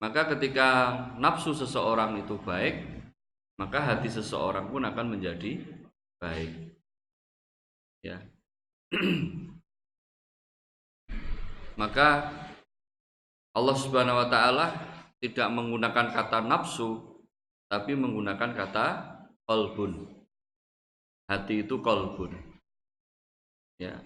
Maka 0.00 0.32
ketika 0.32 0.96
nafsu 1.20 1.52
seseorang 1.52 2.16
itu 2.24 2.40
baik, 2.40 2.88
maka 3.60 3.84
hati 3.84 4.08
seseorang 4.08 4.72
pun 4.72 4.80
akan 4.88 5.06
menjadi 5.12 5.60
baik. 6.16 6.72
Ya. 8.00 8.16
maka 11.80 12.32
Allah 13.52 13.76
Subhanahu 13.76 14.24
wa 14.24 14.28
taala 14.32 14.72
tidak 15.20 15.48
menggunakan 15.52 16.16
kata 16.16 16.48
nafsu 16.48 17.20
tapi 17.68 17.92
menggunakan 17.92 18.56
kata 18.56 18.86
kolbun. 19.44 20.08
Hati 21.28 21.68
itu 21.68 21.76
kolbun. 21.84 22.32
Ya. 23.76 24.00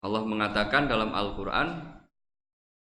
Allah 0.00 0.24
mengatakan 0.24 0.88
dalam 0.88 1.12
Al-Qur'an 1.12 1.99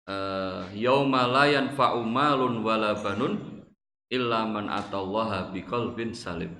uh, 0.06 0.70
yauma 0.72 1.26
la 1.26 1.44
yanfa'u 1.50 2.02
malun 2.06 2.62
wala 2.62 2.96
banun 2.98 3.62
illa 4.10 4.46
man 4.46 4.70
atallaha 4.70 5.50
biqalbin 5.50 6.14
salim. 6.14 6.54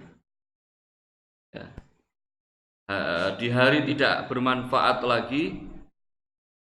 Ya. 1.54 1.66
Uh, 2.87 3.34
di 3.34 3.51
hari 3.51 3.82
tidak 3.82 4.30
bermanfaat 4.30 5.02
lagi 5.02 5.59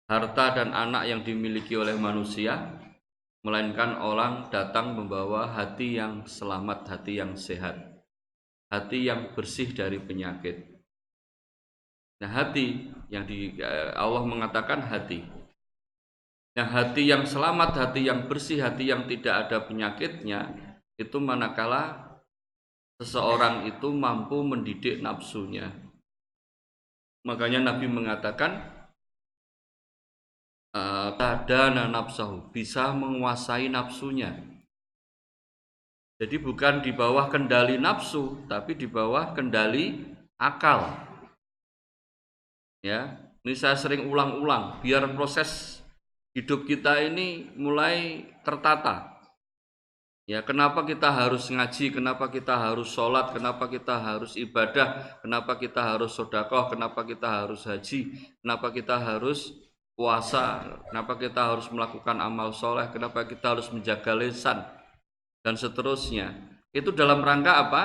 harta 0.07 0.55
dan 0.55 0.71
anak 0.71 1.03
yang 1.07 1.19
dimiliki 1.23 1.75
oleh 1.75 1.99
manusia 1.99 2.79
melainkan 3.43 3.99
orang 3.99 4.47
datang 4.47 4.95
membawa 4.95 5.51
hati 5.51 5.99
yang 5.99 6.23
selamat, 6.23 6.87
hati 6.87 7.19
yang 7.19 7.35
sehat, 7.35 7.75
hati 8.71 9.03
yang 9.03 9.35
bersih 9.35 9.75
dari 9.75 9.99
penyakit. 9.99 10.63
Nah, 12.23 12.31
hati 12.31 12.87
yang 13.11 13.27
di 13.27 13.59
uh, 13.59 13.91
Allah 13.99 14.23
mengatakan 14.23 14.79
hati 14.79 15.42
Nah, 16.53 16.69
hati 16.69 17.09
yang 17.09 17.25
selamat, 17.25 17.73
hati 17.81 18.05
yang 18.05 18.29
bersih, 18.29 18.61
hati 18.61 18.93
yang 18.93 19.09
tidak 19.09 19.49
ada 19.49 19.65
penyakitnya, 19.65 20.53
itu 21.01 21.17
manakala 21.17 22.13
seseorang 23.01 23.65
itu 23.65 23.89
mampu 23.89 24.37
mendidik 24.45 25.01
nafsunya. 25.01 25.73
Makanya 27.25 27.73
Nabi 27.73 27.89
mengatakan, 27.89 28.69
kadana 31.17 31.89
nafsahu, 31.89 32.53
bisa 32.53 32.93
menguasai 32.93 33.73
nafsunya. 33.73 34.37
Jadi 36.21 36.37
bukan 36.37 36.85
di 36.85 36.93
bawah 36.93 37.33
kendali 37.33 37.81
nafsu, 37.81 38.45
tapi 38.45 38.77
di 38.77 38.85
bawah 38.85 39.33
kendali 39.33 40.13
akal. 40.37 40.85
Ya, 42.85 43.17
ini 43.41 43.57
saya 43.57 43.73
sering 43.73 44.05
ulang-ulang 44.05 44.83
biar 44.85 45.07
proses 45.17 45.72
hidup 46.33 46.65
kita 46.65 47.01
ini 47.01 47.53
mulai 47.57 48.27
tertata. 48.41 49.13
Ya, 50.23 50.39
kenapa 50.39 50.87
kita 50.87 51.11
harus 51.11 51.51
ngaji, 51.51 51.99
kenapa 51.99 52.31
kita 52.31 52.55
harus 52.55 52.87
sholat, 52.87 53.35
kenapa 53.35 53.67
kita 53.67 53.99
harus 53.99 54.39
ibadah, 54.39 55.19
kenapa 55.19 55.59
kita 55.59 55.83
harus 55.83 56.15
sodakoh, 56.15 56.71
kenapa 56.71 57.03
kita 57.03 57.27
harus 57.27 57.67
haji, 57.67 58.15
kenapa 58.39 58.71
kita 58.71 58.95
harus 59.03 59.51
puasa, 59.99 60.63
kenapa 60.87 61.19
kita 61.19 61.41
harus 61.43 61.67
melakukan 61.67 62.23
amal 62.23 62.55
soleh, 62.55 62.87
kenapa 62.95 63.27
kita 63.27 63.51
harus 63.51 63.67
menjaga 63.75 64.15
lesan, 64.15 64.63
dan 65.43 65.59
seterusnya. 65.59 66.31
Itu 66.71 66.95
dalam 66.95 67.19
rangka 67.19 67.53
apa? 67.59 67.83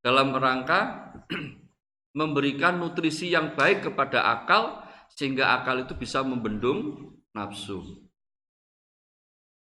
Dalam 0.00 0.32
rangka 0.32 1.12
memberikan 2.18 2.80
nutrisi 2.80 3.28
yang 3.28 3.52
baik 3.52 3.92
kepada 3.92 4.24
akal, 4.24 4.88
sehingga 5.12 5.52
akal 5.60 5.84
itu 5.84 5.92
bisa 5.92 6.24
membendung 6.24 7.12
nafsu. 7.38 8.02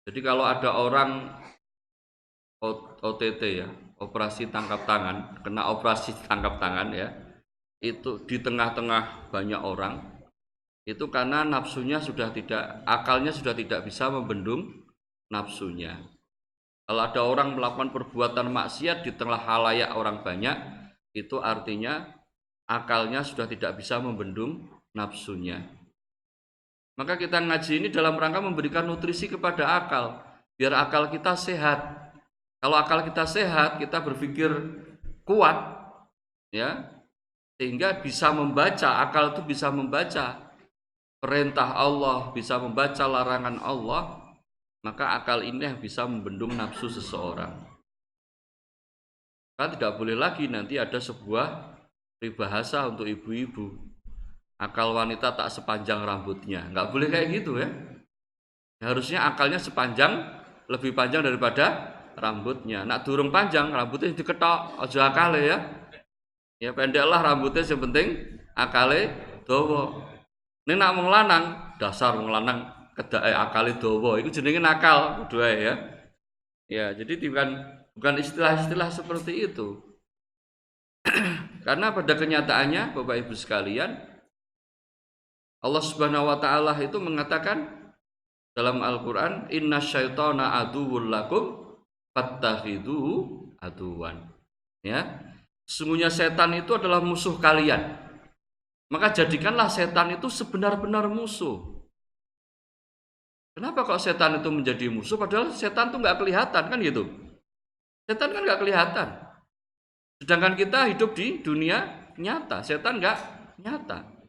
Jadi 0.03 0.19
kalau 0.19 0.43
ada 0.43 0.75
orang 0.75 1.31
OTT 2.99 3.41
ya, 3.63 3.69
operasi 4.03 4.51
tangkap 4.51 4.83
tangan, 4.83 5.39
kena 5.39 5.71
operasi 5.71 6.11
tangkap 6.27 6.59
tangan 6.59 6.91
ya, 6.91 7.07
itu 7.79 8.27
di 8.27 8.37
tengah-tengah 8.43 9.31
banyak 9.31 9.61
orang, 9.63 10.03
itu 10.83 11.07
karena 11.07 11.47
nafsunya 11.47 12.03
sudah 12.03 12.29
tidak, 12.35 12.83
akalnya 12.83 13.31
sudah 13.31 13.55
tidak 13.55 13.87
bisa 13.87 14.11
membendung 14.11 14.85
nafsunya. 15.31 15.95
Kalau 16.85 17.01
ada 17.07 17.21
orang 17.23 17.55
melakukan 17.55 17.95
perbuatan 17.95 18.51
maksiat 18.51 19.07
di 19.07 19.15
tengah 19.15 19.39
halayak 19.39 19.95
orang 19.95 20.27
banyak, 20.27 20.57
itu 21.15 21.39
artinya 21.39 22.03
akalnya 22.67 23.23
sudah 23.23 23.47
tidak 23.47 23.79
bisa 23.79 24.01
membendung 24.03 24.67
nafsunya. 24.91 25.80
Maka 26.99 27.15
kita 27.15 27.39
ngaji 27.39 27.71
ini 27.81 27.87
dalam 27.87 28.19
rangka 28.19 28.43
memberikan 28.43 28.83
nutrisi 28.83 29.31
kepada 29.31 29.79
akal, 29.79 30.19
biar 30.59 30.75
akal 30.75 31.07
kita 31.07 31.33
sehat. 31.39 31.79
Kalau 32.61 32.77
akal 32.77 33.01
kita 33.07 33.25
sehat, 33.25 33.81
kita 33.81 34.03
berpikir 34.03 34.51
kuat, 35.25 35.57
ya, 36.53 36.91
sehingga 37.57 38.01
bisa 38.01 38.29
membaca, 38.29 39.01
akal 39.01 39.33
itu 39.33 39.41
bisa 39.45 39.73
membaca 39.73 40.53
perintah 41.21 41.73
Allah, 41.73 42.29
bisa 42.33 42.57
membaca 42.61 43.05
larangan 43.05 43.57
Allah, 43.61 44.21
maka 44.81 45.17
akal 45.17 45.45
ini 45.45 45.69
bisa 45.77 46.05
membendung 46.05 46.53
nafsu 46.57 46.89
seseorang. 46.89 47.53
Kan 49.57 49.77
tidak 49.77 50.01
boleh 50.01 50.17
lagi 50.17 50.49
nanti 50.49 50.81
ada 50.81 50.97
sebuah 50.97 51.77
peribahasa 52.17 52.89
untuk 52.89 53.05
ibu-ibu 53.05 53.90
akal 54.61 54.93
wanita 54.93 55.33
tak 55.33 55.49
sepanjang 55.49 56.05
rambutnya. 56.05 56.69
Nggak 56.69 56.87
boleh 56.93 57.07
kayak 57.09 57.27
gitu 57.33 57.57
ya. 57.57 57.67
Harusnya 58.81 59.25
akalnya 59.25 59.57
sepanjang, 59.57 60.21
lebih 60.69 60.93
panjang 60.93 61.25
daripada 61.25 61.97
rambutnya. 62.17 62.85
Nak 62.85 63.05
durung 63.05 63.33
panjang, 63.33 63.73
rambutnya 63.73 64.13
diketok, 64.13 64.77
aja 64.77 65.09
akale 65.09 65.41
ya. 65.41 65.57
Ya 66.61 66.69
pendeklah 66.77 67.25
rambutnya 67.25 67.65
yang 67.65 67.81
penting 67.81 68.07
akale 68.53 69.09
dawa. 69.49 70.05
Ini 70.69 70.77
nak 70.77 70.93
wong 70.93 71.09
lanang, 71.09 71.45
dasar 71.81 72.13
wong 72.13 72.29
lanang 72.29 72.69
kedake 72.93 73.33
akale 73.33 73.81
dawa. 73.81 74.21
Itu 74.21 74.29
jenenge 74.29 74.61
nakal 74.61 75.25
kudu 75.25 75.41
ya. 75.41 75.73
Ya, 76.71 76.95
jadi 76.95 77.19
bukan 77.19 77.49
bukan 77.97 78.15
istilah-istilah 78.21 78.89
seperti 78.93 79.49
itu. 79.49 79.81
Karena 81.67 81.91
pada 81.91 82.13
kenyataannya 82.15 82.95
Bapak 82.95 83.27
Ibu 83.27 83.33
sekalian, 83.35 84.10
Allah 85.61 85.83
Subhanahu 85.85 86.25
wa 86.25 86.37
taala 86.41 86.73
itu 86.81 86.97
mengatakan 86.97 87.69
dalam 88.57 88.81
Al-Qur'an 88.81 89.47
inna 89.53 89.77
syaitana 89.77 90.57
aduwwul 90.65 91.07
lakum 91.07 91.77
fattakhidhuhu 92.17 93.13
aduwan. 93.61 94.27
Ya. 94.81 95.21
Sesungguhnya 95.69 96.11
setan 96.11 96.57
itu 96.57 96.75
adalah 96.75 96.99
musuh 96.99 97.37
kalian. 97.39 97.95
Maka 98.91 99.15
jadikanlah 99.15 99.71
setan 99.71 100.11
itu 100.11 100.27
sebenar-benar 100.27 101.07
musuh. 101.07 101.63
Kenapa 103.55 103.87
kok 103.87 104.03
setan 104.03 104.43
itu 104.43 104.49
menjadi 104.51 104.91
musuh? 104.91 105.15
Padahal 105.15 105.53
setan 105.55 105.93
itu 105.93 105.97
nggak 106.01 106.17
kelihatan 106.19 106.63
kan 106.67 106.79
gitu. 106.81 107.07
Setan 108.03 108.35
kan 108.35 108.43
nggak 108.43 108.59
kelihatan. 108.59 109.07
Sedangkan 110.19 110.53
kita 110.59 110.91
hidup 110.91 111.15
di 111.15 111.39
dunia 111.39 112.11
nyata, 112.19 112.59
setan 112.67 112.99
nggak 112.99 113.17
nyata. 113.63 114.20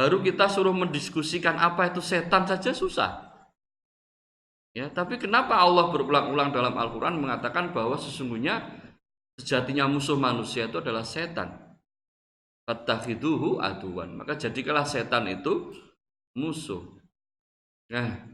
Baru 0.00 0.24
kita 0.24 0.48
suruh 0.48 0.72
mendiskusikan 0.72 1.60
apa 1.60 1.92
itu 1.92 2.00
setan 2.00 2.48
saja 2.48 2.72
susah. 2.72 3.20
Ya, 4.72 4.88
tapi 4.88 5.20
kenapa 5.20 5.60
Allah 5.60 5.92
berulang-ulang 5.92 6.56
dalam 6.56 6.72
Al-Qur'an 6.72 7.20
mengatakan 7.20 7.76
bahwa 7.76 8.00
sesungguhnya 8.00 8.64
sejatinya 9.36 9.84
musuh 9.84 10.16
manusia 10.16 10.72
itu 10.72 10.80
adalah 10.80 11.04
setan. 11.04 11.52
Fattakhiduhu 12.64 13.60
aduan. 13.60 14.16
Maka 14.16 14.40
jadikanlah 14.40 14.88
setan 14.88 15.28
itu 15.28 15.68
musuh. 16.32 16.80
Nah, 17.92 18.24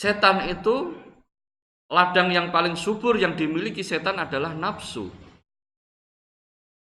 setan 0.00 0.48
itu 0.48 0.96
ladang 1.92 2.32
yang 2.32 2.48
paling 2.48 2.72
subur 2.72 3.20
yang 3.20 3.36
dimiliki 3.36 3.84
setan 3.84 4.16
adalah 4.16 4.56
nafsu. 4.56 5.12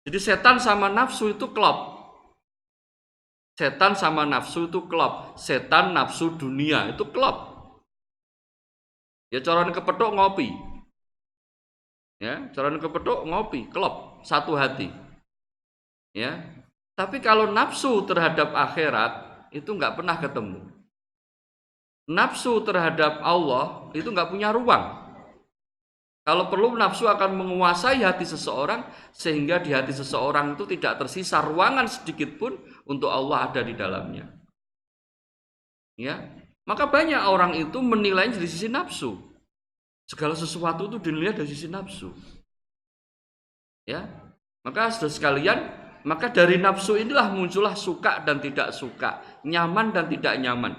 Jadi 0.06 0.18
setan 0.22 0.62
sama 0.62 0.86
nafsu 0.86 1.34
itu 1.34 1.50
klop. 1.50 1.97
Setan 3.58 3.98
sama 3.98 4.22
nafsu 4.22 4.70
itu 4.70 4.86
klop. 4.86 5.34
Setan 5.34 5.90
nafsu 5.90 6.38
dunia 6.38 6.94
itu 6.94 7.02
klop. 7.10 7.58
Ya 9.34 9.42
coran 9.42 9.74
kepethuk 9.74 10.14
ngopi. 10.14 10.54
Ya, 12.18 12.50
coran 12.50 12.82
kepethuk 12.82 13.26
ngopi, 13.30 13.70
klop, 13.70 14.22
satu 14.26 14.54
hati. 14.54 14.90
Ya. 16.14 16.38
Tapi 16.98 17.22
kalau 17.22 17.50
nafsu 17.50 18.02
terhadap 18.06 18.54
akhirat 18.54 19.46
itu 19.54 19.70
nggak 19.70 20.02
pernah 20.02 20.18
ketemu. 20.18 20.62
Nafsu 22.10 22.58
terhadap 22.62 23.22
Allah 23.22 23.90
itu 23.94 24.06
nggak 24.10 24.34
punya 24.34 24.50
ruang. 24.50 25.06
Kalau 26.26 26.50
perlu 26.52 26.76
nafsu 26.76 27.08
akan 27.08 27.40
menguasai 27.40 28.04
hati 28.04 28.26
seseorang 28.26 28.84
sehingga 29.14 29.64
di 29.64 29.72
hati 29.72 29.96
seseorang 29.96 30.58
itu 30.58 30.68
tidak 30.68 31.00
tersisa 31.00 31.40
ruangan 31.40 31.88
sedikit 31.88 32.36
pun 32.36 32.52
untuk 32.88 33.12
Allah 33.12 33.52
ada 33.52 33.60
di 33.60 33.76
dalamnya. 33.76 34.24
Ya, 36.00 36.24
maka 36.64 36.88
banyak 36.88 37.20
orang 37.28 37.52
itu 37.54 37.78
menilai 37.84 38.32
dari 38.32 38.48
sisi 38.48 38.66
nafsu. 38.66 39.14
Segala 40.08 40.32
sesuatu 40.32 40.88
itu 40.88 40.96
dinilai 40.96 41.36
dari 41.36 41.48
sisi 41.48 41.68
nafsu. 41.68 42.08
Ya. 43.84 44.08
Maka 44.66 44.92
sudah 44.92 45.08
sekalian, 45.08 45.58
maka 46.04 46.28
dari 46.28 46.60
nafsu 46.60 46.98
inilah 46.98 47.32
muncullah 47.32 47.72
suka 47.72 48.20
dan 48.20 48.42
tidak 48.42 48.76
suka, 48.76 49.24
nyaman 49.48 49.96
dan 49.96 50.10
tidak 50.12 50.34
nyaman. 50.36 50.72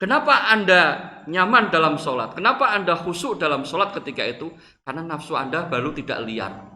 Kenapa 0.00 0.48
Anda 0.48 0.80
nyaman 1.28 1.68
dalam 1.68 2.00
sholat? 2.00 2.32
Kenapa 2.32 2.72
Anda 2.72 2.96
khusyuk 2.96 3.36
dalam 3.36 3.68
sholat 3.68 3.92
ketika 3.92 4.24
itu? 4.24 4.48
Karena 4.80 5.04
nafsu 5.04 5.36
Anda 5.36 5.68
baru 5.68 5.92
tidak 5.92 6.24
liar. 6.24 6.69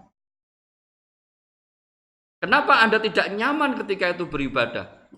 Kenapa 2.44 2.84
Anda 2.84 3.00
tidak 3.00 3.32
nyaman 3.32 3.72
ketika 3.80 4.12
itu 4.12 4.28
beribadah? 4.28 5.08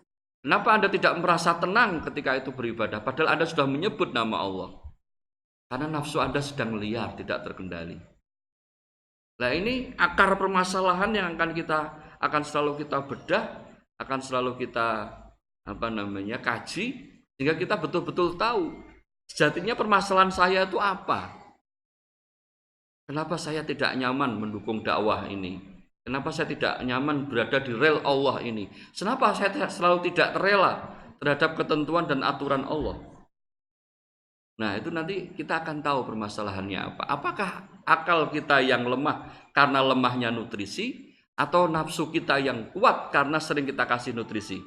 Kenapa 0.47 0.79
Anda 0.79 0.87
tidak 0.87 1.19
merasa 1.19 1.59
tenang 1.59 1.99
ketika 2.07 2.39
itu 2.39 2.55
beribadah? 2.55 3.03
Padahal 3.03 3.35
Anda 3.35 3.51
sudah 3.51 3.67
menyebut 3.67 4.15
nama 4.15 4.47
Allah. 4.47 4.71
Karena 5.67 5.91
nafsu 5.91 6.23
Anda 6.23 6.39
sedang 6.39 6.79
liar, 6.79 7.19
tidak 7.19 7.43
terkendali. 7.43 7.99
Nah 9.43 9.51
ini 9.51 9.91
akar 9.99 10.39
permasalahan 10.39 11.11
yang 11.19 11.27
akan 11.35 11.51
kita 11.51 11.79
akan 12.23 12.43
selalu 12.47 12.87
kita 12.87 13.03
bedah, 13.03 13.45
akan 13.99 14.19
selalu 14.23 14.63
kita 14.63 15.11
apa 15.67 15.87
namanya 15.91 16.39
kaji 16.39 16.95
sehingga 17.35 17.59
kita 17.59 17.75
betul-betul 17.75 18.39
tahu 18.39 18.71
sejatinya 19.27 19.75
permasalahan 19.75 20.31
saya 20.31 20.63
itu 20.63 20.79
apa. 20.79 21.43
Kenapa 23.11 23.35
saya 23.35 23.67
tidak 23.67 23.99
nyaman 23.99 24.39
mendukung 24.39 24.87
dakwah 24.87 25.27
ini? 25.27 25.76
Kenapa 26.07 26.31
saya 26.31 26.47
tidak 26.47 26.79
nyaman 26.87 27.27
berada 27.27 27.59
di 27.59 27.75
rel 27.75 27.99
Allah 28.07 28.39
ini? 28.47 28.71
Kenapa 28.95 29.35
saya 29.35 29.51
selalu 29.67 30.07
tidak 30.07 30.39
rela 30.39 30.95
terhadap 31.19 31.59
ketentuan 31.59 32.07
dan 32.07 32.23
aturan 32.23 32.63
Allah? 32.63 33.03
Nah, 34.63 34.79
itu 34.79 34.95
nanti 34.95 35.35
kita 35.35 35.67
akan 35.67 35.83
tahu 35.83 36.07
permasalahannya 36.07 36.95
apa. 36.95 37.03
Apakah 37.11 37.51
akal 37.83 38.31
kita 38.31 38.63
yang 38.63 38.87
lemah 38.87 39.51
karena 39.51 39.83
lemahnya 39.83 40.31
nutrisi 40.31 41.11
atau 41.35 41.67
nafsu 41.67 42.15
kita 42.15 42.39
yang 42.39 42.71
kuat 42.71 43.11
karena 43.11 43.43
sering 43.43 43.67
kita 43.67 43.83
kasih 43.83 44.15
nutrisi? 44.15 44.63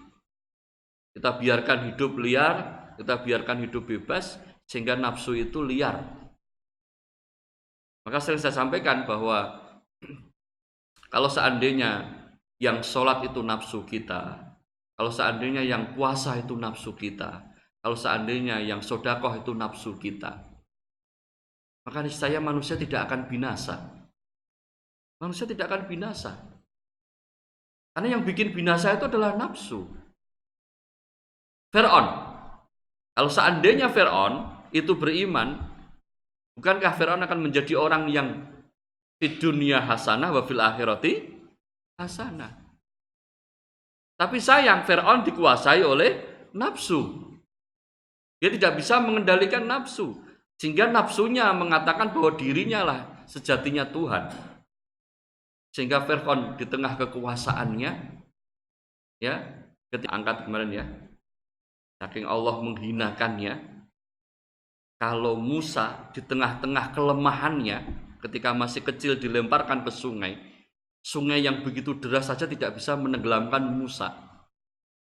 Kita 1.16 1.40
biarkan 1.40 1.96
hidup 1.96 2.20
liar, 2.20 2.56
kita 3.00 3.16
biarkan 3.24 3.64
hidup 3.64 3.88
bebas 3.88 4.44
sehingga 4.68 5.00
nafsu 5.00 5.40
itu 5.40 5.64
liar. 5.64 6.04
Maka 8.04 8.20
sering 8.20 8.44
saya 8.44 8.52
sampaikan 8.52 9.08
bahwa 9.08 9.69
kalau 11.10 11.30
seandainya 11.30 12.06
yang 12.62 12.86
sholat 12.86 13.26
itu 13.26 13.42
nafsu 13.42 13.82
kita, 13.82 14.54
kalau 14.94 15.10
seandainya 15.10 15.66
yang 15.66 15.98
puasa 15.98 16.38
itu 16.38 16.54
nafsu 16.54 16.94
kita, 16.94 17.50
kalau 17.82 17.98
seandainya 17.98 18.62
yang 18.62 18.84
sodakoh 18.86 19.34
itu 19.34 19.58
nafsu 19.58 19.98
kita, 19.98 20.46
maka 21.82 22.06
saya 22.14 22.38
manusia 22.38 22.78
tidak 22.78 23.10
akan 23.10 23.26
binasa. 23.26 23.90
Manusia 25.18 25.50
tidak 25.50 25.66
akan 25.74 25.90
binasa. 25.90 26.38
Karena 27.98 28.16
yang 28.16 28.24
bikin 28.24 28.54
binasa 28.54 28.94
itu 28.94 29.10
adalah 29.10 29.34
nafsu. 29.34 29.90
Fir'aun. 31.74 32.06
Kalau 33.18 33.32
seandainya 33.34 33.90
Fir'aun 33.90 34.46
itu 34.70 34.94
beriman, 34.94 35.58
bukankah 36.56 36.94
Fir'aun 36.94 37.26
akan 37.26 37.40
menjadi 37.42 37.74
orang 37.76 38.08
yang 38.14 38.46
di 39.20 39.36
dunia 39.36 39.84
hasanah 39.84 40.32
wa 40.32 40.42
fil 40.48 40.64
akhirati 40.64 41.14
hasanah. 42.00 42.56
Tapi 44.20 44.38
sayang 44.40 44.84
Fir'aun 44.84 45.24
dikuasai 45.24 45.84
oleh 45.84 46.12
nafsu. 46.56 47.28
Dia 48.40 48.52
tidak 48.52 48.80
bisa 48.80 49.00
mengendalikan 49.00 49.68
nafsu. 49.68 50.16
Sehingga 50.60 50.92
nafsunya 50.92 51.56
mengatakan 51.56 52.12
bahwa 52.12 52.36
dirinya 52.36 52.84
lah 52.84 53.00
sejatinya 53.28 53.88
Tuhan. 53.88 54.28
Sehingga 55.72 56.04
Fir'aun 56.04 56.60
di 56.60 56.68
tengah 56.68 57.00
kekuasaannya, 57.00 57.92
ya, 59.24 59.36
ketika 59.88 60.12
angkat 60.12 60.44
kemarin 60.44 60.72
ya, 60.72 60.86
Saking 62.00 62.24
Allah 62.24 62.64
menghinakannya. 62.64 63.54
Kalau 65.00 65.40
Musa 65.40 66.12
di 66.12 66.20
tengah-tengah 66.24 66.92
kelemahannya 66.92 67.78
ketika 68.20 68.52
masih 68.52 68.84
kecil 68.84 69.16
dilemparkan 69.18 69.84
ke 69.84 69.92
sungai, 69.92 70.38
sungai 71.04 71.44
yang 71.44 71.64
begitu 71.64 71.96
deras 71.98 72.28
saja 72.28 72.46
tidak 72.46 72.76
bisa 72.76 72.96
menenggelamkan 73.00 73.64
Musa. 73.64 74.14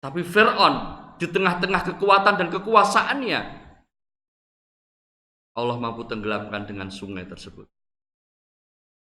Tapi 0.03 0.25
Fir'aun 0.25 0.99
di 1.21 1.29
tengah-tengah 1.29 1.95
kekuatan 1.95 2.35
dan 2.35 2.47
kekuasaannya, 2.51 3.41
Allah 5.53 5.77
mampu 5.77 6.03
tenggelamkan 6.09 6.65
dengan 6.65 6.89
sungai 6.89 7.23
tersebut. 7.29 7.69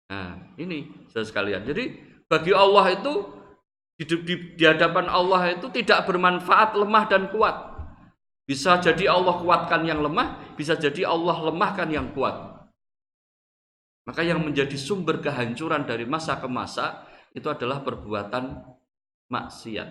Nah, 0.08 0.56
ini 0.56 0.88
saya 1.12 1.28
sekalian. 1.28 1.68
Jadi 1.68 1.98
bagi 2.30 2.56
Allah 2.56 2.96
itu 2.96 3.38
Hidup 3.98 4.30
di, 4.30 4.54
di 4.54 4.62
hadapan 4.62 5.10
Allah 5.10 5.58
itu 5.58 5.74
tidak 5.74 6.06
bermanfaat 6.06 6.78
lemah 6.78 7.10
dan 7.10 7.34
kuat. 7.34 7.74
Bisa 8.46 8.78
jadi 8.78 9.10
Allah 9.10 9.42
kuatkan 9.42 9.82
yang 9.90 10.06
lemah, 10.06 10.54
bisa 10.54 10.78
jadi 10.78 11.10
Allah 11.10 11.50
lemahkan 11.50 11.90
yang 11.90 12.14
kuat. 12.14 12.57
Maka 14.08 14.24
yang 14.24 14.40
menjadi 14.40 14.80
sumber 14.80 15.20
kehancuran 15.20 15.84
dari 15.84 16.08
masa 16.08 16.40
ke 16.40 16.48
masa 16.48 17.04
itu 17.36 17.46
adalah 17.52 17.84
perbuatan 17.84 18.56
maksiat, 19.28 19.90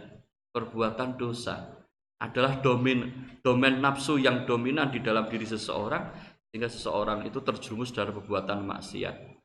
perbuatan 0.56 1.20
dosa. 1.20 1.76
Adalah 2.16 2.64
domain 2.64 3.12
domain 3.44 3.76
nafsu 3.76 4.16
yang 4.16 4.48
dominan 4.48 4.88
di 4.88 5.04
dalam 5.04 5.28
diri 5.28 5.44
seseorang 5.44 6.16
sehingga 6.48 6.72
seseorang 6.72 7.28
itu 7.28 7.44
terjerumus 7.44 7.92
dalam 7.92 8.16
perbuatan 8.16 8.64
maksiat. 8.64 9.36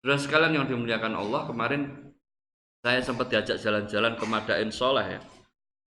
Saudara 0.00 0.16
sekalian 0.16 0.64
yang 0.64 0.66
dimuliakan 0.70 1.12
Allah, 1.12 1.44
kemarin 1.44 2.08
saya 2.80 3.04
sempat 3.04 3.28
diajak 3.28 3.60
jalan-jalan 3.60 4.16
ke 4.16 4.24
Madain 4.24 4.70
Soleh 4.72 5.18
ya. 5.18 5.20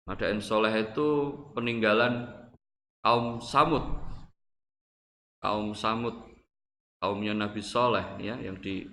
Madain 0.09 0.43
Soleh 0.43 0.73
itu 0.75 1.31
peninggalan 1.55 2.27
kaum 2.99 3.39
Samud. 3.39 3.85
Kaum 5.39 5.71
Samud, 5.71 6.30
kaumnya 7.01 7.33
Nabi 7.33 7.65
Soleh 7.65 8.21
ya, 8.21 8.37
yang 8.37 8.61
di 8.61 8.85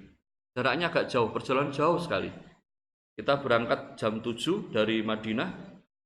jaraknya 0.56 0.88
agak 0.88 1.12
jauh, 1.12 1.28
perjalanan 1.28 1.70
jauh 1.70 2.00
sekali. 2.00 2.32
Kita 3.14 3.36
berangkat 3.38 4.00
jam 4.00 4.24
7 4.24 4.72
dari 4.72 5.04
Madinah, 5.04 5.48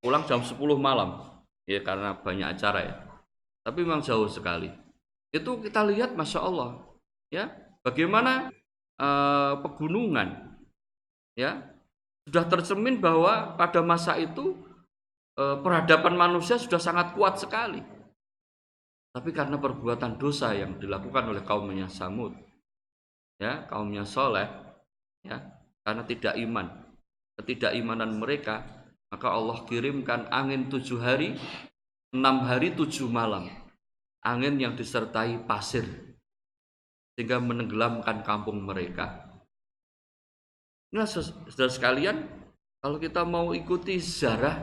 pulang 0.02 0.26
jam 0.26 0.42
10 0.42 0.58
malam. 0.76 1.38
Ya 1.62 1.78
karena 1.78 2.18
banyak 2.18 2.58
acara 2.58 2.80
ya. 2.82 2.94
Tapi 3.62 3.86
memang 3.86 4.02
jauh 4.02 4.26
sekali. 4.26 4.66
Itu 5.30 5.62
kita 5.62 5.86
lihat 5.86 6.18
Masya 6.18 6.40
Allah. 6.42 6.82
Ya, 7.30 7.48
bagaimana 7.86 8.50
uh, 9.00 9.62
pegunungan 9.62 10.58
ya 11.38 11.64
sudah 12.28 12.44
tercermin 12.46 13.00
bahwa 13.02 13.56
pada 13.58 13.82
masa 13.82 14.14
itu 14.14 14.54
eh, 15.34 15.56
peradaban 15.58 16.14
manusia 16.14 16.54
sudah 16.54 16.78
sangat 16.78 17.18
kuat 17.18 17.34
sekali. 17.40 17.82
Tapi 19.12 19.28
karena 19.36 19.60
perbuatan 19.60 20.16
dosa 20.16 20.56
yang 20.56 20.80
dilakukan 20.80 21.28
oleh 21.28 21.44
kaumnya 21.44 21.84
Samud, 21.84 22.32
ya 23.36 23.68
kaumnya 23.68 24.08
Soleh, 24.08 24.48
ya 25.20 25.36
karena 25.84 26.02
tidak 26.08 26.32
iman, 26.40 26.66
ketidakimanan 27.36 28.16
mereka, 28.16 28.64
maka 29.12 29.28
Allah 29.28 29.68
kirimkan 29.68 30.32
angin 30.32 30.72
tujuh 30.72 30.96
hari, 30.96 31.36
enam 32.16 32.40
hari 32.48 32.72
tujuh 32.72 33.04
malam, 33.12 33.52
angin 34.24 34.56
yang 34.56 34.72
disertai 34.80 35.44
pasir, 35.44 35.84
sehingga 37.12 37.36
menenggelamkan 37.36 38.24
kampung 38.24 38.64
mereka. 38.64 39.28
Nah, 40.96 41.04
saudara 41.04 41.68
sekalian, 41.68 42.24
kalau 42.80 42.96
kita 42.96 43.28
mau 43.28 43.52
ikuti 43.52 44.00
sejarah 44.00 44.56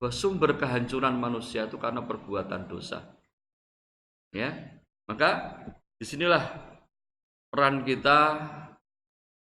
bahwa 0.00 0.12
sumber 0.12 0.56
kehancuran 0.56 1.16
manusia 1.16 1.68
itu 1.68 1.76
karena 1.76 2.00
perbuatan 2.04 2.68
dosa. 2.68 3.00
Ya, 4.34 4.50
maka 5.06 5.62
di 5.94 6.04
sinilah 6.04 6.42
peran 7.54 7.86
kita 7.86 8.42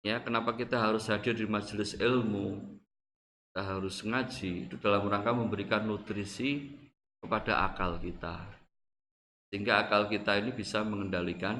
ya 0.07 0.23
kenapa 0.23 0.55
kita 0.55 0.79
harus 0.79 1.03
hadir 1.11 1.35
di 1.35 1.43
majelis 1.43 1.99
ilmu 1.99 2.79
kita 3.51 3.61
harus 3.75 3.99
ngaji 3.99 4.71
itu 4.71 4.75
dalam 4.79 5.03
rangka 5.11 5.35
memberikan 5.35 5.83
nutrisi 5.83 6.79
kepada 7.19 7.67
akal 7.67 7.99
kita 7.99 8.39
sehingga 9.51 9.83
akal 9.83 10.07
kita 10.07 10.39
ini 10.39 10.55
bisa 10.55 10.79
mengendalikan 10.87 11.59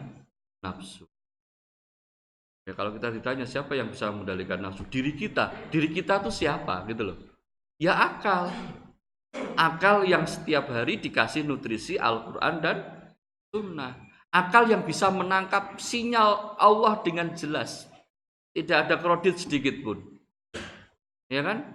nafsu 0.64 1.04
Ya 2.70 2.78
kalau 2.78 2.94
kita 2.94 3.10
ditanya 3.10 3.50
siapa 3.50 3.74
yang 3.74 3.90
bisa 3.90 4.14
mengendalikan 4.14 4.62
nafsu? 4.62 4.86
Diri 4.86 5.18
kita. 5.18 5.50
Diri 5.74 5.90
kita 5.90 6.22
tuh 6.22 6.30
siapa 6.30 6.86
gitu 6.86 7.02
loh. 7.02 7.18
Ya 7.82 7.98
akal. 7.98 8.54
Akal 9.58 10.06
yang 10.06 10.30
setiap 10.30 10.70
hari 10.70 11.02
dikasih 11.02 11.50
nutrisi 11.50 11.98
Al-Quran 11.98 12.62
dan 12.62 12.99
Sunnah. 13.50 13.98
Akal 14.30 14.70
yang 14.70 14.86
bisa 14.86 15.10
menangkap 15.10 15.82
sinyal 15.82 16.54
Allah 16.62 17.02
dengan 17.02 17.34
jelas. 17.34 17.90
Tidak 18.54 18.78
ada 18.86 18.96
kredit 19.02 19.42
sedikit 19.42 19.82
pun. 19.82 19.98
Ya 21.30 21.42
kan? 21.42 21.66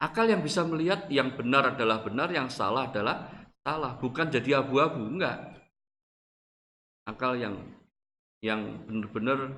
Akal 0.00 0.30
yang 0.30 0.40
bisa 0.40 0.62
melihat 0.62 1.10
yang 1.10 1.34
benar 1.34 1.74
adalah 1.74 2.00
benar, 2.00 2.30
yang 2.30 2.46
salah 2.48 2.88
adalah 2.88 3.28
salah. 3.66 3.98
Bukan 3.98 4.30
jadi 4.30 4.62
abu-abu, 4.62 5.02
enggak. 5.10 5.50
akal 7.10 7.34
yang 7.34 7.58
yang 8.38 8.86
benar-benar 8.86 9.50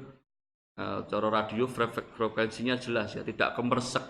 uh, 0.80 1.04
cara 1.06 1.28
radio 1.28 1.68
frekuensinya 2.16 2.80
jelas 2.80 3.12
ya 3.12 3.22
tidak 3.22 3.54
kemersek 3.54 4.02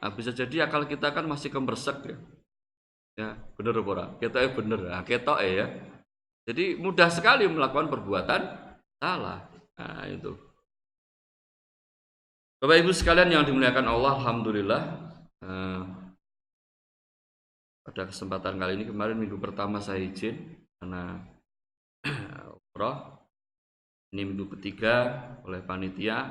nah, 0.00 0.10
bisa 0.10 0.32
jadi 0.32 0.66
akal 0.66 0.88
kita 0.88 1.12
kan 1.12 1.28
masih 1.28 1.52
kemersek 1.52 1.96
ya 2.06 2.16
ya 3.16 3.28
benar 3.60 3.76
apa 3.80 4.04
kita 4.20 4.36
ya 4.40 4.50
benar 4.56 4.80
nah, 4.88 5.04
kita 5.04 5.32
ya 5.44 5.66
jadi 6.46 6.78
mudah 6.78 7.10
sekali 7.10 7.44
melakukan 7.50 7.90
perbuatan 7.90 8.40
salah. 9.02 9.50
Nah 9.76 10.06
itu. 10.06 10.32
Bapak 12.62 12.76
Ibu 12.80 12.90
sekalian 12.94 13.34
yang 13.34 13.44
dimuliakan 13.44 13.86
Allah 13.90 14.16
Alhamdulillah 14.16 14.82
uh, 15.44 15.82
pada 17.84 18.08
kesempatan 18.08 18.56
kali 18.56 18.80
ini 18.80 18.84
kemarin 18.88 19.20
minggu 19.20 19.36
pertama 19.36 19.82
saya 19.82 20.00
izin 20.00 20.56
karena 20.80 21.20
umroh. 22.72 22.96
Ini 24.14 24.22
minggu 24.22 24.56
ketiga 24.56 25.12
oleh 25.44 25.60
panitia 25.60 26.30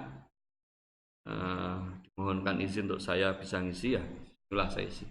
uh, 1.30 1.78
dimohonkan 2.02 2.64
izin 2.64 2.90
untuk 2.90 3.04
saya 3.04 3.36
bisa 3.38 3.62
ngisi 3.62 4.00
ya. 4.00 4.04
Itulah 4.48 4.72
saya 4.72 4.90
isi 4.90 5.06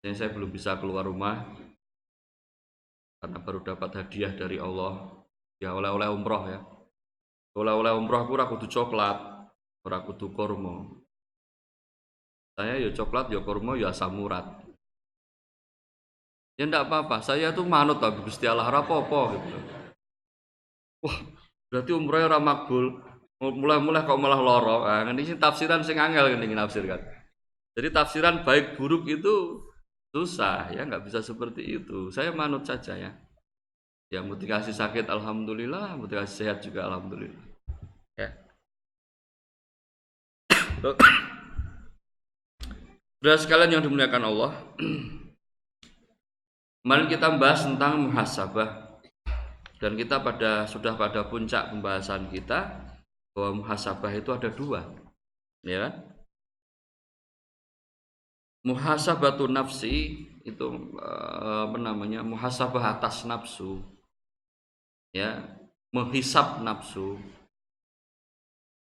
dan 0.00 0.16
saya 0.16 0.32
belum 0.32 0.48
bisa 0.48 0.80
keluar 0.80 1.04
rumah 1.04 1.44
karena 3.20 3.38
baru 3.44 3.60
dapat 3.60 3.90
hadiah 4.00 4.32
dari 4.32 4.56
Allah. 4.56 5.20
Ya 5.60 5.76
oleh-oleh 5.76 6.08
umroh 6.08 6.48
ya. 6.48 6.60
Oleh-oleh 7.52 7.92
umroh 7.92 8.24
aku 8.24 8.32
ragu 8.34 8.56
coklat 8.56 9.18
ragu 9.84 10.12
kurma. 10.16 10.88
Saya 12.56 12.80
ya 12.80 12.90
coklat 12.96 13.28
ya 13.28 13.44
kurma 13.44 13.76
ya 13.76 13.92
samurat 13.92 14.60
ya 16.60 16.68
enggak 16.68 16.92
apa-apa 16.92 17.24
saya 17.24 17.56
tuh 17.56 17.64
manut 17.64 18.04
tapi 18.04 18.20
Gusti 18.20 18.44
Allah 18.44 18.68
rapopo 18.68 19.32
gitu. 19.32 19.58
Wah 21.00 21.16
berarti 21.72 21.90
umrohnya 21.96 22.36
ora 22.36 22.40
makbul. 22.40 23.00
Mulai-mulai 23.40 24.04
kok 24.04 24.20
malah 24.20 24.36
loro 24.36 24.84
nah, 24.84 25.00
ini 25.16 25.24
tafsiran 25.40 25.80
sing 25.80 25.96
angel 25.96 26.36
ini 26.36 26.52
nafsirkan 26.52 27.00
jadi 27.72 27.88
tafsiran 27.88 28.44
baik 28.44 28.76
buruk 28.76 29.08
itu 29.08 29.64
susah 30.10 30.70
ya 30.74 30.86
nggak 30.86 31.06
bisa 31.06 31.22
seperti 31.22 31.80
itu. 31.80 32.10
Saya 32.10 32.34
manut 32.34 32.66
saja 32.66 32.98
ya. 32.98 33.10
Yang 34.10 34.24
motivasi 34.36 34.70
sakit 34.74 35.06
alhamdulillah 35.06 35.94
motivasi 35.94 36.44
sehat 36.44 36.62
juga 36.62 36.90
alhamdulillah. 36.90 37.44
Ya. 38.18 38.28
Sudah 43.20 43.36
sekalian 43.36 43.78
yang 43.78 43.84
dimuliakan 43.84 44.24
Allah 44.24 44.52
Kemarin 46.80 47.12
kita 47.12 47.28
membahas 47.28 47.68
tentang 47.68 48.08
muhasabah. 48.08 48.70
Dan 49.80 49.96
kita 49.96 50.20
pada 50.20 50.64
sudah 50.64 50.96
pada 50.96 51.28
puncak 51.28 51.72
pembahasan 51.72 52.28
kita 52.32 52.88
bahwa 53.32 53.64
muhasabah 53.64 54.12
itu 54.12 54.28
ada 54.32 54.48
dua, 54.52 54.84
ya 55.64 55.88
kan? 55.88 55.94
Muhasabatu 58.60 59.48
nafsi 59.48 60.26
itu 60.44 60.66
eh, 61.00 61.60
apa 61.68 61.78
namanya? 61.80 62.20
Muhasabah 62.20 62.98
atas 62.98 63.24
nafsu. 63.24 63.80
Ya, 65.10 65.58
menghisap 65.90 66.62
nafsu. 66.62 67.18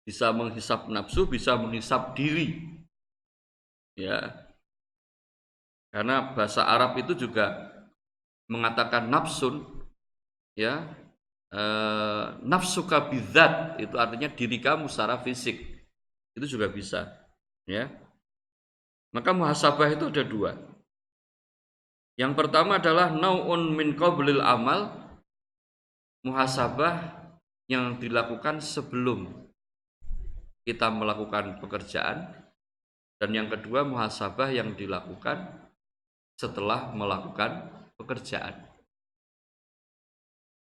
Bisa 0.03 0.33
menghisap 0.33 0.89
nafsu, 0.89 1.29
bisa 1.29 1.53
menghisap 1.55 2.17
diri. 2.17 2.59
Ya. 3.93 4.49
Karena 5.93 6.33
bahasa 6.33 6.65
Arab 6.65 6.97
itu 7.01 7.13
juga 7.17 7.69
mengatakan 8.49 9.05
nafsun 9.09 9.61
ya 10.57 10.89
e, 11.53 11.61
nafsuka 12.41 13.09
bidzat 13.13 13.77
itu 13.77 13.95
artinya 13.95 14.29
diri 14.33 14.57
kamu 14.57 14.89
secara 14.89 15.21
fisik 15.21 15.85
itu 16.33 16.45
juga 16.49 16.67
bisa 16.67 17.13
ya 17.69 17.87
maka 19.09 19.33
muhasabah 19.33 19.89
itu 19.89 20.09
ada 20.13 20.23
dua. 20.25 20.51
Yang 22.19 22.33
pertama 22.35 22.77
adalah 22.77 23.09
naun 23.15 23.73
min 23.73 23.95
qablil 23.95 24.43
amal 24.43 24.91
muhasabah 26.27 27.15
yang 27.71 27.95
dilakukan 27.95 28.59
sebelum 28.59 29.29
kita 30.67 30.91
melakukan 30.91 31.63
pekerjaan 31.63 32.27
dan 33.17 33.29
yang 33.31 33.47
kedua 33.47 33.87
muhasabah 33.87 34.51
yang 34.51 34.75
dilakukan 34.75 35.47
setelah 36.35 36.91
melakukan 36.91 37.71
pekerjaan. 37.95 38.67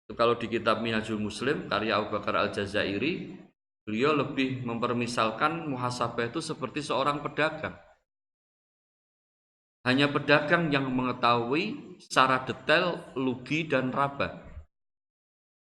Kalau 0.09 0.40
di 0.40 0.49
kitab 0.49 0.80
Minhajul 0.80 1.21
Muslim 1.21 1.68
karya 1.68 2.00
Abu 2.00 2.16
Bakar 2.16 2.40
Al-Jazairi 2.40 3.37
beliau 3.85 4.16
lebih 4.16 4.64
mempermisalkan 4.64 5.68
muhasabah 5.68 6.33
itu 6.33 6.40
seperti 6.40 6.80
seorang 6.80 7.21
pedagang 7.21 7.76
hanya 9.87 10.11
pedagang 10.11 10.73
yang 10.75 10.90
mengetahui 10.90 11.97
secara 12.02 12.42
detail 12.47 13.14
lugi 13.14 13.68
dan 13.68 13.94
raba 13.94 14.42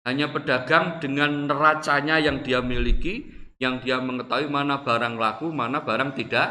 hanya 0.08 0.32
pedagang 0.32 1.02
dengan 1.02 1.50
neracanya 1.50 2.16
yang 2.16 2.40
dia 2.40 2.64
miliki 2.64 3.28
yang 3.60 3.84
dia 3.84 4.00
mengetahui 4.00 4.48
mana 4.48 4.80
barang 4.80 5.20
laku 5.20 5.52
mana 5.52 5.84
barang 5.84 6.16
tidak 6.16 6.48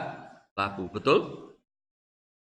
laku 0.54 0.86
betul 0.94 1.20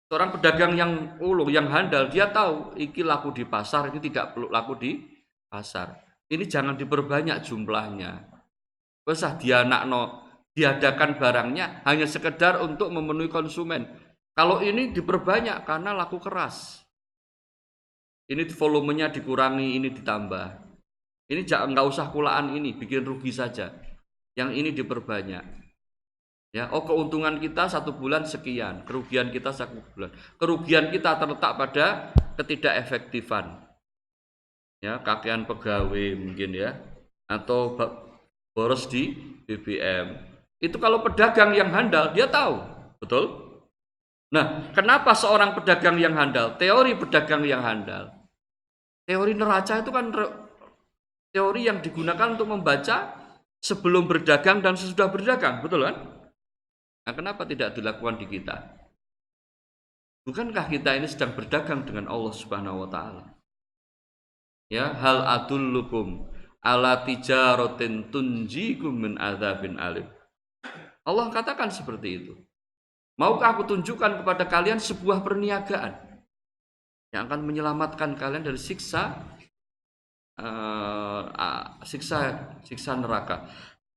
seorang 0.06 0.30
pedagang 0.30 0.78
yang 0.78 1.18
ulu 1.18 1.50
yang 1.50 1.66
handal 1.66 2.06
dia 2.06 2.30
tahu 2.30 2.78
iki 2.78 3.02
laku 3.02 3.34
di 3.34 3.42
pasar 3.42 3.90
ini 3.90 3.98
tidak 3.98 4.36
perlu 4.36 4.46
laku 4.46 4.78
di 4.78 5.14
pasar. 5.54 5.94
Ini 6.26 6.50
jangan 6.50 6.74
diperbanyak 6.74 7.46
jumlahnya. 7.46 8.26
Usah 9.06 9.38
no 9.86 10.26
diadakan 10.50 11.18
barangnya 11.18 11.86
hanya 11.86 12.06
sekedar 12.10 12.58
untuk 12.58 12.90
memenuhi 12.90 13.30
konsumen. 13.30 13.86
Kalau 14.34 14.58
ini 14.62 14.90
diperbanyak 14.90 15.62
karena 15.62 15.94
laku 15.94 16.18
keras. 16.18 16.82
Ini 18.26 18.44
volumenya 18.50 19.12
dikurangi, 19.12 19.78
ini 19.78 19.88
ditambah. 19.94 20.46
Ini 21.30 21.42
jangan 21.46 21.72
nggak 21.72 21.88
usah 21.88 22.06
kulaan 22.10 22.50
ini, 22.50 22.74
bikin 22.74 23.04
rugi 23.06 23.30
saja. 23.30 23.70
Yang 24.34 24.50
ini 24.58 24.70
diperbanyak. 24.74 25.44
Ya, 26.54 26.70
oh 26.70 26.86
keuntungan 26.86 27.38
kita 27.42 27.66
satu 27.66 27.94
bulan 27.94 28.26
sekian, 28.26 28.86
kerugian 28.86 29.30
kita 29.30 29.50
satu 29.50 29.82
bulan. 29.94 30.10
Kerugian 30.38 30.90
kita 30.90 31.18
terletak 31.18 31.52
pada 31.58 31.86
ketidakefektifan 32.38 33.64
ya 34.84 35.00
kakean 35.00 35.48
pegawai 35.48 36.12
mungkin 36.20 36.52
ya 36.52 36.76
atau 37.24 37.72
boros 38.52 38.84
di 38.84 39.16
BBM 39.48 40.12
itu 40.60 40.76
kalau 40.76 41.00
pedagang 41.00 41.56
yang 41.56 41.72
handal 41.72 42.12
dia 42.12 42.28
tahu 42.28 42.60
betul 43.00 43.43
nah 44.34 44.74
kenapa 44.74 45.14
seorang 45.14 45.54
pedagang 45.54 45.94
yang 46.02 46.18
handal? 46.18 46.58
Teori 46.58 46.98
pedagang 46.98 47.46
yang 47.46 47.62
handal. 47.62 48.10
Teori 49.06 49.38
neraca 49.38 49.78
itu 49.78 49.90
kan 49.94 50.10
teori 51.30 51.70
yang 51.70 51.78
digunakan 51.78 52.34
untuk 52.34 52.50
membaca 52.50 53.14
sebelum 53.62 54.10
berdagang 54.10 54.58
dan 54.58 54.74
sesudah 54.74 55.06
berdagang 55.06 55.62
betul 55.62 55.86
kan? 55.86 55.96
Nah 57.04 57.12
kenapa 57.14 57.46
tidak 57.46 57.78
dilakukan 57.78 58.18
di 58.18 58.26
kita? 58.26 58.74
Bukankah 60.24 60.66
kita 60.72 60.96
ini 60.96 61.04
sedang 61.04 61.36
berdagang 61.36 61.84
dengan 61.84 62.08
Allah 62.08 62.32
Subhanahu 62.32 62.82
wa 62.82 62.88
taala? 62.88 63.24
Ya 64.72 64.90
hal 64.96 65.20
adullukum 65.20 66.26
ala 66.64 67.04
tijaratin 67.04 68.08
tunjikum 68.08 69.04
min 69.04 69.12
adzabin 69.20 69.76
alim. 69.76 70.08
Allah 71.04 71.28
katakan 71.28 71.68
seperti 71.68 72.08
itu 72.24 72.34
maukah 73.21 73.54
aku 73.54 73.66
tunjukkan 73.68 74.23
kepada 74.23 74.44
kalian 74.47 74.83
sebuah 74.83 75.23
perniagaan 75.23 75.94
yang 77.14 77.30
akan 77.30 77.47
menyelamatkan 77.47 78.18
kalian 78.18 78.42
dari 78.42 78.59
siksa 78.59 79.14
uh, 80.42 81.23
siksa 81.87 82.50
siksa 82.66 82.99
neraka? 82.99 83.47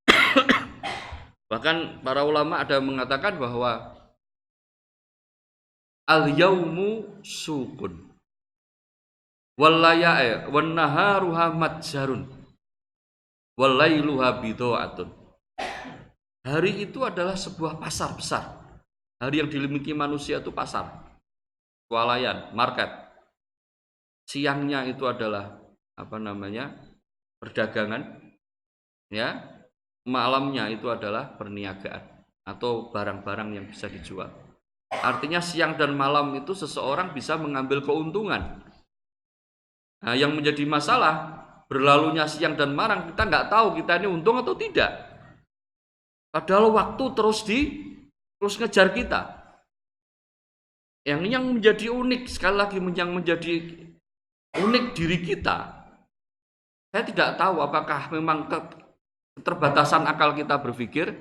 Bahkan 1.51 2.03
para 2.03 2.27
ulama 2.27 2.61
ada 2.61 2.77
mengatakan 2.83 3.39
bahwa 3.39 3.97
al 6.07 6.31
yaumu 6.31 7.19
sukun 7.19 8.07
wallayae 9.57 10.47
wan 10.53 10.77
naharuha 10.77 11.51
matjarun 11.51 12.29
walailuha 13.57 14.37
bidoatun 14.39 15.09
hari 16.45 16.85
itu 16.85 17.01
adalah 17.01 17.33
sebuah 17.33 17.81
pasar 17.81 18.13
besar 18.13 18.66
hari 19.17 19.41
yang 19.41 19.49
dilimiki 19.49 19.93
manusia 19.97 20.41
itu 20.41 20.53
pasar 20.53 21.07
swalayan 21.87 22.51
market. 22.53 22.89
Siangnya 24.27 24.83
itu 24.83 25.07
adalah 25.07 25.55
apa 25.95 26.17
namanya 26.19 26.75
perdagangan 27.39 28.21
ya. 29.11 29.55
Malamnya 30.07 30.71
itu 30.71 30.87
adalah 30.87 31.35
perniagaan 31.35 31.99
atau 32.47 32.87
barang-barang 32.95 33.59
yang 33.59 33.65
bisa 33.67 33.91
dijual. 33.91 34.31
Artinya 34.87 35.43
siang 35.43 35.75
dan 35.75 35.91
malam 35.99 36.31
itu 36.31 36.55
seseorang 36.55 37.11
bisa 37.11 37.35
mengambil 37.35 37.83
keuntungan. 37.83 38.63
Nah, 39.99 40.15
yang 40.15 40.31
menjadi 40.31 40.63
masalah 40.63 41.43
berlalunya 41.67 42.23
siang 42.23 42.55
dan 42.55 42.71
malam 42.71 43.11
kita 43.11 43.27
nggak 43.27 43.51
tahu 43.51 43.75
kita 43.83 43.99
ini 43.99 44.07
untung 44.07 44.39
atau 44.39 44.55
tidak. 44.55 44.95
Padahal 46.31 46.71
waktu 46.71 47.03
terus 47.11 47.43
di 47.43 47.59
terus 48.37 48.55
ngejar 48.57 48.93
kita. 48.93 49.21
Yang 51.05 51.21
yang 51.31 51.45
menjadi 51.47 51.85
unik 51.93 52.23
sekali 52.27 52.55
lagi 52.57 52.77
yang 52.79 53.11
menjadi 53.15 53.53
unik 54.57 54.85
diri 54.97 55.17
kita. 55.23 55.57
Saya 56.91 57.03
tidak 57.03 57.29
tahu 57.39 57.61
apakah 57.63 58.11
memang 58.11 58.47
keterbatasan 58.47 60.07
akal 60.07 60.33
kita 60.33 60.59
berpikir 60.59 61.13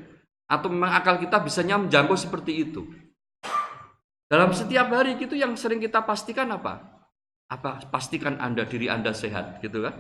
atau 0.47 0.71
memang 0.71 0.95
akal 0.95 1.19
kita 1.19 1.43
bisanya 1.43 1.79
menjangkau 1.79 2.17
seperti 2.19 2.53
itu. 2.67 2.87
Dalam 4.27 4.51
setiap 4.51 4.91
hari 4.91 5.15
itu 5.15 5.39
yang 5.39 5.55
sering 5.55 5.79
kita 5.79 6.03
pastikan 6.03 6.51
apa? 6.51 6.83
Apa 7.47 7.87
pastikan 7.87 8.43
Anda 8.43 8.67
diri 8.67 8.91
Anda 8.91 9.15
sehat, 9.15 9.63
gitu 9.63 9.87
kan? 9.87 9.95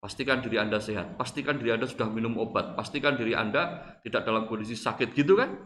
Pastikan 0.00 0.40
diri 0.40 0.56
Anda 0.56 0.80
sehat, 0.80 1.20
pastikan 1.20 1.60
diri 1.60 1.76
Anda 1.76 1.84
sudah 1.84 2.08
minum 2.08 2.40
obat, 2.40 2.72
pastikan 2.72 3.20
diri 3.20 3.36
Anda 3.36 3.84
tidak 4.00 4.24
dalam 4.24 4.48
kondisi 4.48 4.72
sakit, 4.72 5.12
gitu 5.12 5.36
kan? 5.36 5.60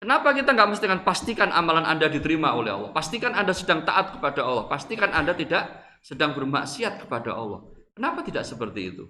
Kenapa 0.00 0.32
kita 0.32 0.56
nggak 0.56 0.70
mestikan 0.72 0.98
pastikan 1.04 1.52
amalan 1.52 1.84
Anda 1.84 2.08
diterima 2.08 2.56
oleh 2.56 2.72
Allah? 2.72 2.90
Pastikan 2.96 3.36
Anda 3.36 3.52
sedang 3.52 3.84
taat 3.84 4.16
kepada 4.16 4.40
Allah, 4.40 4.64
pastikan 4.72 5.12
Anda 5.12 5.36
tidak 5.36 5.68
sedang 6.00 6.32
bermaksiat 6.32 7.04
kepada 7.04 7.36
Allah. 7.36 7.60
Kenapa 7.92 8.24
tidak 8.24 8.48
seperti 8.48 8.88
itu? 8.88 9.04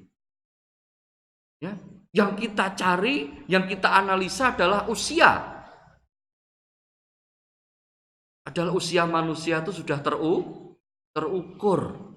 Ya, 1.63 1.79
yang 2.11 2.35
kita 2.35 2.75
cari, 2.75 3.47
yang 3.47 3.71
kita 3.71 3.95
analisa 3.95 4.51
adalah 4.53 4.91
usia 4.91 5.53
adalah 8.43 8.75
usia 8.75 9.07
manusia 9.07 9.63
itu 9.63 9.71
sudah 9.71 10.03
teru, 10.03 10.43
terukur. 11.15 12.12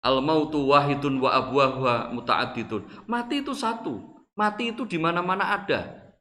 Al 0.00 0.24
mautu 0.24 0.64
wahidun 0.64 1.20
wa 1.20 1.30
abwaha 1.36 2.08
muta'addidun. 2.12 3.04
Mati 3.04 3.44
itu 3.44 3.52
satu. 3.52 4.00
Mati 4.32 4.72
itu 4.72 4.88
di 4.88 4.96
mana-mana 4.96 5.52
ada. 5.52 6.12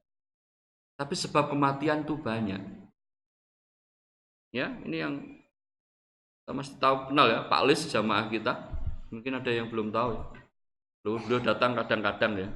Tapi 0.99 1.15
sebab 1.15 1.55
kematian 1.55 2.03
itu 2.03 2.19
banyak. 2.19 2.59
Ya, 4.51 4.67
ini 4.83 4.97
yang 4.99 5.13
kita 6.43 6.51
masih 6.51 6.75
tahu 6.81 7.13
kenal 7.13 7.31
ya, 7.31 7.39
Pak 7.47 7.63
Lis 7.69 7.87
jamaah 7.87 8.27
kita. 8.27 8.51
Mungkin 9.13 9.39
ada 9.39 9.47
yang 9.47 9.71
belum 9.71 9.95
tahu 9.95 10.17
ya. 10.17 10.23
Beliau 11.07 11.39
datang 11.39 11.79
kadang-kadang 11.79 12.33
ya. 12.35 12.49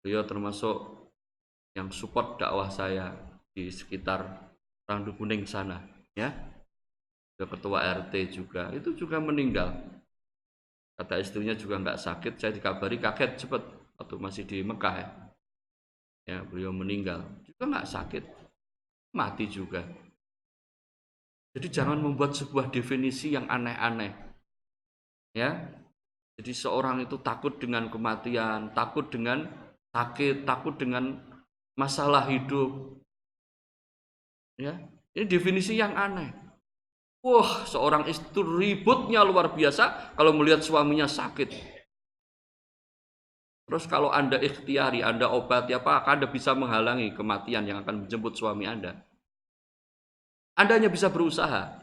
Beliau 0.00 0.24
termasuk 0.24 1.02
yang 1.76 1.92
support 1.92 2.40
dakwah 2.40 2.72
saya 2.72 3.12
di 3.52 3.68
sekitar 3.68 4.48
Randu 4.88 5.16
Kuning 5.16 5.44
sana 5.48 5.80
ya 6.12 6.32
ketua 7.46 7.82
RT 8.04 8.14
juga. 8.34 8.70
Itu 8.74 8.94
juga 8.94 9.22
meninggal. 9.22 9.74
Kata 10.98 11.18
istrinya 11.18 11.56
juga 11.56 11.80
nggak 11.80 11.98
sakit. 11.98 12.32
Saya 12.38 12.52
dikabari 12.54 13.00
kaget 13.00 13.46
cepat 13.46 13.62
waktu 13.98 14.14
masih 14.20 14.44
di 14.46 14.60
Mekah 14.62 14.94
ya. 14.98 15.08
Ya 16.28 16.38
beliau 16.46 16.70
meninggal. 16.70 17.26
Juga 17.42 17.62
nggak 17.66 17.88
sakit. 17.88 18.24
Mati 19.12 19.44
juga. 19.50 19.82
Jadi 21.52 21.68
jangan 21.68 22.00
membuat 22.00 22.32
sebuah 22.32 22.72
definisi 22.72 23.34
yang 23.34 23.44
aneh-aneh. 23.48 24.12
Ya. 25.36 25.68
Jadi 26.40 26.52
seorang 26.56 27.04
itu 27.04 27.20
takut 27.20 27.60
dengan 27.60 27.92
kematian 27.92 28.72
takut 28.72 29.12
dengan 29.12 29.44
sakit 29.92 30.48
takut 30.48 30.74
dengan 30.80 31.20
masalah 31.76 32.24
hidup. 32.28 32.96
Ya, 34.56 34.80
ini 35.12 35.24
definisi 35.28 35.76
yang 35.76 35.92
aneh. 35.92 36.41
Wah, 37.22 37.62
seorang 37.70 38.10
istri 38.10 38.42
ributnya 38.42 39.22
luar 39.22 39.54
biasa 39.54 40.14
kalau 40.18 40.34
melihat 40.34 40.58
suaminya 40.58 41.06
sakit. 41.06 41.54
Terus 43.62 43.86
kalau 43.86 44.10
Anda 44.10 44.42
ikhtiari, 44.42 45.06
Anda 45.06 45.30
obati 45.30 45.70
apa, 45.70 46.02
Anda 46.02 46.26
bisa 46.26 46.50
menghalangi 46.52 47.14
kematian 47.14 47.62
yang 47.64 47.86
akan 47.86 48.04
menjemput 48.04 48.34
suami 48.34 48.66
Anda. 48.66 48.98
Anda 50.58 50.82
hanya 50.82 50.90
bisa 50.90 51.08
berusaha. 51.08 51.78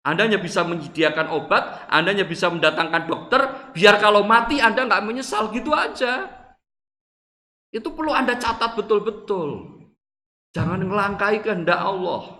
Anda 0.00 0.24
hanya 0.24 0.40
bisa 0.40 0.64
menyediakan 0.64 1.28
obat, 1.28 1.90
Anda 1.92 2.16
hanya 2.16 2.24
bisa 2.24 2.48
mendatangkan 2.48 3.04
dokter, 3.04 3.40
biar 3.76 4.00
kalau 4.00 4.24
mati 4.24 4.62
Anda 4.62 4.88
nggak 4.88 5.04
menyesal 5.04 5.52
gitu 5.52 5.76
aja. 5.76 6.24
Itu 7.68 7.92
perlu 7.92 8.14
Anda 8.16 8.40
catat 8.40 8.78
betul-betul. 8.80 9.76
Jangan 10.56 10.88
ngelangkai 10.88 11.44
kehendak 11.44 11.84
Allah. 11.84 12.39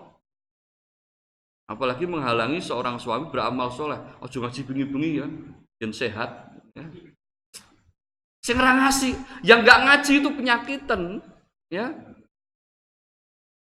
Apalagi 1.71 2.03
menghalangi 2.03 2.59
seorang 2.59 2.99
suami 2.99 3.31
beramal 3.31 3.71
soleh. 3.71 3.95
Juga 4.27 4.51
ngaji 4.51 4.63
bengi-bengi 4.67 5.11
ya, 5.23 5.27
dan 5.79 5.91
sehat. 5.95 6.31
Ya. 6.75 6.83
Sing 8.43 8.59
ngasih, 8.59 9.15
yang 9.47 9.63
nggak 9.63 9.81
ngaji 9.87 10.13
itu 10.19 10.31
penyakitan, 10.35 11.23
ya. 11.71 11.95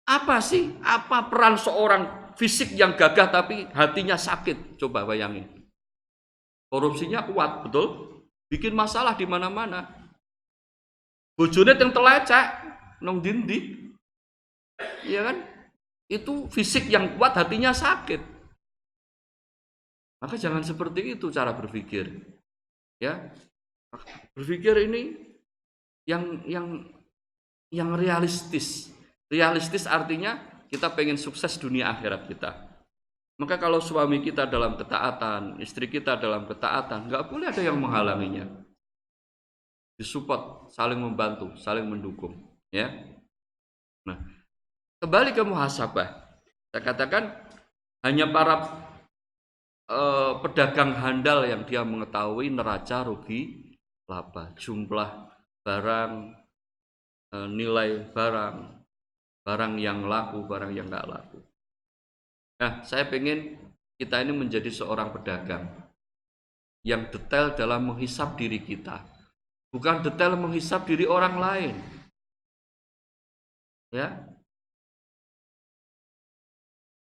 Apa 0.08 0.40
sih? 0.40 0.72
Apa 0.80 1.28
peran 1.28 1.60
seorang 1.60 2.34
fisik 2.40 2.72
yang 2.80 2.96
gagah 2.96 3.28
tapi 3.28 3.68
hatinya 3.76 4.16
sakit? 4.16 4.80
Coba 4.80 5.04
bayangin. 5.04 5.52
Korupsinya 6.72 7.28
kuat, 7.28 7.68
betul? 7.68 8.24
Bikin 8.48 8.72
masalah 8.72 9.20
di 9.20 9.28
mana-mana. 9.28 9.92
Bojone 11.36 11.76
yang 11.76 11.92
telecek, 11.92 12.48
nong 13.04 13.20
dindi, 13.20 13.92
Iya 15.06 15.22
kan? 15.30 15.38
Itu 16.12 16.52
fisik 16.52 16.92
yang 16.92 17.16
kuat, 17.16 17.40
hatinya 17.40 17.72
sakit. 17.72 18.20
Maka 20.20 20.36
jangan 20.36 20.60
seperti 20.60 21.16
itu 21.16 21.32
cara 21.32 21.56
berpikir. 21.56 22.12
Ya. 23.00 23.32
Berpikir 24.36 24.76
ini 24.92 25.16
yang 26.04 26.44
yang 26.44 26.68
yang 27.72 27.96
realistis. 27.96 28.92
Realistis 29.32 29.88
artinya 29.88 30.36
kita 30.68 30.92
pengen 30.92 31.16
sukses 31.16 31.56
dunia 31.56 31.88
akhirat 31.96 32.28
kita. 32.28 32.52
Maka 33.40 33.58
kalau 33.58 33.82
suami 33.82 34.22
kita 34.22 34.46
dalam 34.46 34.78
ketaatan, 34.78 35.58
istri 35.64 35.90
kita 35.90 36.20
dalam 36.20 36.46
ketaatan, 36.46 37.10
nggak 37.10 37.26
boleh 37.32 37.50
ada 37.50 37.64
yang 37.64 37.80
menghalanginya. 37.80 38.46
Disupport, 39.98 40.70
saling 40.70 41.02
membantu, 41.02 41.56
saling 41.58 41.88
mendukung. 41.90 42.38
Ya. 42.70 42.94
Nah, 44.06 44.22
Kembali 45.02 45.34
ke 45.34 45.42
muhasabah. 45.42 46.14
Saya 46.70 46.82
katakan 46.86 47.34
hanya 48.06 48.30
para 48.30 48.70
eh, 49.90 50.32
pedagang 50.46 50.94
handal 50.94 51.42
yang 51.42 51.66
dia 51.66 51.82
mengetahui 51.82 52.54
neraca 52.54 53.02
rugi 53.10 53.74
laba, 54.06 54.54
jumlah 54.54 55.10
barang, 55.66 56.14
eh, 57.34 57.48
nilai 57.50 58.14
barang, 58.14 58.58
barang 59.42 59.74
yang 59.82 60.06
laku, 60.06 60.46
barang 60.46 60.70
yang 60.70 60.86
nggak 60.86 61.10
laku. 61.10 61.42
Nah, 62.62 62.86
saya 62.86 63.10
ingin 63.10 63.58
kita 63.98 64.22
ini 64.22 64.38
menjadi 64.38 64.70
seorang 64.70 65.10
pedagang 65.18 65.66
yang 66.86 67.10
detail 67.10 67.58
dalam 67.58 67.90
menghisap 67.90 68.38
diri 68.38 68.62
kita, 68.62 69.02
bukan 69.74 70.06
detail 70.06 70.38
menghisap 70.38 70.86
diri 70.86 71.10
orang 71.10 71.42
lain. 71.42 71.76
Ya, 73.90 74.31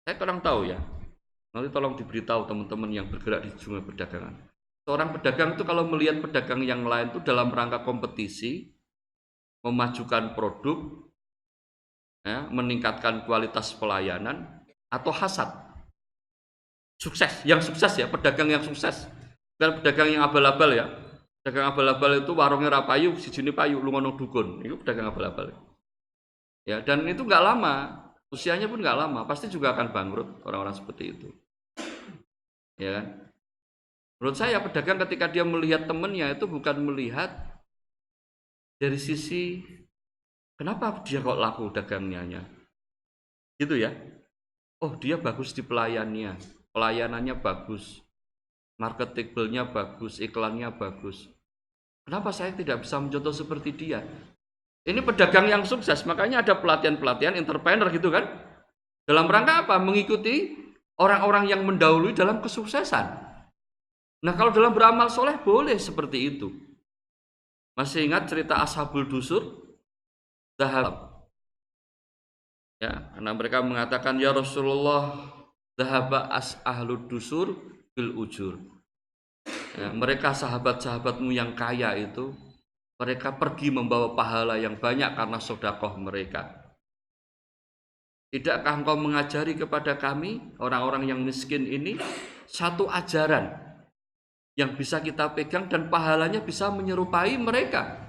saya 0.04 0.16
kurang 0.20 0.44
tahu 0.44 0.68
ya. 0.68 0.80
Nanti 1.54 1.70
tolong 1.72 1.96
diberitahu 1.96 2.50
teman-teman 2.50 2.90
yang 2.92 3.08
bergerak 3.08 3.48
di 3.48 3.52
dunia 3.56 3.80
perdagangan. 3.86 4.34
Seorang 4.84 5.16
pedagang 5.16 5.56
itu 5.56 5.64
kalau 5.64 5.88
melihat 5.88 6.20
pedagang 6.20 6.60
yang 6.60 6.84
lain 6.84 7.14
itu 7.16 7.24
dalam 7.24 7.48
rangka 7.54 7.88
kompetisi, 7.88 8.68
memajukan 9.64 10.36
produk, 10.36 11.08
ya, 12.28 12.52
meningkatkan 12.52 13.24
kualitas 13.24 13.72
pelayanan, 13.80 14.44
atau 14.92 15.14
hasad. 15.16 15.48
Sukses, 17.00 17.48
yang 17.48 17.64
sukses 17.64 17.96
ya, 17.96 18.12
pedagang 18.12 18.52
yang 18.52 18.66
sukses. 18.66 19.08
Bukan 19.56 19.80
pedagang 19.80 20.12
yang 20.12 20.28
abal-abal 20.28 20.76
ya. 20.76 20.92
Pedagang 21.40 21.72
abal-abal 21.72 22.20
itu 22.20 22.36
warungnya 22.36 22.84
rapayu, 22.84 23.16
si 23.16 23.32
jenis 23.32 23.56
payu, 23.56 23.80
lu 23.80 23.88
ngono 23.88 24.20
dukun. 24.20 24.60
Itu 24.68 24.84
pedagang 24.84 25.16
abal-abal. 25.16 25.56
Ya, 26.68 26.84
dan 26.84 27.08
itu 27.08 27.24
nggak 27.24 27.44
lama 27.44 28.03
usianya 28.34 28.66
pun 28.66 28.82
nggak 28.82 28.98
lama 28.98 29.30
pasti 29.30 29.46
juga 29.46 29.78
akan 29.78 29.94
bangkrut 29.94 30.30
orang-orang 30.50 30.74
seperti 30.74 31.14
itu. 31.14 31.30
Ya 32.82 32.98
kan? 32.98 33.06
Menurut 34.18 34.38
saya 34.40 34.58
pedagang 34.58 34.98
ketika 35.06 35.30
dia 35.30 35.46
melihat 35.46 35.86
temennya 35.86 36.34
itu 36.34 36.50
bukan 36.50 36.82
melihat 36.82 37.30
dari 38.82 38.98
sisi 38.98 39.62
kenapa 40.58 41.06
dia 41.06 41.22
kok 41.22 41.38
laku 41.38 41.70
dagangnya? 41.70 42.42
Gitu 43.62 43.78
ya. 43.78 43.94
Oh 44.82 44.98
dia 44.98 45.22
bagus 45.22 45.54
di 45.54 45.62
pelayannya 45.62 46.36
pelayanannya 46.74 47.38
bagus 47.38 48.02
marketable-nya 48.82 49.70
bagus 49.70 50.18
iklannya 50.18 50.74
bagus. 50.74 51.30
Kenapa 52.04 52.36
saya 52.36 52.52
tidak 52.52 52.84
bisa 52.84 53.00
mencontoh 53.00 53.32
seperti 53.32 53.72
dia 53.72 54.04
ini 54.84 55.00
pedagang 55.00 55.48
yang 55.48 55.64
sukses, 55.64 56.04
makanya 56.04 56.44
ada 56.44 56.60
pelatihan-pelatihan 56.60 57.40
entrepreneur 57.40 57.88
gitu 57.88 58.12
kan. 58.12 58.28
Dalam 59.08 59.32
rangka 59.32 59.64
apa? 59.64 59.80
Mengikuti 59.80 60.60
orang-orang 61.00 61.48
yang 61.48 61.64
mendahului 61.64 62.12
dalam 62.12 62.44
kesuksesan. 62.44 63.06
Nah 64.24 64.34
kalau 64.36 64.52
dalam 64.52 64.76
beramal 64.76 65.08
soleh 65.08 65.40
boleh 65.40 65.80
seperti 65.80 66.36
itu. 66.36 66.52
Masih 67.80 68.08
ingat 68.08 68.28
cerita 68.28 68.60
Ashabul 68.60 69.08
Dusur? 69.08 69.64
Dahab. 70.60 71.28
Ya, 72.84 73.08
karena 73.16 73.32
mereka 73.32 73.64
mengatakan 73.64 74.20
ya 74.20 74.36
Rasulullah 74.36 75.16
dahaba 75.80 76.28
as 76.28 76.60
ahlud 76.68 77.08
dusur 77.08 77.56
bil 77.96 78.12
ujur. 78.20 78.60
Ya, 79.80 79.90
mereka 79.96 80.36
sahabat-sahabatmu 80.36 81.32
yang 81.32 81.56
kaya 81.56 81.96
itu 81.98 82.36
mereka 82.98 83.34
pergi 83.36 83.74
membawa 83.74 84.14
pahala 84.14 84.56
yang 84.62 84.78
banyak 84.78 85.18
karena 85.18 85.38
sodakoh 85.42 85.98
mereka. 85.98 86.64
Tidakkah 88.34 88.82
engkau 88.82 88.98
mengajari 88.98 89.54
kepada 89.54 89.94
kami, 89.94 90.58
orang-orang 90.58 91.06
yang 91.06 91.22
miskin 91.22 91.70
ini, 91.70 92.02
satu 92.50 92.90
ajaran 92.90 93.54
yang 94.58 94.74
bisa 94.74 95.02
kita 95.02 95.34
pegang 95.34 95.70
dan 95.70 95.90
pahalanya 95.90 96.42
bisa 96.42 96.74
menyerupai 96.74 97.38
mereka? 97.38 98.02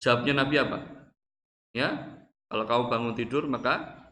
Jawabnya 0.00 0.44
Nabi 0.44 0.56
apa? 0.56 0.78
Ya, 1.76 2.16
kalau 2.48 2.64
kamu 2.64 2.84
bangun 2.88 3.14
tidur 3.16 3.44
maka 3.48 4.04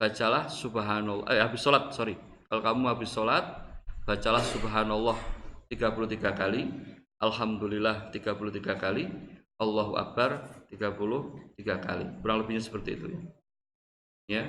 bacalah 0.00 0.48
subhanallah. 0.48 1.28
Eh, 1.32 1.40
habis 1.40 1.60
sholat, 1.60 1.92
sorry. 1.92 2.16
Kalau 2.48 2.62
kamu 2.62 2.88
habis 2.92 3.10
sholat, 3.12 3.44
bacalah 4.04 4.44
subhanallah 4.44 5.16
33 5.72 6.30
kali, 6.36 6.62
alhamdulillah 7.20 8.12
33 8.12 8.76
kali, 8.76 9.08
Allahu 9.56 9.96
Akbar 9.96 10.44
33 10.68 11.80
kali. 11.80 12.04
Kurang 12.20 12.44
lebihnya 12.44 12.62
seperti 12.62 12.96
itu 12.96 13.06
ya. 13.08 13.20
Ya. 14.26 14.44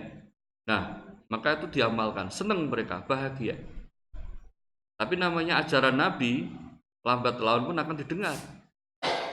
Nah 0.67 1.06
maka 1.32 1.60
itu 1.60 1.80
diamalkan. 1.80 2.27
Senang 2.27 2.67
mereka 2.67 3.03
bahagia. 3.03 3.56
Tapi 4.97 5.15
namanya 5.15 5.62
ajaran 5.62 5.95
Nabi 5.95 6.49
lambat 7.06 7.39
laun 7.39 7.71
pun 7.71 7.77
akan 7.77 7.95
didengar. 7.95 8.36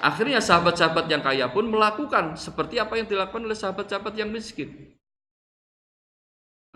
Akhirnya 0.05 0.39
sahabat-sahabat 0.39 1.09
yang 1.09 1.25
kaya 1.25 1.49
pun 1.49 1.65
melakukan 1.65 2.37
seperti 2.37 2.77
apa 2.77 3.01
yang 3.01 3.09
dilakukan 3.09 3.41
oleh 3.41 3.57
sahabat-sahabat 3.57 4.15
yang 4.15 4.29
miskin. 4.29 4.95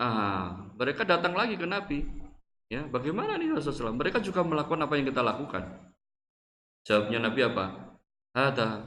Ah 0.01 0.67
mereka 0.75 1.05
datang 1.07 1.37
lagi 1.37 1.55
ke 1.55 1.63
Nabi. 1.63 2.03
Ya 2.67 2.83
bagaimana 2.83 3.37
nih 3.37 3.53
Rasulullah? 3.53 3.95
Mereka 3.95 4.19
juga 4.25 4.43
melakukan 4.43 4.81
apa 4.81 4.93
yang 4.97 5.07
kita 5.07 5.21
lakukan 5.21 5.88
jawabnya 6.87 7.29
Nabi 7.29 7.41
apa 7.47 7.65
ada 8.35 8.85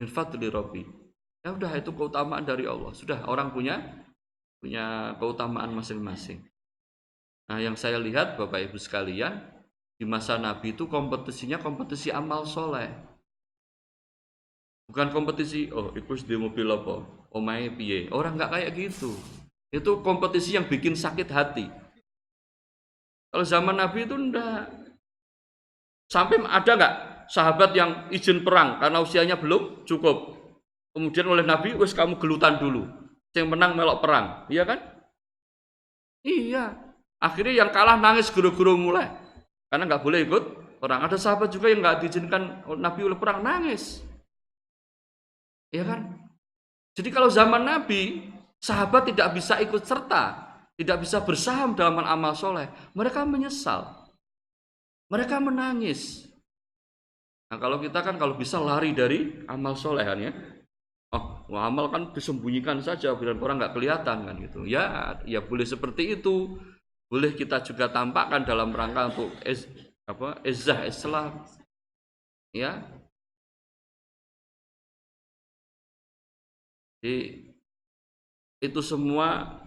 min 0.00 0.08
fadli 0.08 0.48
Rabbi 0.48 0.82
ya 1.44 1.52
udah 1.52 1.72
itu 1.76 1.92
keutamaan 1.92 2.44
dari 2.44 2.64
Allah 2.64 2.92
sudah 2.96 3.26
orang 3.28 3.52
punya 3.52 4.04
punya 4.64 5.12
keutamaan 5.20 5.76
masing-masing. 5.76 6.40
Nah, 7.52 7.60
yang 7.60 7.76
saya 7.76 8.00
lihat 8.00 8.40
Bapak 8.40 8.72
Ibu 8.72 8.80
sekalian, 8.80 9.44
di 10.00 10.08
masa 10.08 10.40
Nabi 10.40 10.72
itu 10.72 10.88
kompetisinya 10.88 11.60
kompetisi 11.60 12.08
amal 12.08 12.48
soleh. 12.48 12.88
Bukan 14.88 15.12
kompetisi, 15.12 15.68
oh 15.68 15.92
ikut 15.92 16.24
di 16.24 16.40
mobil 16.40 16.64
apa, 16.72 17.04
omai 17.36 17.68
piye. 17.76 18.08
Orang 18.08 18.40
nggak 18.40 18.56
kayak 18.56 18.70
gitu. 18.72 19.12
Itu 19.68 20.00
kompetisi 20.00 20.56
yang 20.56 20.64
bikin 20.64 20.96
sakit 20.96 21.28
hati. 21.28 21.68
Kalau 23.28 23.44
zaman 23.44 23.76
Nabi 23.76 24.08
itu 24.08 24.16
enggak. 24.16 24.72
Sampai 26.08 26.40
ada 26.40 26.72
nggak 26.72 26.94
sahabat 27.30 27.76
yang 27.76 28.08
izin 28.12 28.44
perang 28.44 28.80
karena 28.80 28.98
usianya 29.00 29.36
belum 29.38 29.84
cukup. 29.88 30.36
Kemudian 30.94 31.26
oleh 31.26 31.42
Nabi, 31.42 31.74
wes 31.74 31.90
kamu 31.90 32.22
gelutan 32.22 32.62
dulu 32.62 32.86
yang 33.34 33.50
menang 33.50 33.74
melok 33.74 33.98
perang, 33.98 34.46
iya 34.46 34.62
kan? 34.62 34.78
Iya. 36.22 36.70
Akhirnya 37.18 37.66
yang 37.66 37.70
kalah 37.74 37.98
nangis 37.98 38.30
guru-guru 38.30 38.78
mulai. 38.78 39.10
Karena 39.68 39.90
nggak 39.90 40.02
boleh 40.06 40.20
ikut 40.22 40.44
perang. 40.78 41.02
Ada 41.02 41.18
sahabat 41.18 41.50
juga 41.50 41.66
yang 41.72 41.82
nggak 41.82 41.98
diizinkan 42.06 42.42
Nabi 42.78 43.00
oleh 43.04 43.18
perang 43.18 43.42
nangis. 43.42 44.06
Iya 45.74 45.82
kan? 45.82 46.00
Jadi 46.94 47.08
kalau 47.10 47.26
zaman 47.26 47.66
Nabi, 47.66 48.30
sahabat 48.62 49.10
tidak 49.10 49.34
bisa 49.34 49.58
ikut 49.58 49.82
serta, 49.82 50.38
tidak 50.78 51.02
bisa 51.02 51.18
bersaham 51.26 51.74
dalam 51.74 51.98
amal 51.98 52.38
soleh. 52.38 52.70
Mereka 52.94 53.26
menyesal. 53.26 54.06
Mereka 55.10 55.42
menangis. 55.42 56.30
Nah 57.50 57.58
kalau 57.60 57.78
kita 57.78 58.00
kan 58.00 58.16
kalau 58.16 58.34
bisa 58.40 58.56
lari 58.58 58.96
dari 58.96 59.44
amal 59.46 59.76
soleh 59.76 60.04
kan 60.04 60.18
ya, 60.18 60.32
oh 61.14 61.44
amal 61.60 61.86
kan 61.92 62.10
disembunyikan 62.16 62.80
saja 62.82 63.14
biar 63.14 63.36
orang 63.38 63.60
nggak 63.60 63.74
kelihatan 63.76 64.18
kan 64.26 64.36
gitu. 64.40 64.64
Ya 64.66 65.16
ya 65.28 65.40
boleh 65.44 65.66
seperti 65.68 66.18
itu. 66.18 66.58
Boleh 67.12 67.36
kita 67.36 67.62
juga 67.62 67.86
tampakkan 67.92 68.42
dalam 68.42 68.74
rangka 68.74 69.12
untuk 69.14 69.30
es, 69.44 69.68
apa 70.08 70.40
ezah 70.42 70.82
Islam 70.88 71.46
ya. 72.50 72.82
Jadi, 77.04 77.52
itu 78.64 78.80
semua 78.80 79.60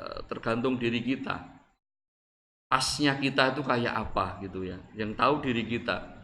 eh, 0.00 0.20
tergantung 0.26 0.80
diri 0.80 1.04
kita. 1.04 1.36
Pasnya 2.70 3.18
kita 3.20 3.52
itu 3.54 3.62
kayak 3.62 3.94
apa 3.94 4.40
gitu 4.42 4.64
ya. 4.64 4.80
Yang 4.96 5.12
tahu 5.20 5.34
diri 5.44 5.62
kita 5.68 6.19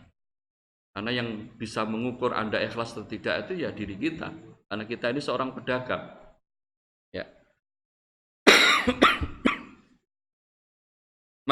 karena 0.97 1.13
yang 1.13 1.53
bisa 1.61 1.85
mengukur 1.85 2.33
anda 2.33 2.57
ikhlas 2.57 2.97
atau 2.97 3.05
tidak 3.05 3.45
itu 3.45 3.61
ya 3.61 3.69
diri 3.69 4.01
kita 4.01 4.33
karena 4.65 4.89
kita 4.89 5.13
ini 5.13 5.21
seorang 5.21 5.53
pedagang. 5.53 6.09
Ya. 7.13 7.29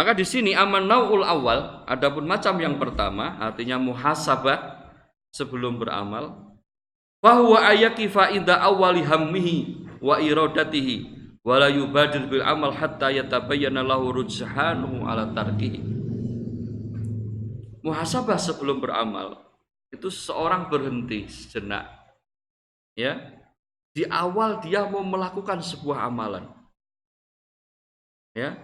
Maka 0.00 0.16
di 0.16 0.24
sini 0.24 0.56
aman 0.56 0.88
naul 0.88 1.20
awal, 1.22 1.84
adapun 1.84 2.24
macam 2.24 2.56
yang 2.56 2.80
pertama, 2.80 3.36
artinya 3.36 3.76
muhasabah 3.78 4.88
sebelum 5.30 5.76
beramal. 5.76 6.56
Bahwa 7.20 7.60
ayakifa 7.68 8.32
inda 8.32 8.58
awali 8.64 9.04
hammihi 9.04 9.86
wa 10.00 10.24
iradatihi 10.24 10.96
wa 11.44 11.60
la 11.60 11.68
yubadir 11.68 12.32
bil 12.32 12.40
amal 12.40 12.72
hatta 12.72 13.12
yatabayyana 13.12 13.84
lahu 13.84 14.24
rujhanuhu 14.24 15.04
ala 15.04 15.28
tarkihi. 15.36 16.03
Muhasabah 17.84 18.40
sebelum 18.40 18.80
beramal 18.80 19.44
itu 19.92 20.08
seorang 20.08 20.72
berhenti 20.72 21.28
sejenak 21.28 21.84
ya. 22.96 23.20
Di 23.94 24.08
awal 24.08 24.58
dia 24.58 24.88
mau 24.88 25.04
melakukan 25.04 25.60
sebuah 25.60 26.08
amalan 26.08 26.48
ya. 28.32 28.56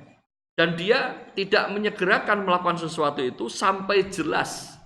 Dan 0.56 0.76
dia 0.76 1.30
tidak 1.36 1.72
menyegerakan 1.72 2.44
melakukan 2.44 2.80
sesuatu 2.80 3.20
itu 3.24 3.48
sampai 3.48 4.08
jelas 4.08 4.76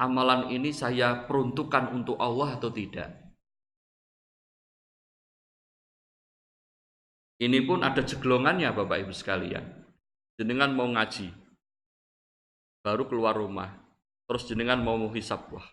amalan 0.00 0.48
ini 0.52 0.72
saya 0.72 1.24
peruntukkan 1.24 1.92
untuk 1.92 2.20
Allah 2.20 2.56
atau 2.56 2.68
tidak. 2.72 3.12
Ini 7.40 7.58
pun 7.66 7.82
ada 7.82 8.00
jeglongannya 8.00 8.70
Bapak 8.72 9.04
Ibu 9.04 9.12
sekalian. 9.12 9.64
Jenengan 10.38 10.72
mau 10.72 10.88
ngaji 10.88 11.43
baru 12.84 13.08
keluar 13.08 13.32
rumah. 13.40 13.72
Terus 14.28 14.44
jenengan 14.44 14.80
mau 14.84 15.00
menghisap 15.00 15.48
wah 15.48 15.64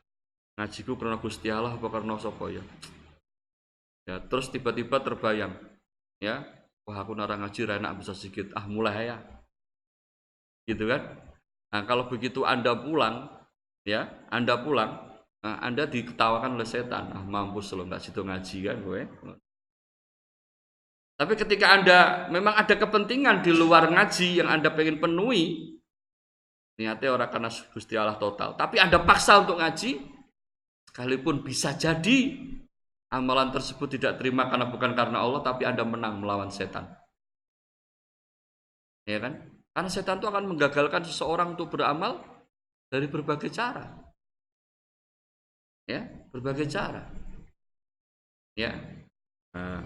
ngajiku 0.55 0.95
karena 0.95 1.19
Gusti 1.19 1.47
Allah 1.51 1.75
apa 1.75 1.87
karena 1.91 2.15
sapa 2.15 2.47
ya? 2.47 2.63
Ya 4.07 4.15
terus 4.23 4.47
tiba-tiba 4.47 5.03
terbayang 5.03 5.53
ya 6.23 6.47
wah 6.87 6.97
aku 7.03 7.11
nara 7.13 7.35
ngaji 7.35 7.67
enak 7.67 7.99
bisa 7.99 8.15
sedikit. 8.15 8.55
Ah 8.55 8.63
mulai 8.65 9.11
ya. 9.11 9.19
Gitu 10.67 10.87
kan? 10.87 11.19
Nah 11.75 11.83
kalau 11.83 12.07
begitu 12.07 12.47
anda 12.47 12.71
pulang 12.75 13.27
ya 13.83 14.07
anda 14.31 14.55
pulang 14.59 15.19
nah, 15.43 15.59
anda 15.59 15.83
diketawakan 15.87 16.55
oleh 16.55 16.67
setan. 16.67 17.11
Ah 17.11 17.23
mampus 17.23 17.75
lo 17.75 17.83
nggak 17.83 18.03
situ 18.03 18.23
ngaji 18.23 18.57
kan 18.71 18.77
gue 18.79 19.01
tapi 21.21 21.37
ketika 21.37 21.77
anda 21.77 22.25
memang 22.33 22.57
ada 22.57 22.73
kepentingan 22.73 23.45
di 23.45 23.53
luar 23.53 23.93
ngaji 23.93 24.41
yang 24.41 24.49
anda 24.49 24.73
pengen 24.73 24.97
penuhi 24.97 25.77
niatnya 26.81 27.13
orang 27.13 27.29
karena 27.29 27.49
Gusti 27.53 27.93
Allah 27.93 28.17
total 28.17 28.57
tapi 28.57 28.81
anda 28.81 28.97
paksa 29.05 29.45
untuk 29.45 29.61
ngaji 29.61 30.01
sekalipun 30.89 31.45
bisa 31.45 31.77
jadi 31.77 32.33
amalan 33.11 33.51
tersebut 33.51 33.99
tidak 33.99 34.17
terima 34.17 34.47
karena 34.47 34.71
bukan 34.71 34.95
karena 34.95 35.19
Allah 35.19 35.43
tapi 35.43 35.67
Anda 35.67 35.83
menang 35.83 36.23
melawan 36.23 36.47
setan. 36.47 36.87
Ya 39.03 39.19
kan? 39.19 39.51
Karena 39.75 39.89
setan 39.91 40.23
itu 40.23 40.27
akan 40.31 40.47
menggagalkan 40.47 41.03
seseorang 41.03 41.59
untuk 41.59 41.75
beramal 41.75 42.23
dari 42.87 43.11
berbagai 43.11 43.51
cara. 43.51 43.91
Ya, 45.87 46.07
berbagai 46.31 46.71
cara. 46.71 47.03
Ya. 48.55 48.79
Nah. 49.51 49.83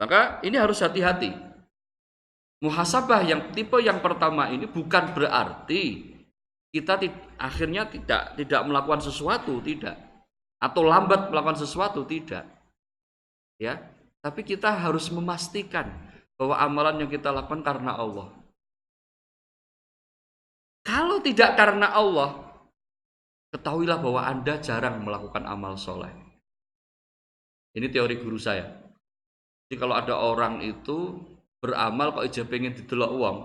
Maka 0.00 0.40
ini 0.42 0.56
harus 0.56 0.80
hati-hati. 0.80 1.51
Muhasabah 2.62 3.26
yang 3.26 3.50
tipe 3.50 3.74
yang 3.82 3.98
pertama 3.98 4.46
ini 4.46 4.70
bukan 4.70 5.10
berarti 5.10 6.14
kita 6.70 7.02
akhirnya 7.36 7.90
tidak 7.90 8.38
tidak 8.38 8.62
melakukan 8.62 9.02
sesuatu 9.02 9.58
tidak 9.60 9.98
atau 10.62 10.86
lambat 10.86 11.28
melakukan 11.28 11.58
sesuatu 11.58 12.06
tidak 12.06 12.46
ya 13.58 13.82
Tapi 14.22 14.46
kita 14.46 14.70
harus 14.70 15.10
memastikan 15.10 15.90
bahwa 16.38 16.54
amalan 16.54 17.02
yang 17.02 17.10
kita 17.10 17.34
lakukan 17.34 17.66
karena 17.66 17.98
Allah. 17.98 18.30
Kalau 20.86 21.18
tidak 21.18 21.58
karena 21.58 21.90
Allah, 21.90 22.38
ketahuilah 23.50 23.98
bahwa 23.98 24.22
Anda 24.22 24.62
jarang 24.62 25.02
melakukan 25.02 25.42
amal 25.42 25.74
soleh. 25.74 26.14
Ini 27.74 27.90
teori 27.90 28.22
guru 28.22 28.38
saya. 28.38 28.78
Jadi 29.66 29.74
kalau 29.74 29.98
ada 29.98 30.14
orang 30.14 30.62
itu 30.62 31.18
beramal 31.62 32.10
kok 32.18 32.26
aja 32.26 32.42
pengen 32.42 32.74
didelok 32.74 33.10
uang, 33.14 33.38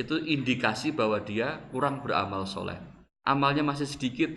itu 0.00 0.16
indikasi 0.16 0.96
bahwa 0.96 1.20
dia 1.20 1.60
kurang 1.68 2.00
beramal 2.00 2.48
soleh. 2.48 2.80
Amalnya 3.22 3.62
masih 3.62 3.86
sedikit, 3.86 4.32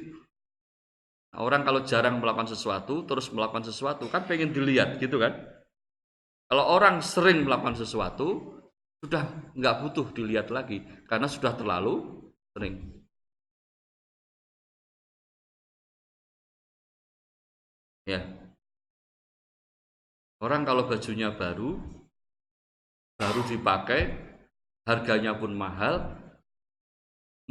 Nah, 1.36 1.44
orang 1.44 1.68
kalau 1.68 1.84
jarang 1.84 2.24
melakukan 2.24 2.48
sesuatu, 2.48 3.04
terus 3.04 3.28
melakukan 3.36 3.68
sesuatu, 3.68 4.08
kan 4.08 4.24
pengen 4.24 4.56
dilihat 4.56 4.96
gitu 5.04 5.20
kan. 5.20 5.36
Kalau 6.48 6.64
orang 6.80 7.04
sering 7.04 7.44
melakukan 7.44 7.76
sesuatu, 7.76 8.56
sudah 9.04 9.52
nggak 9.52 9.76
butuh 9.84 10.08
dilihat 10.16 10.48
lagi, 10.48 10.80
karena 11.12 11.28
sudah 11.28 11.52
terlalu 11.60 12.24
sering. 12.56 13.04
Ya. 18.08 18.24
Orang 20.40 20.64
kalau 20.64 20.88
bajunya 20.88 21.36
baru, 21.36 21.76
baru 23.16 23.42
dipakai, 23.48 24.12
harganya 24.84 25.36
pun 25.36 25.56
mahal, 25.56 26.16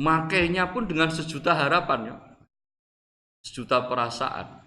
makainya 0.00 0.70
pun 0.70 0.84
dengan 0.84 1.08
sejuta 1.08 1.54
harapan 1.56 2.00
ya 2.12 2.16
sejuta 3.44 3.84
perasaan. 3.84 4.64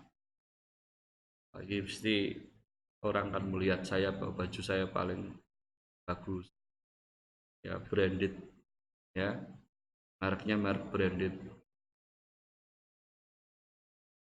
Lagi 1.57 1.81
pasti 1.81 2.37
orang 3.01 3.33
kan 3.33 3.43
melihat 3.49 3.81
saya 3.81 4.13
bahwa 4.13 4.45
baju 4.45 4.61
saya 4.61 4.85
paling 4.85 5.33
bagus. 6.05 6.45
Ya, 7.65 7.81
branded. 7.81 8.37
Ya. 9.17 9.33
Mereknya 10.21 10.55
merek 10.57 10.93
branded. 10.93 11.33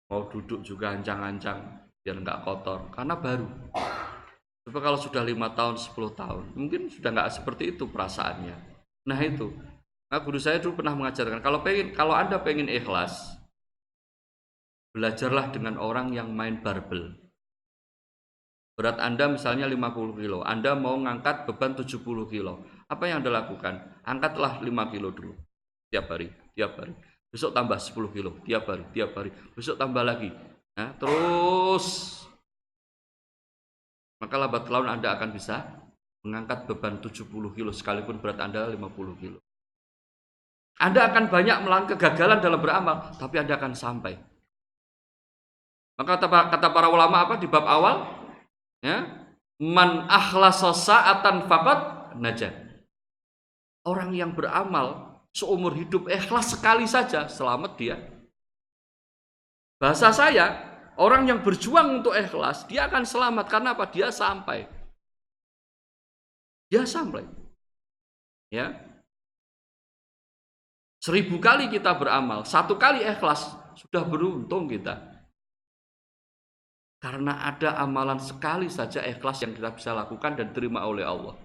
Mau 0.10 0.26
duduk 0.26 0.66
juga 0.66 0.98
ancang-ancang 0.98 1.86
biar 2.02 2.18
nggak 2.18 2.42
kotor 2.42 2.90
karena 2.90 3.14
baru. 3.14 3.46
Tapi 4.70 4.78
kalau 4.86 5.02
sudah 5.02 5.26
lima 5.26 5.50
tahun, 5.58 5.82
10 5.82 6.14
tahun, 6.14 6.44
mungkin 6.54 6.94
sudah 6.94 7.10
nggak 7.10 7.42
seperti 7.42 7.74
itu 7.74 7.90
perasaannya. 7.90 8.54
Nah 9.10 9.18
itu. 9.18 9.50
Nah, 10.10 10.22
guru 10.22 10.38
saya 10.38 10.62
dulu 10.62 10.82
pernah 10.82 10.94
mengajarkan 10.94 11.42
kalau 11.42 11.62
pengen 11.66 11.94
kalau 11.94 12.14
anda 12.14 12.38
pengen 12.42 12.70
ikhlas, 12.70 13.40
Belajarlah 14.90 15.54
dengan 15.54 15.78
orang 15.78 16.18
yang 16.18 16.34
main 16.34 16.66
barbel. 16.66 17.14
Berat 18.74 18.98
Anda 18.98 19.30
misalnya 19.30 19.70
50 19.70 20.18
kilo, 20.18 20.42
Anda 20.42 20.74
mau 20.74 20.98
ngangkat 20.98 21.46
beban 21.46 21.78
70 21.78 22.02
kilo. 22.26 22.66
Apa 22.90 23.06
yang 23.06 23.22
Anda 23.22 23.44
lakukan? 23.44 24.02
Angkatlah 24.02 24.58
5 24.66 24.66
kilo 24.90 25.14
dulu. 25.14 25.38
Tiap 25.94 26.10
hari, 26.10 26.34
tiap 26.58 26.74
hari. 26.82 26.98
Besok 27.30 27.54
tambah 27.54 27.78
10 27.78 28.10
kilo, 28.10 28.42
tiap 28.42 28.66
hari, 28.66 28.82
tiap 28.90 29.14
hari. 29.14 29.30
Besok 29.54 29.78
tambah 29.78 30.02
lagi. 30.02 30.34
Nah, 30.74 30.96
terus. 30.98 32.18
Maka 34.20 34.36
lambat 34.36 34.68
laun 34.68 34.92
Anda 34.92 35.16
akan 35.16 35.30
bisa 35.32 35.64
mengangkat 36.28 36.68
beban 36.68 37.00
70 37.00 37.32
kilo 37.56 37.72
sekalipun 37.72 38.20
berat 38.20 38.44
Anda 38.44 38.68
50 38.68 39.22
kilo. 39.22 39.40
Anda 40.80 41.12
akan 41.12 41.28
banyak 41.28 41.58
melangkah 41.64 41.96
kegagalan 42.00 42.40
dalam 42.40 42.60
beramal, 42.60 43.12
tapi 43.20 43.40
Anda 43.40 43.60
akan 43.60 43.76
sampai. 43.76 44.16
Maka 46.00 46.16
kata, 46.24 46.72
para 46.72 46.88
ulama 46.88 47.28
apa 47.28 47.36
di 47.36 47.48
bab 47.48 47.68
awal? 47.68 48.08
Ya, 48.80 49.28
man 49.60 50.08
akhlasa 50.08 50.72
sa'atan 50.72 51.52
faqat 51.52 51.80
najat. 52.16 52.56
Orang 53.84 54.16
yang 54.16 54.32
beramal 54.32 55.20
seumur 55.36 55.76
hidup 55.76 56.08
ikhlas 56.08 56.56
sekali 56.56 56.88
saja 56.88 57.28
selamat 57.28 57.72
dia. 57.76 58.00
Bahasa 59.80 60.16
saya, 60.16 60.69
orang 61.00 61.32
yang 61.32 61.40
berjuang 61.40 62.04
untuk 62.04 62.14
ikhlas, 62.14 62.68
dia 62.68 62.86
akan 62.92 63.08
selamat 63.08 63.46
karena 63.48 63.72
apa? 63.74 63.88
Dia 63.88 64.12
sampai. 64.12 64.68
Dia 66.70 66.84
sampai. 66.86 67.24
Ya. 68.52 68.76
Seribu 71.00 71.40
kali 71.40 71.72
kita 71.72 71.96
beramal, 71.96 72.44
satu 72.44 72.76
kali 72.76 73.08
ikhlas, 73.08 73.56
sudah 73.80 74.04
beruntung 74.04 74.68
kita. 74.68 75.00
Karena 77.00 77.48
ada 77.48 77.80
amalan 77.80 78.20
sekali 78.20 78.68
saja 78.68 79.00
ikhlas 79.08 79.40
yang 79.40 79.56
kita 79.56 79.72
bisa 79.72 79.96
lakukan 79.96 80.36
dan 80.36 80.52
terima 80.52 80.84
oleh 80.84 81.08
Allah. 81.08 81.40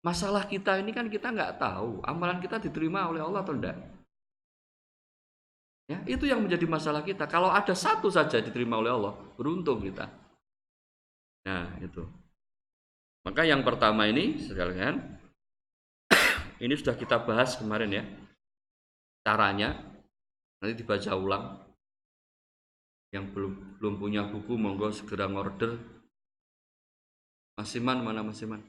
Masalah 0.00 0.48
kita 0.48 0.80
ini 0.80 0.96
kan 0.96 1.12
kita 1.12 1.28
nggak 1.28 1.60
tahu 1.60 2.00
amalan 2.08 2.40
kita 2.40 2.56
diterima 2.56 3.04
oleh 3.12 3.20
Allah 3.20 3.44
atau 3.44 3.52
tidak. 3.52 3.95
Ya, 5.86 6.02
itu 6.02 6.26
yang 6.26 6.42
menjadi 6.42 6.66
masalah 6.66 7.06
kita. 7.06 7.30
Kalau 7.30 7.46
ada 7.46 7.70
satu 7.70 8.10
saja 8.10 8.42
diterima 8.42 8.82
oleh 8.82 8.90
Allah, 8.90 9.14
beruntung 9.38 9.78
kita. 9.78 10.10
Nah, 11.46 11.78
itu. 11.78 12.02
Maka 13.22 13.46
yang 13.46 13.62
pertama 13.62 14.06
ini 14.10 14.38
sekalian 14.38 14.98
ini 16.64 16.74
sudah 16.74 16.98
kita 16.98 17.22
bahas 17.22 17.54
kemarin 17.54 17.90
ya. 17.90 18.04
Caranya 19.22 19.78
nanti 20.62 20.82
dibaca 20.82 21.12
ulang 21.14 21.66
yang 23.14 23.30
belum 23.30 23.78
belum 23.78 23.94
punya 23.96 24.26
buku 24.28 24.58
monggo 24.58 24.92
segera 24.92 25.30
ngorder 25.30 25.78
Mas 27.56 27.72
Iman 27.78 28.04
mana 28.04 28.20
Mas 28.20 28.42
Iman 28.44 28.60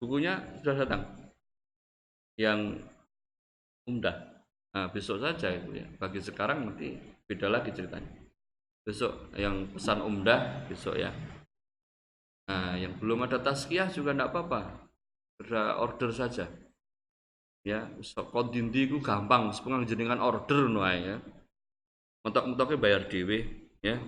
bukunya 0.00 0.40
sudah 0.62 0.74
datang 0.82 1.02
yang 2.40 2.80
umdah 3.84 4.31
nah, 4.72 4.88
besok 4.90 5.20
saja 5.20 5.52
itu 5.52 5.76
ya. 5.78 5.86
Bagi 6.00 6.18
sekarang 6.18 6.66
nanti 6.66 6.96
beda 7.28 7.48
lagi 7.52 7.70
ceritanya. 7.72 8.08
Besok 8.82 9.30
yang 9.38 9.70
pesan 9.70 10.02
umdah 10.02 10.66
besok 10.66 10.98
ya. 10.98 11.14
Nah 12.50 12.74
yang 12.74 12.98
belum 12.98 13.28
ada 13.30 13.38
taskiah 13.38 13.86
juga 13.86 14.16
tidak 14.16 14.34
apa-apa. 14.34 14.60
Order 15.78 16.10
saja. 16.10 16.50
Ya 17.62 17.86
so, 18.02 18.26
kodindi 18.26 18.90
itu 18.90 18.98
gampang 18.98 19.54
sepengang 19.54 19.86
jenengan 19.86 20.18
order 20.18 20.66
noai 20.66 20.98
ya. 21.14 21.16
Mentok-mentoknya 22.26 22.78
bayar 22.78 23.02
dewe 23.06 23.70
ya. 23.82 24.02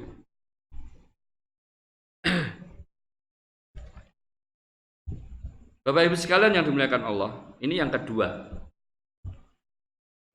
Bapak 5.85 6.09
Ibu 6.09 6.17
sekalian 6.17 6.57
yang 6.57 6.65
dimuliakan 6.65 7.05
Allah, 7.05 7.31
ini 7.61 7.77
yang 7.77 7.93
kedua. 7.93 8.49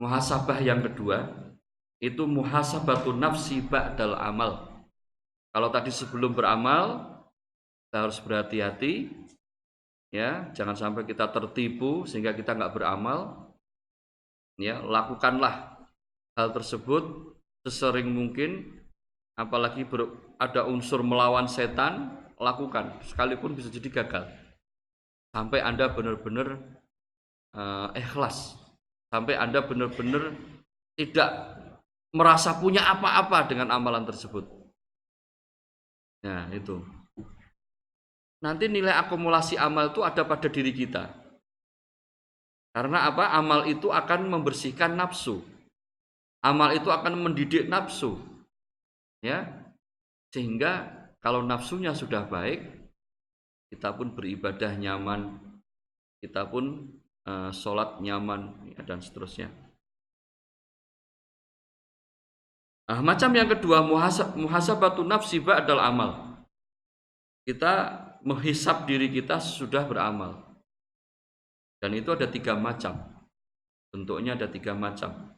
Muhasabah 0.00 0.58
yang 0.64 0.80
kedua 0.80 1.28
itu 2.00 2.24
muhasabatun 2.24 3.20
nafsi 3.20 3.60
ba'dal 3.60 4.16
amal. 4.16 4.80
Kalau 5.52 5.68
tadi 5.68 5.92
sebelum 5.92 6.32
beramal 6.32 7.04
kita 7.84 8.08
harus 8.08 8.18
berhati-hati 8.24 9.12
ya, 10.08 10.48
jangan 10.56 10.72
sampai 10.72 11.04
kita 11.04 11.28
tertipu 11.28 12.08
sehingga 12.08 12.32
kita 12.32 12.56
nggak 12.56 12.72
beramal. 12.72 13.52
Ya, 14.56 14.80
lakukanlah 14.80 15.88
hal 16.36 16.48
tersebut 16.56 17.36
sesering 17.68 18.08
mungkin 18.08 18.80
apalagi 19.36 19.84
ber, 19.84 20.08
ada 20.40 20.64
unsur 20.64 21.04
melawan 21.04 21.44
setan 21.44 22.16
lakukan 22.40 22.96
sekalipun 23.04 23.52
bisa 23.52 23.68
jadi 23.68 24.00
gagal 24.00 24.24
sampai 25.32 25.60
anda 25.60 25.92
benar-benar 25.92 26.56
uh, 27.52 27.92
ikhlas 27.92 28.56
sampai 29.10 29.34
anda 29.36 29.60
benar-benar 29.66 30.32
tidak 30.94 31.30
merasa 32.14 32.56
punya 32.58 32.86
apa-apa 32.86 33.50
dengan 33.50 33.70
amalan 33.74 34.06
tersebut. 34.06 34.46
Nah 36.26 36.50
itu. 36.54 36.82
Nanti 38.40 38.72
nilai 38.72 38.96
akumulasi 38.96 39.60
amal 39.60 39.92
itu 39.92 40.00
ada 40.00 40.24
pada 40.24 40.48
diri 40.48 40.72
kita. 40.72 41.12
Karena 42.70 43.10
apa? 43.10 43.34
Amal 43.34 43.66
itu 43.66 43.90
akan 43.90 44.30
membersihkan 44.30 44.96
nafsu. 44.96 45.42
Amal 46.40 46.72
itu 46.72 46.88
akan 46.88 47.20
mendidik 47.20 47.68
nafsu. 47.68 48.16
Ya. 49.20 49.44
Sehingga 50.32 50.88
kalau 51.20 51.44
nafsunya 51.44 51.92
sudah 51.92 52.24
baik, 52.24 52.64
kita 53.68 53.92
pun 53.92 54.14
beribadah 54.16 54.72
nyaman, 54.78 55.36
kita 56.22 56.48
pun 56.48 56.88
uh, 57.26 57.50
sholat 57.50 57.98
nyaman 58.00 58.72
ya, 58.76 58.80
dan 58.84 59.02
seterusnya. 59.02 59.48
Nah, 62.90 63.00
macam 63.06 63.30
yang 63.30 63.46
kedua 63.46 63.86
muhasab, 63.86 64.34
muhasabatu 64.34 65.06
nafsi 65.06 65.38
adalah 65.38 65.90
amal. 65.90 66.10
Kita 67.46 68.02
menghisap 68.26 68.84
diri 68.84 69.08
kita 69.08 69.38
sudah 69.38 69.86
beramal. 69.86 70.36
Dan 71.80 71.96
itu 71.96 72.12
ada 72.12 72.28
tiga 72.28 72.58
macam. 72.58 72.98
Bentuknya 73.94 74.36
ada 74.36 74.50
tiga 74.50 74.74
macam. 74.76 75.32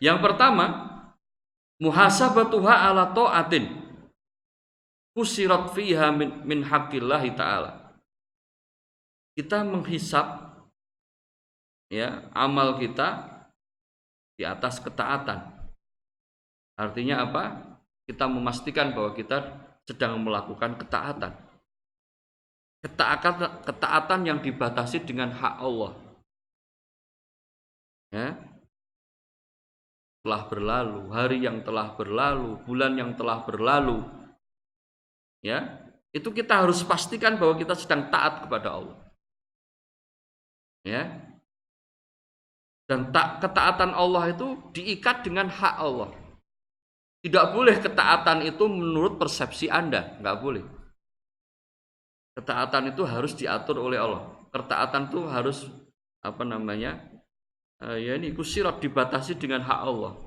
Yang 0.00 0.18
pertama, 0.24 0.66
muhasabatuha 1.78 2.88
ala 2.88 3.12
ta'atin 3.12 3.80
kusirat 5.16 5.76
fiha 5.76 6.08
min, 6.14 6.40
min 6.48 6.64
ta'ala 6.64 7.80
kita 9.34 9.62
menghisap 9.64 10.49
ya 11.90 12.24
amal 12.32 12.78
kita 12.78 13.28
di 14.38 14.46
atas 14.46 14.80
ketaatan 14.80 15.42
artinya 16.78 17.26
apa 17.28 17.42
kita 18.08 18.24
memastikan 18.30 18.94
bahwa 18.96 19.12
kita 19.12 19.44
sedang 19.84 20.22
melakukan 20.22 20.78
ketaatan 20.80 21.34
ketaatan 23.66 24.20
yang 24.24 24.38
dibatasi 24.40 25.04
dengan 25.04 25.34
hak 25.34 25.60
Allah 25.60 25.92
ya 28.14 28.38
telah 30.20 30.42
berlalu, 30.52 31.02
hari 31.16 31.38
yang 31.48 31.64
telah 31.64 31.96
berlalu, 31.96 32.60
bulan 32.68 32.92
yang 32.96 33.16
telah 33.16 33.40
berlalu. 33.40 34.04
Ya, 35.40 35.80
itu 36.12 36.28
kita 36.28 36.60
harus 36.60 36.84
pastikan 36.84 37.40
bahwa 37.40 37.56
kita 37.56 37.72
sedang 37.72 38.12
taat 38.12 38.44
kepada 38.44 38.76
Allah. 38.76 38.98
Ya. 40.84 41.29
Dan 42.90 43.14
tak 43.14 43.38
ketaatan 43.38 43.94
Allah 43.94 44.34
itu 44.34 44.58
diikat 44.74 45.22
dengan 45.22 45.46
hak 45.46 45.78
Allah. 45.78 46.10
Tidak 47.22 47.54
boleh 47.54 47.78
ketaatan 47.78 48.42
itu 48.42 48.66
menurut 48.66 49.14
persepsi 49.14 49.70
Anda, 49.70 50.18
nggak 50.18 50.36
boleh. 50.42 50.66
Ketaatan 52.34 52.90
itu 52.90 53.06
harus 53.06 53.38
diatur 53.38 53.78
oleh 53.78 53.94
Allah. 53.94 54.26
Ketaatan 54.50 55.06
itu 55.06 55.22
harus 55.30 55.70
apa 56.18 56.42
namanya? 56.42 56.98
uh, 57.78 57.94
ya 57.94 58.18
ini 58.18 58.34
kusirat 58.34 58.82
dibatasi 58.82 59.38
dengan 59.38 59.62
hak 59.62 59.80
Allah. 59.86 60.18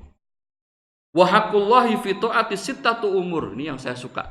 Wahakullahi 1.11 1.99
fi 1.99 2.15
taati 2.15 2.55
sittatu 2.55 3.11
umur. 3.11 3.59
Ini 3.59 3.75
yang 3.75 3.79
saya 3.81 3.99
suka. 3.99 4.23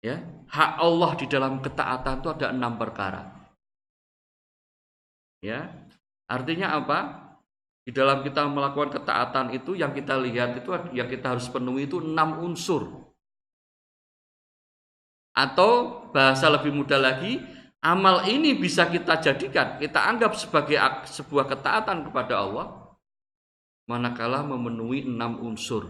Ya, 0.00 0.24
hak 0.48 0.80
Allah 0.80 1.12
di 1.20 1.28
dalam 1.28 1.60
ketaatan 1.60 2.24
itu 2.24 2.28
ada 2.32 2.56
enam 2.56 2.80
perkara. 2.80 3.36
Ya, 5.44 5.85
artinya 6.26 6.76
apa? 6.76 6.98
Di 7.86 7.94
dalam 7.94 8.26
kita 8.26 8.50
melakukan 8.50 8.90
ketaatan 8.98 9.54
itu 9.54 9.78
yang 9.78 9.94
kita 9.94 10.18
lihat 10.18 10.58
itu 10.58 10.74
yang 10.90 11.06
kita 11.06 11.38
harus 11.38 11.46
penuhi 11.46 11.86
itu 11.86 12.02
enam 12.02 12.42
unsur. 12.42 13.14
Atau 15.36 16.02
bahasa 16.10 16.50
lebih 16.50 16.74
mudah 16.74 16.98
lagi, 16.98 17.38
amal 17.84 18.26
ini 18.26 18.58
bisa 18.58 18.90
kita 18.90 19.22
jadikan, 19.22 19.78
kita 19.78 20.02
anggap 20.02 20.34
sebagai 20.34 20.80
sebuah 21.06 21.46
ketaatan 21.46 22.10
kepada 22.10 22.42
Allah, 22.42 22.66
manakala 23.86 24.42
memenuhi 24.42 25.06
enam 25.06 25.38
unsur. 25.46 25.86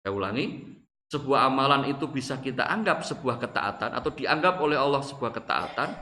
Saya 0.00 0.16
ulangi, 0.16 0.64
sebuah 1.12 1.50
amalan 1.50 1.92
itu 1.92 2.08
bisa 2.08 2.40
kita 2.40 2.64
anggap 2.64 3.04
sebuah 3.04 3.36
ketaatan 3.36 3.92
atau 3.92 4.10
dianggap 4.14 4.56
oleh 4.62 4.78
Allah 4.78 5.02
sebuah 5.04 5.34
ketaatan, 5.34 5.92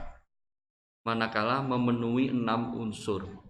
manakala 1.05 1.61
memenuhi 1.61 2.33
enam 2.33 2.73
unsur. 2.81 3.45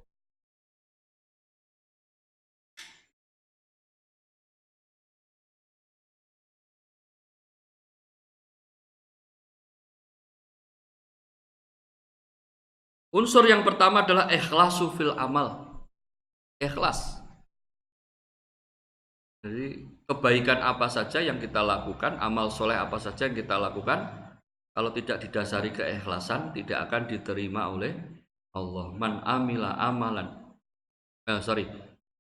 Unsur 13.16 13.48
yang 13.48 13.64
pertama 13.64 14.04
adalah 14.04 14.28
ikhlasu 14.28 14.92
fil 15.00 15.16
amal. 15.16 15.80
Ikhlas. 16.60 17.24
Jadi 19.40 19.88
kebaikan 20.04 20.60
apa 20.60 20.92
saja 20.92 21.24
yang 21.24 21.40
kita 21.40 21.64
lakukan, 21.64 22.20
amal 22.20 22.52
soleh 22.52 22.76
apa 22.76 23.00
saja 23.00 23.32
yang 23.32 23.38
kita 23.40 23.56
lakukan, 23.56 24.25
kalau 24.76 24.92
tidak 24.92 25.24
didasari 25.24 25.72
keikhlasan, 25.72 26.52
tidak 26.52 26.92
akan 26.92 27.08
diterima 27.08 27.72
oleh 27.72 27.96
Allah. 28.52 28.92
Man 28.92 29.24
amila 29.24 29.72
amalan. 29.80 30.52
Eh, 31.24 31.40
sorry. 31.40 31.64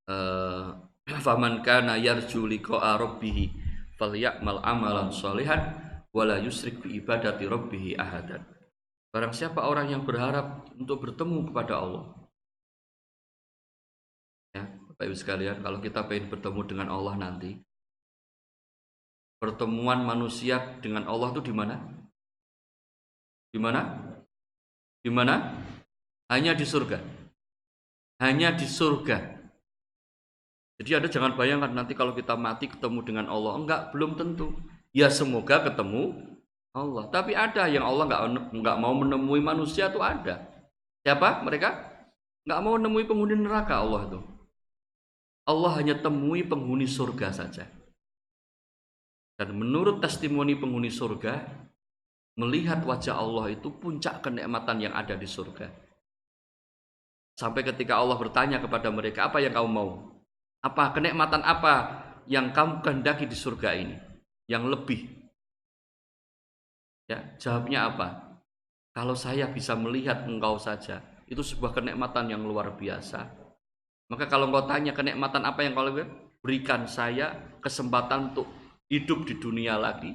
Eh, 0.07 0.65
faman 1.25 1.59
kana 1.59 1.99
yarju 1.99 2.47
liqa'a 2.47 2.95
rabbih 2.95 3.51
falyamal 3.99 4.63
amalan 4.63 5.11
solihan 5.11 5.75
wala 6.15 6.39
yusrik 6.39 6.79
bi 6.79 7.03
ibadati 7.03 7.43
rabbih 7.43 7.99
ahadan. 7.99 8.47
Barang 9.11 9.35
siapa 9.35 9.67
orang 9.67 9.91
yang 9.91 10.07
berharap 10.07 10.71
untuk 10.79 11.03
bertemu 11.03 11.51
kepada 11.51 11.83
Allah. 11.83 12.07
Ya, 14.55 14.63
Bapak 14.87 15.11
Ibu 15.11 15.15
sekalian, 15.15 15.59
kalau 15.59 15.83
kita 15.83 16.07
ingin 16.07 16.31
bertemu 16.31 16.61
dengan 16.63 16.87
Allah 16.87 17.15
nanti, 17.19 17.59
pertemuan 19.43 20.07
manusia 20.07 20.79
dengan 20.79 21.03
Allah 21.11 21.35
itu 21.35 21.43
di 21.43 21.51
mana? 21.51 22.04
Di 23.55 23.59
mana? 23.63 23.87
Di 24.99 25.07
mana? 25.07 25.55
Hanya 26.27 26.51
di 26.51 26.67
surga. 26.67 26.99
Hanya 28.19 28.51
di 28.51 28.67
surga. 28.67 29.15
Jadi 30.75 30.91
ada 30.91 31.07
jangan 31.07 31.39
bayangkan 31.39 31.71
nanti 31.71 31.95
kalau 31.95 32.11
kita 32.11 32.35
mati 32.35 32.67
ketemu 32.67 32.99
dengan 33.07 33.31
Allah. 33.31 33.55
Enggak, 33.55 33.95
belum 33.95 34.19
tentu. 34.19 34.51
Ya 34.91 35.07
semoga 35.07 35.63
ketemu 35.63 36.19
Allah. 36.75 37.07
Tapi 37.07 37.31
ada 37.31 37.63
yang 37.71 37.87
Allah 37.87 38.03
nggak 38.11 38.21
nggak 38.59 38.77
mau 38.83 38.91
menemui 38.91 39.39
manusia 39.39 39.87
tuh 39.87 40.03
ada. 40.03 40.51
Siapa 41.07 41.39
mereka? 41.47 41.79
Nggak 42.43 42.59
mau 42.59 42.75
menemui 42.75 43.07
penghuni 43.07 43.39
neraka 43.39 43.79
Allah 43.79 44.03
itu. 44.11 44.19
Allah 45.47 45.71
hanya 45.79 45.95
temui 45.95 46.43
penghuni 46.43 46.91
surga 46.91 47.31
saja. 47.31 47.71
Dan 49.39 49.55
menurut 49.55 50.03
testimoni 50.03 50.59
penghuni 50.59 50.91
surga, 50.91 51.64
melihat 52.35 52.83
wajah 52.83 53.15
Allah 53.15 53.55
itu 53.55 53.71
puncak 53.71 54.23
kenikmatan 54.23 54.83
yang 54.83 54.93
ada 54.95 55.15
di 55.15 55.27
surga. 55.27 55.67
Sampai 57.35 57.67
ketika 57.67 57.99
Allah 57.99 58.15
bertanya 58.15 58.63
kepada 58.63 58.87
mereka, 58.91 59.27
apa 59.27 59.43
yang 59.43 59.51
kamu 59.51 59.69
mau? 59.71 59.91
Apa 60.63 60.95
kenikmatan 60.95 61.43
apa 61.43 62.03
yang 62.27 62.55
kamu 62.55 62.79
kehendaki 62.79 63.27
di 63.27 63.35
surga 63.35 63.69
ini? 63.75 63.95
Yang 64.47 64.63
lebih 64.71 65.01
Ya, 67.05 67.21
jawabnya 67.37 67.93
apa? 67.93 68.07
Kalau 68.89 69.13
saya 69.13 69.45
bisa 69.45 69.77
melihat 69.77 70.25
engkau 70.25 70.57
saja, 70.57 71.05
itu 71.29 71.45
sebuah 71.45 71.77
kenikmatan 71.77 72.33
yang 72.33 72.41
luar 72.41 72.73
biasa. 72.73 73.29
Maka 74.09 74.25
kalau 74.25 74.49
engkau 74.49 74.65
tanya 74.65 74.89
kenikmatan 74.89 75.45
apa 75.45 75.61
yang 75.61 75.77
kau 75.77 75.85
lihat, 75.85 76.09
berikan 76.41 76.89
saya 76.89 77.57
kesempatan 77.61 78.33
untuk 78.33 78.49
hidup 78.89 79.25
di 79.25 79.37
dunia 79.37 79.77
lagi 79.77 80.13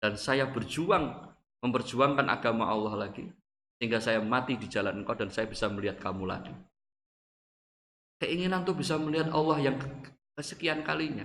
dan 0.00 0.16
saya 0.16 0.48
berjuang 0.48 1.27
memperjuangkan 1.64 2.26
agama 2.30 2.70
Allah 2.70 3.08
lagi 3.08 3.26
sehingga 3.78 4.02
saya 4.02 4.18
mati 4.18 4.58
di 4.58 4.66
jalan 4.66 5.02
engkau 5.02 5.14
dan 5.14 5.30
saya 5.30 5.46
bisa 5.46 5.70
melihat 5.70 6.02
kamu 6.02 6.26
lagi. 6.26 6.54
Keinginan 8.18 8.66
untuk 8.66 8.82
bisa 8.82 8.98
melihat 8.98 9.30
Allah 9.30 9.58
yang 9.62 9.76
kesekian 10.34 10.82
kalinya. 10.82 11.22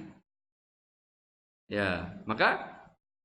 Ya, 1.65 2.21
maka 2.29 2.73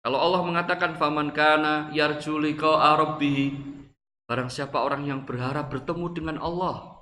kalau 0.06 0.22
Allah 0.22 0.46
mengatakan 0.46 0.94
faman 1.02 1.34
kana 1.34 1.90
yarju 1.90 2.38
liqa'a 2.38 2.94
rabbih 2.94 3.58
barang 4.26 4.50
siapa 4.50 4.82
orang 4.82 5.06
yang 5.06 5.22
berharap 5.26 5.70
bertemu 5.70 6.06
dengan 6.14 6.38
Allah 6.42 6.98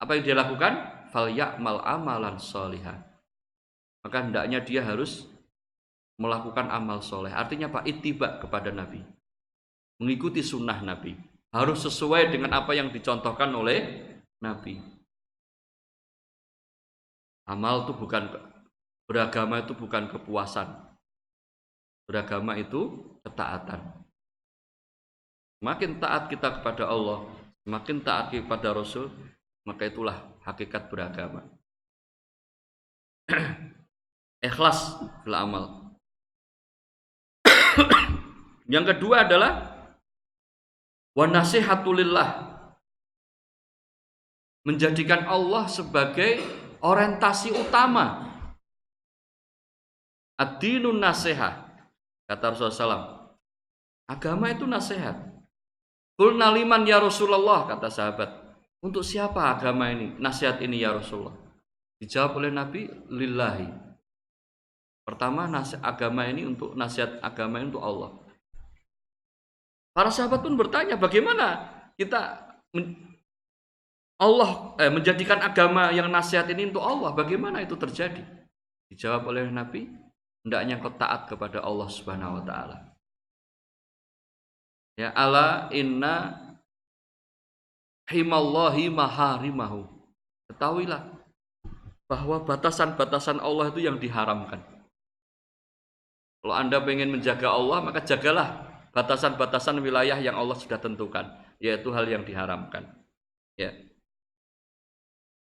apa 0.00 0.16
yang 0.16 0.24
dia 0.24 0.36
lakukan 0.36 0.72
fal 1.12 1.28
ya'mal 1.28 1.84
amalan 1.84 2.40
solihan 2.40 3.04
maka 4.00 4.24
hendaknya 4.24 4.64
dia 4.64 4.80
harus 4.80 5.28
melakukan 6.18 6.68
amal 6.68 6.98
soleh 7.00 7.30
artinya 7.30 7.70
pak 7.70 7.86
ittiba 7.86 8.42
kepada 8.42 8.74
Nabi 8.74 9.00
mengikuti 10.02 10.42
sunnah 10.42 10.82
Nabi 10.82 11.14
harus 11.54 11.80
sesuai 11.86 12.34
dengan 12.34 12.58
apa 12.58 12.74
yang 12.74 12.90
dicontohkan 12.92 13.54
oleh 13.54 14.04
Nabi 14.42 14.76
amal 17.48 17.86
itu 17.88 17.94
bukan 17.96 18.28
beragama 19.08 19.64
itu 19.64 19.72
bukan 19.72 20.10
kepuasan 20.12 20.88
Beragama 22.08 22.56
itu 22.56 23.04
ketaatan. 23.20 23.84
Makin 25.60 26.00
taat 26.00 26.32
kita 26.32 26.56
kepada 26.56 26.88
Allah, 26.88 27.28
makin 27.68 28.00
taat 28.00 28.32
kepada 28.32 28.72
Rasul, 28.72 29.12
maka 29.68 29.92
itulah 29.92 30.16
hakikat 30.40 30.88
beragama. 30.88 31.44
Ikhlas 34.48 35.04
fil 35.20 35.36
amal. 35.36 35.87
Yang 38.74 38.84
kedua 38.94 39.24
adalah 39.24 39.52
wa 41.16 41.26
nasihatulillah. 41.26 42.28
Menjadikan 44.68 45.24
Allah 45.24 45.64
sebagai 45.66 46.44
orientasi 46.84 47.56
utama. 47.56 48.28
Ad-dinun 50.38 51.00
nasihah 51.02 51.68
Kata 52.28 52.52
Rasulullah 52.52 52.76
SAW, 52.76 53.04
agama 54.04 54.52
itu 54.52 54.68
nasihat. 54.68 55.16
Kul 56.12 56.36
naliman 56.36 56.84
ya 56.84 57.00
Rasulullah, 57.00 57.64
kata 57.64 57.88
sahabat. 57.88 58.28
Untuk 58.84 59.00
siapa 59.00 59.56
agama 59.56 59.88
ini? 59.88 60.12
Nasihat 60.20 60.60
ini 60.60 60.84
ya 60.84 60.92
Rasulullah. 60.92 61.32
Dijawab 61.96 62.36
oleh 62.36 62.52
Nabi, 62.52 62.84
lillahi. 63.08 63.87
Pertama, 65.08 65.48
nasihat 65.48 65.80
agama 65.80 66.28
ini 66.28 66.44
untuk 66.44 66.76
nasihat 66.76 67.16
agama 67.24 67.64
ini 67.64 67.72
untuk 67.72 67.80
Allah. 67.80 68.12
Para 69.96 70.12
sahabat 70.12 70.44
pun 70.44 70.52
bertanya, 70.52 71.00
bagaimana 71.00 71.64
kita 71.96 72.44
Allah 74.20 74.76
eh, 74.76 74.92
menjadikan 74.92 75.40
agama 75.40 75.88
yang 75.96 76.12
nasihat 76.12 76.44
ini 76.52 76.68
untuk 76.68 76.84
Allah? 76.84 77.16
Bagaimana 77.16 77.64
itu 77.64 77.72
terjadi? 77.72 78.20
Dijawab 78.92 79.32
oleh 79.32 79.48
Nabi, 79.48 79.88
hendaknya 80.44 80.76
kau 80.76 80.92
taat 80.92 81.24
kepada 81.24 81.64
Allah 81.64 81.88
Subhanahu 81.88 82.38
wa 82.38 82.44
taala. 82.44 82.76
Ya, 85.00 85.08
ala 85.16 85.72
inna 85.72 86.36
himallahi 88.12 88.92
maharimahu. 88.92 89.88
Ketahuilah 90.52 91.00
bahwa 92.12 92.44
batasan-batasan 92.44 93.40
Allah 93.40 93.72
itu 93.72 93.88
yang 93.88 93.96
diharamkan. 93.96 94.77
Kalau 96.42 96.54
Anda 96.54 96.78
ingin 96.86 97.10
menjaga 97.10 97.50
Allah, 97.50 97.82
maka 97.82 98.00
jagalah 98.02 98.64
batasan-batasan 98.94 99.82
wilayah 99.82 100.16
yang 100.18 100.38
Allah 100.38 100.54
sudah 100.54 100.78
tentukan, 100.78 101.26
yaitu 101.58 101.90
hal 101.90 102.06
yang 102.06 102.22
diharamkan. 102.22 102.86
Ya. 103.58 103.74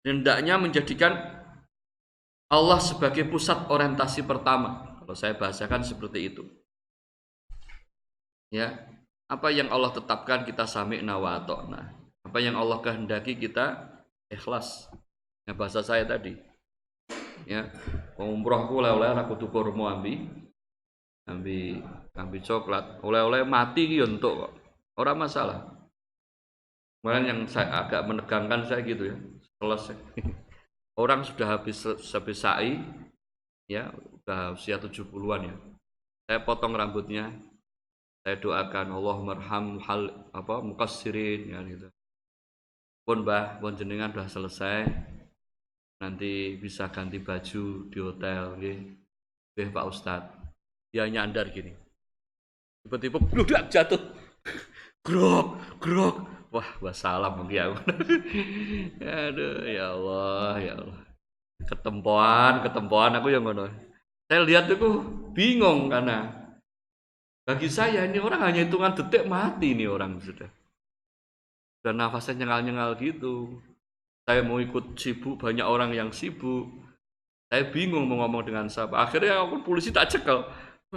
Hendaknya 0.05 0.55
menjadikan 0.55 1.17
Allah 2.47 2.79
sebagai 2.79 3.27
pusat 3.27 3.67
orientasi 3.67 4.23
pertama. 4.23 4.99
Kalau 5.03 5.15
saya 5.17 5.35
bahasakan 5.35 5.83
seperti 5.83 6.31
itu. 6.31 6.43
Ya, 8.53 8.87
apa 9.25 9.49
yang 9.49 9.73
Allah 9.73 9.89
tetapkan 9.89 10.45
kita 10.45 10.69
sami'na 10.69 11.17
wa 11.17 11.41
atokna 11.41 11.89
apa 12.25 12.37
yang 12.41 12.53
Allah 12.53 12.77
kehendaki 12.77 13.33
kita 13.37 13.89
ikhlas 14.29 14.89
ya 15.49 15.53
bahasa 15.57 15.81
saya 15.81 16.05
tadi 16.05 16.37
ya 17.49 17.65
umroh 18.21 18.69
ku 18.69 18.81
oleh-oleh 18.81 19.17
aku 19.17 19.33
tuh 19.37 19.49
kurma 19.49 19.97
ambi 19.97 20.29
ambi 21.25 21.81
ambi 22.15 22.39
coklat. 22.41 23.01
Oleh-oleh 23.01 23.41
mati 23.45 23.89
ki 23.89 24.05
untuk 24.05 24.45
kok. 24.45 24.53
Orang 24.95 25.19
masalah. 25.19 25.65
Kemarin 27.01 27.25
yang 27.29 27.39
saya 27.45 27.85
agak 27.85 28.05
menegangkan 28.07 28.65
saya 28.65 28.81
gitu 28.81 29.13
ya. 29.13 29.17
Selesai 29.61 29.97
orang 31.01 31.21
sudah 31.21 31.59
habis 31.59 31.85
habis 31.85 32.39
sa'i 32.41 32.81
ya 33.69 33.91
udah 33.93 34.57
usia 34.57 34.77
70-an 34.79 35.41
ya. 35.49 35.55
Saya 36.25 36.39
potong 36.41 36.73
rambutnya. 36.73 37.29
Saya 38.25 38.41
doakan 38.41 38.89
Allah 38.89 39.17
merham 39.21 39.65
hal 39.85 40.09
apa 40.33 40.57
mukassirin 40.65 41.53
ya 41.53 41.61
gitu. 41.61 41.93
Pun 43.05 43.21
mbah 43.21 43.61
pun 43.61 43.77
jenengan 43.77 44.09
sudah 44.09 44.29
selesai. 44.29 44.81
Nanti 46.01 46.57
bisa 46.57 46.89
ganti 46.89 47.21
baju 47.21 47.63
di 47.85 47.99
hotel 48.01 48.57
nggih. 48.57 48.79
Nggih 49.53 49.69
Pak 49.69 49.85
Ustad 49.85 50.44
dia 50.95 51.11
nyandar 51.11 51.51
gini. 51.51 51.75
Tiba-tiba 52.87 53.19
bludak 53.19 53.67
jatuh. 53.67 53.99
Grok 55.03 55.59
grok. 55.83 56.15
Wah 56.55 56.69
wassalam 56.79 57.35
mungkin 57.35 57.67
aku 57.67 57.75
aduh 59.03 59.67
ya 59.67 59.91
Allah 59.91 60.55
ya 60.63 60.73
Allah. 60.79 60.99
Ketempoan 61.67 62.63
ketempoan 62.63 63.11
aku 63.19 63.27
yang 63.27 63.43
ngono. 63.43 63.67
Saya 64.31 64.47
lihat 64.47 64.71
itu 64.71 65.03
bingung 65.35 65.91
karena 65.91 66.31
bagi 67.43 67.67
saya 67.67 68.07
ini 68.07 68.23
orang 68.23 68.39
hanya 68.39 68.63
hitungan 68.63 68.95
detik 68.95 69.27
mati 69.27 69.75
ini 69.75 69.83
orang 69.83 70.15
sudah. 70.23 70.47
Dan 71.83 71.99
nafasnya 71.99 72.47
nyengal-nyengal 72.47 72.95
gitu. 73.03 73.59
Saya 74.23 74.47
mau 74.47 74.63
ikut 74.63 74.95
sibuk 74.95 75.43
banyak 75.43 75.67
orang 75.67 75.91
yang 75.91 76.09
sibuk. 76.15 76.71
Saya 77.51 77.67
bingung 77.67 78.07
mau 78.07 78.23
ngomong 78.23 78.47
dengan 78.47 78.65
siapa. 78.71 78.95
Akhirnya 78.95 79.43
aku 79.43 79.61
polisi 79.61 79.91
tak 79.91 80.07
cekel 80.07 80.47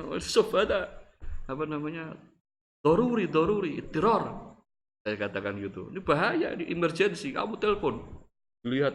ada. 0.01 0.80
Apa 1.49 1.64
namanya? 1.64 2.14
Doruri 2.84 3.26
doruri 3.26 3.82
teror 3.90 4.49
saya 5.09 5.16
katakan 5.16 5.57
gitu. 5.57 5.88
Ini 5.88 6.01
bahaya 6.05 6.53
ini 6.53 6.68
emergency. 6.68 7.32
Kamu 7.32 7.57
telepon. 7.57 8.05
Lihat. 8.68 8.92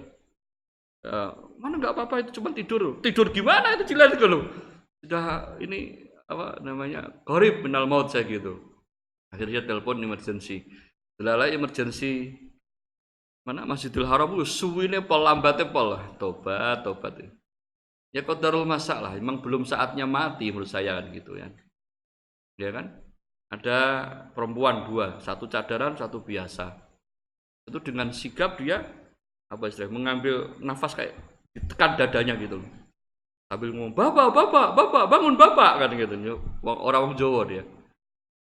Uh, 1.03 1.35
mana 1.59 1.81
nggak 1.81 1.93
apa-apa 1.97 2.15
itu 2.21 2.39
cuma 2.39 2.53
tidur. 2.53 3.01
Tidur 3.01 3.33
gimana 3.33 3.75
itu 3.75 3.91
jelas 3.91 4.15
kalau 4.15 4.47
sudah 5.03 5.59
ini 5.59 5.99
apa 6.23 6.63
namanya 6.63 7.11
korib 7.27 7.65
menal 7.65 7.89
maut 7.89 8.13
saya 8.13 8.23
gitu. 8.29 8.61
Akhirnya 9.33 9.65
telepon 9.65 9.99
emergency. 9.99 10.63
Lalai 11.17 11.57
emergency 11.57 12.37
mana? 13.43 13.67
Masjidil 13.67 14.07
Haram. 14.07 14.37
Suwine 14.45 15.01
pol 15.03 15.25
lambatnya 15.25 15.67
pol. 15.67 15.97
Tobat 16.21 16.85
tobat 16.85 17.19
ya 18.13 18.21
darul 18.21 18.69
masak 18.69 19.01
lah 19.01 19.17
emang 19.17 19.41
belum 19.41 19.65
saatnya 19.65 20.05
mati 20.05 20.53
menurut 20.53 20.69
saya 20.69 21.01
kan 21.01 21.09
gitu 21.09 21.33
ya. 21.33 21.49
Ya 22.61 22.69
kan? 22.69 22.93
Ada 23.49 23.79
perempuan 24.37 24.85
dua 24.85 25.17
satu 25.17 25.49
cadaran 25.49 25.97
satu 25.97 26.21
biasa. 26.21 26.77
Itu 27.65 27.81
dengan 27.81 28.13
sigap 28.13 28.61
dia 28.61 28.85
apa 29.49 29.69
istilah 29.69 29.89
mengambil 29.89 30.53
nafas 30.61 30.93
kayak 30.93 31.17
ditekan 31.53 31.97
dadanya 31.97 32.33
gitu 32.37 32.61
sambil 33.45 33.69
ngomong 33.69 33.93
bapak 33.93 34.33
bapak 34.33 34.67
bapak 34.73 35.03
bangun 35.09 35.37
bapak 35.37 35.71
kan 35.81 35.89
gitu. 35.93 36.13
Orang 36.65 37.17
Jawa 37.17 37.45
dia. 37.49 37.65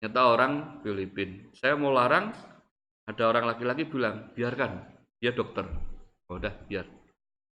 Nyata 0.03 0.22
orang 0.28 0.84
Filipin. 0.84 1.47
Saya 1.55 1.76
mau 1.80 1.91
larang 1.91 2.32
ada 3.07 3.24
orang 3.24 3.47
laki-laki 3.47 3.88
bilang 3.88 4.32
biarkan 4.36 4.84
dia 5.20 5.32
dokter. 5.32 5.63
Oh, 6.28 6.36
udah 6.36 6.51
biar. 6.68 6.84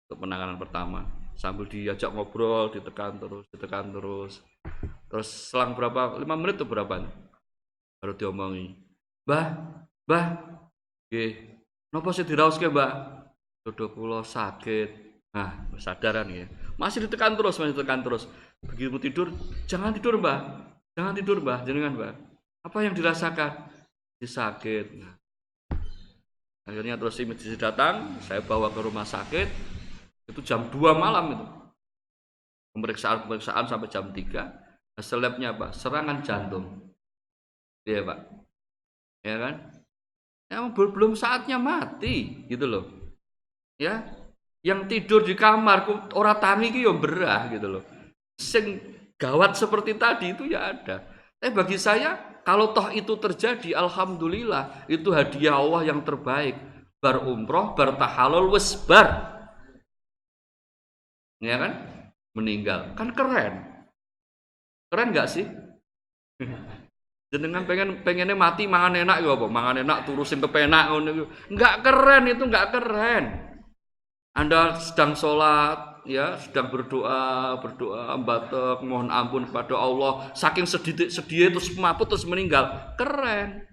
Untuk 0.07 0.23
penanganan 0.23 0.55
pertama 0.55 1.20
sambil 1.35 1.65
diajak 1.67 2.11
ngobrol 2.13 2.71
ditekan 2.71 3.17
terus 3.17 3.45
ditekan 3.51 3.91
terus. 3.91 4.41
Terus 5.11 5.27
selang 5.51 5.75
berapa? 5.75 6.15
Lima 6.21 6.39
menit 6.39 6.61
atau 6.61 6.69
berapa 6.69 7.03
baru 8.01 8.13
diomongi. 8.17 8.73
Bah 9.27 9.53
bah 10.09 10.41
gih 11.13 11.37
nopo 11.93 12.09
sih 12.09 12.25
dirauske 12.25 12.67
mbak? 12.67 12.91
Dodo 13.61 13.93
pulau 13.93 14.25
sakit. 14.25 14.89
Nah 15.37 15.69
kesadaran 15.77 16.27
ya 16.27 16.49
masih 16.75 17.05
ditekan 17.05 17.37
terus 17.37 17.61
masih 17.61 17.77
ditekan 17.77 18.01
terus. 18.01 18.25
Begitu 18.65 18.97
tidur 18.97 19.27
jangan 19.69 19.93
tidur 19.93 20.17
mbak 20.17 20.39
jangan 20.97 21.13
tidur 21.13 21.37
mbak 21.41 21.63
jangan 21.63 21.93
mbak 21.93 22.13
apa 22.65 22.77
yang 22.81 22.93
dirasakan? 22.97 23.69
Disakit 24.21 25.01
nah, 25.01 25.17
akhirnya 26.69 26.93
terus 26.93 27.17
medis 27.25 27.57
datang 27.57 28.21
saya 28.21 28.37
bawa 28.45 28.69
ke 28.69 28.79
rumah 28.85 29.01
sakit 29.01 29.49
itu 30.31 30.39
jam 30.41 30.71
2 30.71 30.95
malam 30.95 31.25
itu. 31.35 31.45
Pemeriksaan 32.71 33.27
pemeriksaan 33.27 33.67
sampai 33.67 33.91
jam 33.91 34.09
3 34.15 34.95
hasil 34.95 35.19
labnya 35.19 35.51
apa? 35.51 35.75
Serangan 35.75 36.23
jantung. 36.23 36.65
Iya 37.83 38.07
pak. 38.07 38.19
Ya 39.21 39.35
kan? 39.37 39.55
Ya, 40.51 40.63
belum 40.67 41.15
saatnya 41.15 41.59
mati 41.59 42.47
gitu 42.47 42.65
loh. 42.67 42.85
Ya 43.75 44.03
yang 44.61 44.85
tidur 44.85 45.25
di 45.25 45.33
kamar 45.33 45.89
orang 46.13 46.37
tangi 46.37 46.69
itu 46.69 46.85
ya 46.85 46.93
berah 46.93 47.49
gitu 47.49 47.67
loh. 47.67 47.83
Sing 48.37 48.77
gawat 49.17 49.57
seperti 49.57 49.97
tadi 49.97 50.33
itu 50.33 50.45
ya 50.49 50.73
ada. 50.73 51.01
Tapi 51.41 51.51
bagi 51.53 51.77
saya 51.81 52.31
kalau 52.41 52.73
toh 52.73 52.89
itu 52.93 53.17
terjadi, 53.17 53.77
alhamdulillah 53.77 54.85
itu 54.89 55.13
hadiah 55.13 55.57
Allah 55.57 55.81
yang 55.85 56.01
terbaik. 56.01 56.57
Bar 57.01 57.25
umroh, 57.25 57.73
bar 57.73 57.97
tahalul, 57.97 58.53
wes 58.53 58.77
bar. 58.85 59.40
Ya 61.41 61.57
kan? 61.57 61.71
Meninggal. 62.37 62.93
Kan 62.95 63.11
keren. 63.11 63.65
Keren 64.87 65.09
nggak 65.11 65.27
sih? 65.27 65.45
Jenengan 67.31 67.63
pengen 67.63 68.05
pengennya 68.05 68.35
mati 68.37 68.69
mangan 68.69 69.01
enak 69.01 69.23
ya 69.23 69.33
apa? 69.33 69.47
Mangan 69.49 69.77
enak 69.81 69.97
turusin 70.05 70.43
kepenak 70.43 70.91
Enggak 71.49 71.81
keren 71.83 72.23
itu 72.29 72.43
enggak 72.45 72.69
keren. 72.75 73.25
Anda 74.31 74.79
sedang 74.79 75.11
sholat, 75.11 75.91
ya 76.05 76.37
sedang 76.41 76.73
berdoa 76.73 77.57
berdoa 77.61 78.17
batuk 78.21 78.81
mohon 78.81 79.13
ampun 79.13 79.45
kepada 79.45 79.77
Allah 79.77 80.33
saking 80.33 80.65
sedih 80.65 81.13
sedih 81.13 81.53
terus 81.53 81.69
mabut 81.77 82.09
terus 82.09 82.25
meninggal 82.25 82.95
keren 82.97 83.69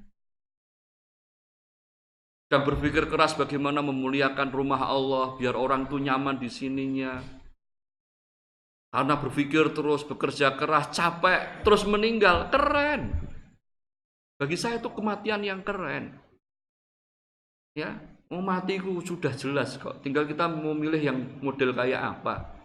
dan 2.48 2.60
berpikir 2.64 3.08
keras 3.08 3.36
bagaimana 3.36 3.80
memuliakan 3.84 4.48
rumah 4.52 4.80
Allah 4.88 5.36
biar 5.36 5.56
orang 5.56 5.88
tuh 5.88 6.00
nyaman 6.00 6.36
di 6.40 6.48
sininya 6.52 7.20
karena 8.88 9.14
berpikir 9.20 9.72
terus 9.76 10.04
bekerja 10.04 10.56
keras 10.56 10.92
capek 10.92 11.62
terus 11.64 11.84
meninggal 11.84 12.48
keren 12.48 13.12
bagi 14.38 14.56
saya 14.56 14.80
itu 14.80 14.88
kematian 14.92 15.44
yang 15.44 15.60
keren 15.60 16.16
ya 17.76 17.96
Mau 18.28 18.44
matiku 18.44 19.00
sudah 19.00 19.32
jelas 19.32 19.80
kok. 19.80 20.04
Tinggal 20.04 20.28
kita 20.28 20.44
mau 20.44 20.76
milih 20.76 21.00
yang 21.00 21.16
model 21.40 21.72
kayak 21.72 22.20
apa. 22.20 22.60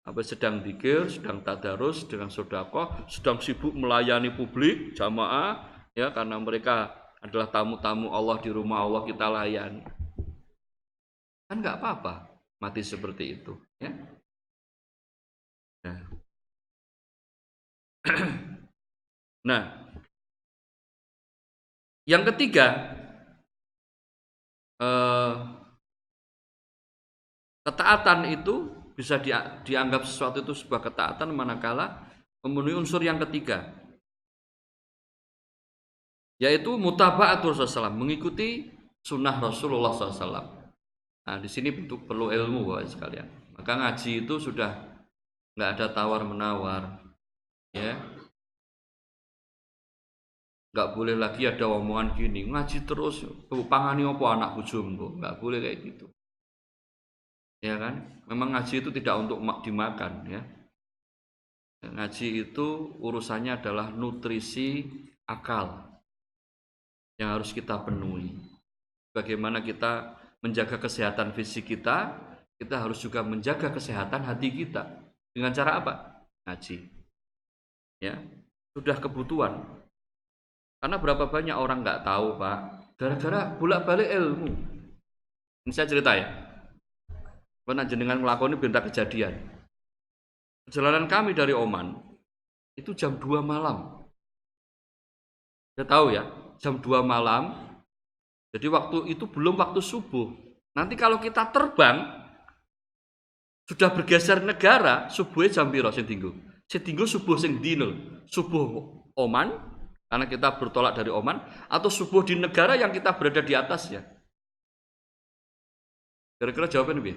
Apa 0.00 0.24
sedang 0.24 0.64
pikir, 0.64 1.12
sedang 1.12 1.44
tadarus, 1.44 2.08
sedang 2.08 2.32
sodako, 2.32 3.04
sedang 3.04 3.36
sibuk 3.36 3.76
melayani 3.76 4.32
publik, 4.32 4.96
jamaah, 4.96 5.60
ya 5.92 6.08
karena 6.16 6.40
mereka 6.40 6.88
adalah 7.20 7.52
tamu-tamu 7.52 8.08
Allah 8.08 8.40
di 8.40 8.48
rumah 8.48 8.80
Allah 8.80 9.04
kita 9.04 9.26
layani. 9.28 9.84
kan 11.48 11.64
nggak 11.64 11.80
apa-apa 11.80 12.28
mati 12.60 12.84
seperti 12.84 13.40
itu 13.40 13.56
ya 13.80 13.88
nah, 15.84 15.98
nah 19.48 19.62
yang 22.08 22.24
ketiga 22.32 22.66
eh, 24.80 25.32
ketaatan 27.68 28.32
itu 28.32 28.72
bisa 28.96 29.20
dianggap 29.62 30.02
sesuatu 30.08 30.42
itu 30.42 30.56
sebuah 30.56 30.82
ketaatan 30.82 31.30
manakala 31.30 32.08
memenuhi 32.42 32.80
unsur 32.80 33.04
yang 33.04 33.20
ketiga 33.22 33.78
yaitu 36.38 36.78
mutabaatul 36.78 37.54
Rasulullah 37.54 37.90
mengikuti 37.90 38.70
sunnah 39.02 39.42
Rasulullah 39.42 39.90
SAW. 39.90 40.46
Nah 41.26 41.36
di 41.42 41.50
sini 41.50 41.74
bentuk 41.74 42.06
perlu 42.06 42.30
ilmu 42.30 42.62
bapak 42.64 42.86
sekalian. 42.88 43.26
Maka 43.58 43.74
ngaji 43.74 44.24
itu 44.24 44.34
sudah 44.38 44.97
nggak 45.58 45.70
ada 45.74 45.86
tawar 45.90 46.22
menawar, 46.22 47.02
ya. 47.74 47.98
Nggak 50.70 50.94
boleh 50.94 51.18
lagi 51.18 51.50
ada 51.50 51.66
omongan 51.66 52.14
gini 52.14 52.46
ngaji 52.46 52.86
terus, 52.86 53.26
pangani 53.66 54.06
apa 54.06 54.24
anak 54.38 54.50
bujumku, 54.54 55.18
nggak 55.18 55.42
boleh 55.42 55.58
kayak 55.58 55.78
gitu. 55.82 56.06
Ya 57.58 57.74
kan? 57.74 58.22
Memang 58.30 58.54
ngaji 58.54 58.86
itu 58.86 58.94
tidak 58.94 59.18
untuk 59.18 59.42
dimakan, 59.66 60.30
ya. 60.30 60.46
Ngaji 61.82 62.26
itu 62.46 62.94
urusannya 63.02 63.58
adalah 63.58 63.90
nutrisi 63.90 64.86
akal 65.26 65.90
yang 67.18 67.34
harus 67.34 67.50
kita 67.50 67.82
penuhi. 67.82 68.30
Bagaimana 69.10 69.58
kita 69.58 70.14
menjaga 70.38 70.78
kesehatan 70.78 71.34
fisik 71.34 71.66
kita, 71.66 72.14
kita 72.62 72.78
harus 72.78 73.02
juga 73.02 73.26
menjaga 73.26 73.74
kesehatan 73.74 74.22
hati 74.22 74.54
kita. 74.54 74.97
Dengan 75.38 75.54
cara 75.54 75.78
apa? 75.78 75.92
Ngaji. 76.50 76.82
Ya, 78.02 78.18
sudah 78.74 78.98
kebutuhan. 78.98 79.62
Karena 80.82 80.98
berapa 80.98 81.30
banyak 81.30 81.54
orang 81.54 81.86
nggak 81.86 82.02
tahu, 82.02 82.42
Pak, 82.42 82.58
gara-gara 82.98 83.46
bolak-balik 83.54 84.10
ilmu. 84.18 84.50
Ini 85.62 85.70
saya 85.70 85.86
cerita 85.86 86.18
ya. 86.18 86.26
Pernah 87.62 87.86
jenengan 87.86 88.18
melakukan 88.18 88.58
berita 88.58 88.82
kejadian. 88.82 89.38
Perjalanan 90.66 91.06
kami 91.06 91.38
dari 91.38 91.54
Oman 91.54 91.94
itu 92.74 92.90
jam 92.98 93.14
2 93.14 93.38
malam. 93.38 94.02
Saya 95.78 95.86
tahu 95.86 96.06
ya, 96.18 96.26
jam 96.58 96.82
2 96.82 96.98
malam. 97.06 97.54
Jadi 98.50 98.66
waktu 98.66 99.14
itu 99.14 99.30
belum 99.30 99.54
waktu 99.54 99.78
subuh. 99.78 100.34
Nanti 100.74 100.98
kalau 100.98 101.22
kita 101.22 101.54
terbang 101.54 102.17
sudah 103.68 103.92
bergeser 103.92 104.40
negara, 104.40 105.12
subuhnya 105.12 105.60
jam 105.60 105.68
piro 105.68 105.92
sing 105.92 106.08
dinggo? 106.08 106.32
Sing 106.72 106.80
subuh 106.84 107.36
sing 107.36 107.60
dino. 107.60 108.20
Subuh 108.24 108.96
Oman 109.12 109.52
karena 110.08 110.24
kita 110.24 110.56
bertolak 110.56 110.96
dari 110.96 111.12
Oman 111.12 111.36
atau 111.68 111.92
subuh 111.92 112.24
di 112.24 112.32
negara 112.32 112.80
yang 112.80 112.88
kita 112.88 113.12
berada 113.12 113.44
di 113.44 113.52
atasnya. 113.52 114.04
Kira-kira 116.40 116.70
jawabannya 116.70 117.00
lebih. 117.02 117.16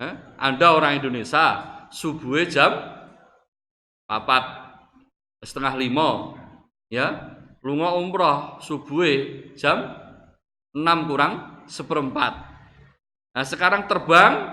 Eh? 0.00 0.14
Anda 0.40 0.72
orang 0.72 1.00
Indonesia, 1.00 1.44
subuhnya 1.92 2.44
jam 2.48 2.72
4 4.08 5.44
setengah 5.44 5.74
lima, 5.76 6.38
ya 6.88 7.36
lunga 7.60 7.92
umroh 7.98 8.62
subuh 8.62 9.04
jam 9.58 9.90
6 10.72 11.08
kurang 11.08 11.64
seperempat. 11.66 12.45
Nah 13.36 13.44
sekarang 13.44 13.84
terbang 13.84 14.48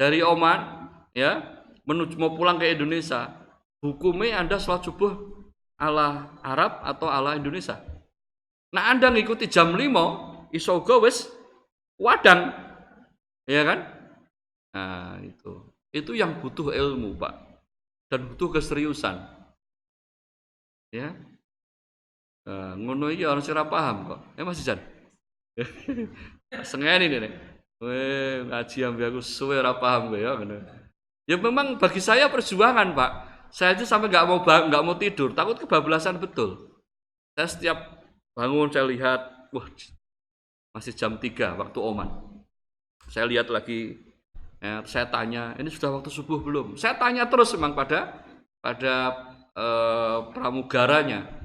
dari 0.00 0.24
Oman 0.24 0.88
ya 1.12 1.44
menuju 1.84 2.16
mau 2.16 2.32
pulang 2.32 2.56
ke 2.56 2.72
Indonesia. 2.72 3.36
Hukumnya 3.84 4.40
Anda 4.40 4.56
sholat 4.56 4.80
subuh 4.88 5.12
ala 5.76 6.40
Arab 6.40 6.80
atau 6.80 7.12
ala 7.12 7.36
Indonesia. 7.36 7.76
Nah 8.72 8.88
Anda 8.88 9.12
ngikuti 9.12 9.44
jam 9.52 9.76
5 9.76 10.56
iso 10.56 10.80
wis 11.04 11.28
wadang. 12.00 12.48
Ya 13.44 13.68
kan? 13.68 13.78
Nah 14.72 15.20
itu. 15.20 15.68
Itu 15.92 16.16
yang 16.16 16.40
butuh 16.40 16.72
ilmu 16.72 17.12
Pak. 17.20 17.34
Dan 18.08 18.32
butuh 18.32 18.56
keseriusan. 18.56 19.20
Ya, 20.88 21.12
Uh, 22.48 22.72
ngono 22.80 23.12
iki 23.12 23.28
orang 23.28 23.44
ora 23.44 23.68
paham 23.68 23.96
kok. 24.08 24.20
Eh 24.40 24.40
Mas 24.40 24.64
Jan. 24.64 24.80
Sengeni 26.64 27.12
nih. 27.12 27.32
Weh, 27.78 28.42
ngaji 28.42 28.78
ambil 28.90 29.14
aku 29.14 29.20
suwe 29.22 29.54
ora 29.54 29.78
paham 29.78 30.10
gue 30.10 30.26
ya 30.26 30.34
bener. 30.34 30.66
Ya 31.30 31.38
memang 31.38 31.78
bagi 31.78 32.02
saya 32.02 32.26
perjuangan, 32.26 32.96
Pak. 32.96 33.10
Saya 33.54 33.78
aja 33.78 33.86
sampai 33.86 34.10
nggak 34.10 34.26
mau 34.26 34.42
nggak 34.42 34.84
mau 34.84 34.96
tidur, 34.98 35.30
takut 35.32 35.56
kebablasan 35.62 36.18
betul. 36.18 36.74
Saya 37.38 37.48
setiap 37.48 37.78
bangun 38.34 38.68
saya 38.68 38.84
lihat, 38.88 39.20
wah 39.54 39.66
masih 40.74 40.92
jam 40.92 41.16
3 41.16 41.54
waktu 41.54 41.78
Oman. 41.78 42.10
Saya 43.08 43.24
lihat 43.30 43.48
lagi, 43.48 43.96
ya, 44.60 44.82
saya 44.84 45.06
tanya, 45.08 45.54
ini 45.56 45.70
sudah 45.70 45.96
waktu 45.96 46.10
subuh 46.10 46.42
belum? 46.42 46.76
Saya 46.76 46.98
tanya 46.98 47.30
terus 47.30 47.54
memang 47.56 47.72
pada 47.72 48.20
pada 48.60 48.94
eh, 49.54 50.18
pramugaranya, 50.34 51.38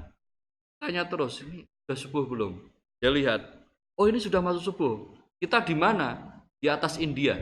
Tanya 0.84 1.08
terus, 1.08 1.40
ini 1.40 1.64
sudah 1.64 1.96
subuh 1.96 2.24
belum? 2.28 2.60
Dia 3.00 3.08
lihat, 3.08 3.40
oh 3.96 4.04
ini 4.04 4.20
sudah 4.20 4.44
masuk 4.44 4.68
subuh. 4.68 5.13
Kita 5.44 5.60
di 5.60 5.76
mana? 5.76 6.40
Di 6.56 6.72
atas 6.72 6.96
India. 6.96 7.36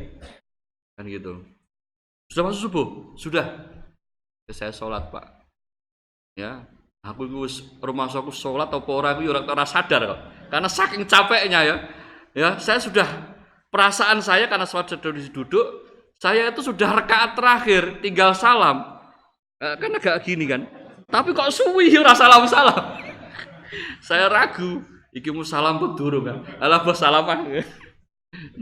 Kan 0.98 1.06
gitu. 1.06 1.38
Sudah 2.26 2.50
masuk 2.50 2.60
subuh? 2.66 2.86
Sudah. 3.14 3.46
Ya, 4.50 4.52
saya 4.58 4.74
sholat 4.74 5.14
pak. 5.14 5.22
Ya, 6.34 6.66
aku 7.06 7.30
itu 7.30 7.62
rumah 7.78 8.10
aku 8.10 8.34
sholat 8.34 8.74
atau 8.74 8.82
orang 8.90 9.22
itu 9.22 9.30
orang 9.30 9.46
orang 9.46 9.70
sadar 9.70 10.02
kok. 10.02 10.20
Karena 10.50 10.66
saking 10.66 11.06
capeknya 11.06 11.62
ya. 11.62 11.76
Ya, 12.34 12.58
saya 12.58 12.82
sudah 12.82 13.06
perasaan 13.70 14.18
saya 14.18 14.50
karena 14.50 14.66
sholat 14.66 14.90
sudah 14.90 15.14
duduk, 15.30 15.66
saya 16.18 16.50
itu 16.50 16.58
sudah 16.58 17.06
rekaat 17.06 17.38
terakhir, 17.38 18.02
tinggal 18.02 18.34
salam. 18.34 18.98
Eh, 19.62 19.78
kan 19.78 19.94
agak 19.94 20.26
gini 20.26 20.50
kan. 20.50 20.66
Tapi 21.06 21.30
kok 21.30 21.54
suwi 21.54 21.94
ora 21.94 22.18
salam-salam. 22.18 22.98
saya 24.08 24.26
ragu 24.26 24.82
iki 25.12 25.28
salam 25.44 25.76
pun 25.76 25.92
durung 25.92 26.24
kan 26.24 26.38
alah 26.58 26.80
bos 26.80 26.96
salaman 26.96 27.60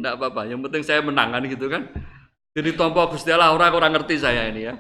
enggak 0.01 0.17
apa-apa 0.17 0.49
yang 0.49 0.65
penting 0.65 0.83
saya 0.83 1.05
menangan 1.05 1.45
gitu 1.45 1.69
kan. 1.69 1.93
Jadi 2.57 2.75
tompo 2.75 3.05
Gusti 3.13 3.31
Allah 3.31 3.55
orang 3.55 3.77
orang 3.77 3.93
ngerti 4.01 4.19
saya 4.19 4.49
ini 4.51 4.67
ya. 4.67 4.75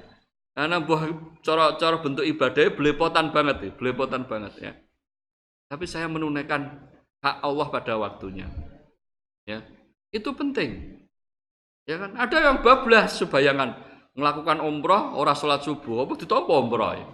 Karena 0.51 0.83
buah 0.83 1.07
coro-coro 1.45 2.03
bentuk 2.03 2.27
ibadah 2.27 2.75
belepotan 2.75 3.31
banget 3.31 3.57
ya 3.63 3.71
belepotan 3.77 4.27
banget 4.27 4.53
ya. 4.59 4.73
Tapi 5.71 5.87
saya 5.87 6.11
menunaikan 6.11 6.67
hak 7.23 7.37
Allah 7.47 7.67
pada 7.71 7.95
waktunya 8.01 8.51
ya. 9.47 9.63
Itu 10.11 10.35
penting 10.35 11.01
ya 11.87 12.01
kan. 12.03 12.19
Ada 12.19 12.51
yang 12.51 12.57
bablas 12.67 13.21
sebayangan 13.23 13.79
melakukan 14.19 14.59
umroh 14.59 15.15
orang 15.15 15.39
sholat 15.39 15.63
subuh 15.63 16.03
apa 16.03 16.19
ditompo 16.19 16.59
umroh 16.59 16.99
ya? 16.99 17.07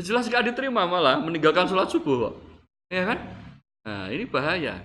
Jelas 0.00 0.32
gak 0.32 0.48
diterima 0.48 0.88
malah 0.88 1.20
meninggalkan 1.20 1.66
sholat 1.66 1.90
subuh 1.90 2.32
ya 2.86 3.02
kan. 3.02 3.18
Nah 3.82 4.06
ini 4.14 4.24
bahaya 4.30 4.78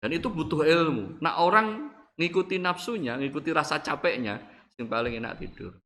dan 0.00 0.10
itu 0.16 0.32
butuh 0.32 0.64
ilmu. 0.64 1.20
Nah 1.20 1.36
orang 1.44 1.92
ngikuti 2.16 2.56
nafsunya 2.56 3.20
ngikuti 3.20 3.52
rasa 3.52 3.84
capeknya 3.84 4.40
yang 4.80 4.88
paling 4.88 5.20
enak 5.20 5.36
tidur. 5.40 5.76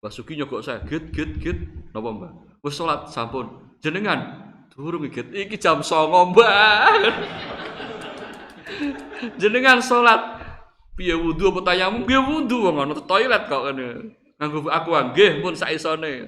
Basuki 0.00 0.32
nyokok 0.40 0.64
saya 0.64 0.80
git 0.88 1.12
git 1.12 1.36
git. 1.36 1.58
Napa 1.92 2.08
mbak 2.08 2.32
wis 2.64 2.72
salat 2.72 3.12
sampun. 3.12 3.76
Jenengan? 3.84 4.48
Durung 4.72 5.04
git. 5.12 5.28
Iki 5.28 5.60
jam 5.60 5.84
09.00 5.84 6.32
mbak 6.32 6.80
jenengan 9.40 9.84
salat. 9.84 10.40
Piye 10.96 11.16
wudu 11.16 11.52
apa 11.52 11.60
tayamum 11.72 12.04
piye 12.08 12.20
wudu 12.20 12.64
wong 12.64 12.88
ana 12.88 12.96
toilet 13.04 13.44
kok 13.44 13.68
ngene. 13.68 14.16
Nganggo 14.40 14.72
aku 14.72 14.90
nggih 15.12 15.44
pun 15.44 15.52
saisone 15.52 16.24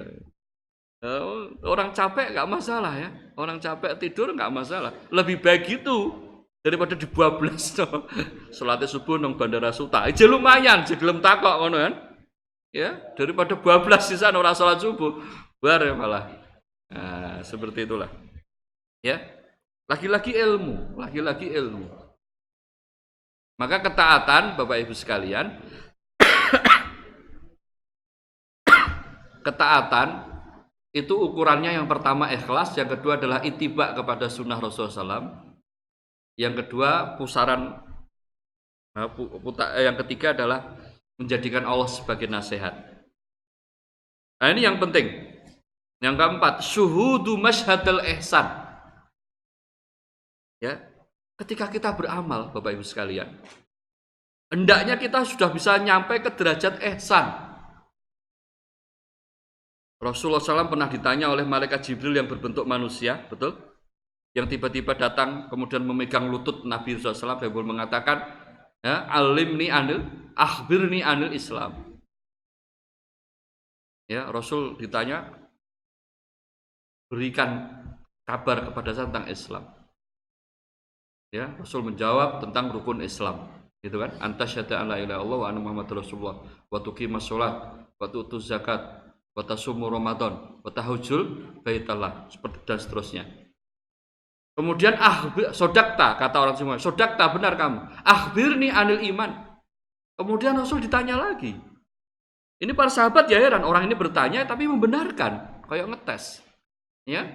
Eh, 1.02 1.40
orang 1.66 1.90
capek 1.90 2.30
nggak 2.30 2.46
masalah 2.46 2.94
ya. 2.94 3.10
Orang 3.34 3.58
capek 3.58 3.98
tidur 3.98 4.30
nggak 4.30 4.54
masalah. 4.54 4.94
Lebih 5.10 5.42
baik 5.42 5.66
gitu 5.66 6.14
daripada 6.62 6.94
dibablas 6.94 7.74
no. 7.76 8.06
Salatnya 8.54 8.86
subuh 8.88 9.18
nong 9.18 9.36
Bandara 9.36 9.74
Suta. 9.74 10.06
Aja 10.06 10.24
lumayan, 10.24 10.86
aja 10.86 10.94
gelem 10.94 11.18
takok 11.18 11.58
ngono 11.60 11.76
kan. 11.76 11.94
Ya, 12.72 12.96
daripada 13.18 13.52
bablas 13.52 14.08
di 14.08 14.16
sana 14.16 14.40
orang 14.40 14.56
salat 14.56 14.80
subuh. 14.80 15.20
Bar 15.60 15.84
malah. 15.92 16.32
Nah, 16.88 17.44
seperti 17.44 17.84
itulah. 17.84 18.08
Ya. 19.04 19.20
Lagi-lagi 19.90 20.32
ilmu, 20.32 20.96
lagi-lagi 20.96 21.52
ilmu. 21.52 21.84
Maka 23.60 23.84
ketaatan 23.84 24.56
Bapak 24.56 24.80
Ibu 24.88 24.94
sekalian 24.96 25.60
ketaatan 29.42 30.32
itu 30.94 31.12
ukurannya 31.12 31.76
yang 31.76 31.88
pertama 31.90 32.30
ikhlas, 32.32 32.76
yang 32.78 32.88
kedua 32.88 33.16
adalah 33.16 33.40
itibak 33.44 33.96
kepada 33.96 34.28
sunnah 34.28 34.60
Rasulullah 34.60 34.92
SAW, 34.92 35.51
yang 36.36 36.56
kedua 36.56 37.16
pusaran 37.20 37.76
pu- 39.16 39.40
puta- 39.40 39.72
eh, 39.76 39.88
yang 39.88 39.96
ketiga 40.04 40.36
adalah 40.36 40.76
menjadikan 41.16 41.64
Allah 41.64 41.88
sebagai 41.88 42.28
nasihat. 42.28 42.72
Nah, 44.42 44.48
ini 44.50 44.66
yang 44.66 44.76
penting. 44.82 45.06
Yang 46.02 46.14
keempat, 46.18 46.54
syuhudu 46.66 47.38
masyhadul 47.38 48.02
ihsan. 48.18 48.42
Ya. 50.58 50.82
Ketika 51.38 51.70
kita 51.70 51.94
beramal, 51.94 52.50
Bapak 52.50 52.74
Ibu 52.74 52.82
sekalian, 52.82 53.38
hendaknya 54.50 54.98
kita 54.98 55.22
sudah 55.22 55.50
bisa 55.54 55.78
nyampe 55.78 56.18
ke 56.18 56.30
derajat 56.34 56.82
ihsan. 56.94 57.54
Rasulullah 60.02 60.42
SAW 60.42 60.66
pernah 60.66 60.90
ditanya 60.90 61.30
oleh 61.30 61.46
malaikat 61.46 61.86
Jibril 61.86 62.18
yang 62.18 62.26
berbentuk 62.26 62.66
manusia, 62.66 63.22
betul? 63.30 63.54
Yang 64.32 64.56
tiba-tiba 64.56 64.96
datang 64.96 65.52
kemudian 65.52 65.84
memegang 65.84 66.32
lutut 66.32 66.64
Nabi 66.64 66.96
SAW 66.96 67.36
dan 67.36 67.52
mengatakan, 67.52 68.18
ya, 68.80 69.04
alimni 69.12 69.68
anil, 69.68 70.00
akhbirni 70.32 71.04
anil 71.04 71.36
Islam. 71.36 72.00
Ya, 74.08 74.28
Rasul 74.32 74.80
ditanya, 74.80 75.28
berikan 77.12 77.68
kabar 78.24 78.72
kepada 78.72 78.96
saya 78.96 79.12
tentang 79.12 79.28
Islam. 79.28 79.64
Ya, 81.28 81.52
Rasul 81.60 81.84
menjawab 81.92 82.40
tentang 82.40 82.72
rukun 82.72 83.04
Islam. 83.04 83.52
Gitu 83.82 83.98
kan? 83.98 84.14
Anta 84.22 84.46
syahada 84.46 84.78
an 84.78 84.94
la 84.94 84.96
ilaha 84.96 85.20
illallah 85.20 85.38
wa 85.42 85.46
anna 85.50 85.60
Muhammad 85.60 85.90
Rasulullah 85.90 86.38
wa 86.70 86.78
tuqimas 86.78 87.26
sholat 87.26 87.54
wa 87.98 88.06
zakat 88.38 88.80
wa 89.34 89.42
tasumu 89.42 89.90
Ramadan 89.90 90.62
wa 90.62 90.70
tahujjul 90.70 91.22
baitallah 91.66 92.30
seperti 92.30 92.62
dan 92.62 92.78
seterusnya. 92.78 93.41
Kemudian 94.52 95.00
akhbir 95.00 95.56
sodakta 95.56 96.20
kata 96.20 96.36
orang 96.36 96.56
semua, 96.60 96.76
sodakta 96.76 97.32
benar 97.32 97.56
kamu. 97.56 97.88
Akhbirni 98.04 98.68
anil 98.68 99.00
iman. 99.12 99.48
Kemudian 100.12 100.52
Rasul 100.60 100.84
ditanya 100.84 101.16
lagi. 101.16 101.56
Ini 102.60 102.72
para 102.76 102.92
sahabat 102.92 103.26
ya 103.32 103.40
heran, 103.40 103.64
orang 103.64 103.88
ini 103.88 103.96
bertanya 103.96 104.44
tapi 104.44 104.68
membenarkan, 104.68 105.64
kayak 105.66 105.88
ngetes. 105.88 106.44
Ya. 107.08 107.26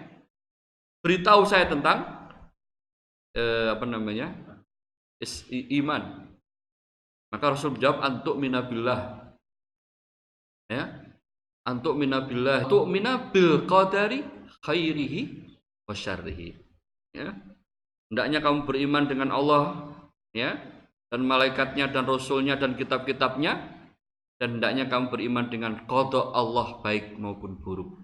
Beritahu 1.02 1.44
saya 1.44 1.68
tentang 1.68 2.06
eh, 3.34 3.74
apa 3.74 3.84
namanya? 3.90 4.32
Is, 5.18 5.44
i- 5.50 5.82
iman. 5.82 6.32
Maka 7.34 7.58
Rasul 7.58 7.76
menjawab 7.76 8.00
antuk 8.06 8.38
minabillah. 8.38 9.34
Ya. 10.70 11.02
Antuk 11.68 11.98
minabillah. 11.98 12.64
Antuk 12.64 12.88
minabil 12.88 13.66
qadari 13.68 14.22
khairihi 14.64 15.22
wa 15.84 15.98
syarrihi. 15.98 16.67
Ya. 17.18 17.34
Hendaknya 18.14 18.40
kamu 18.46 18.70
beriman 18.70 19.10
dengan 19.10 19.34
Allah, 19.34 19.90
ya, 20.38 20.62
dan 21.10 21.26
malaikatnya 21.26 21.90
dan 21.90 22.06
rasulnya 22.06 22.56
dan 22.56 22.78
kitab-kitabnya 22.78 23.78
dan 24.38 24.62
hendaknya 24.62 24.86
kamu 24.86 25.10
beriman 25.10 25.50
dengan 25.50 25.74
kodok 25.90 26.32
Allah 26.38 26.78
baik 26.86 27.18
maupun 27.18 27.58
buruk. 27.58 27.98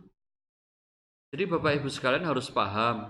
Jadi 1.30 1.44
Bapak 1.50 1.82
Ibu 1.82 1.90
sekalian 1.90 2.26
harus 2.26 2.50
paham, 2.50 3.10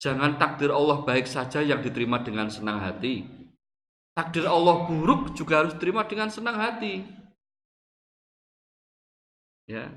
jangan 0.00 0.36
takdir 0.36 0.72
Allah 0.72 1.04
baik 1.04 1.28
saja 1.28 1.64
yang 1.64 1.80
diterima 1.80 2.20
dengan 2.20 2.52
senang 2.52 2.80
hati. 2.80 3.24
Takdir 4.12 4.44
Allah 4.44 4.84
buruk 4.84 5.32
juga 5.32 5.64
harus 5.64 5.72
diterima 5.76 6.04
dengan 6.04 6.28
senang 6.28 6.60
hati. 6.60 7.04
Ya. 9.64 9.88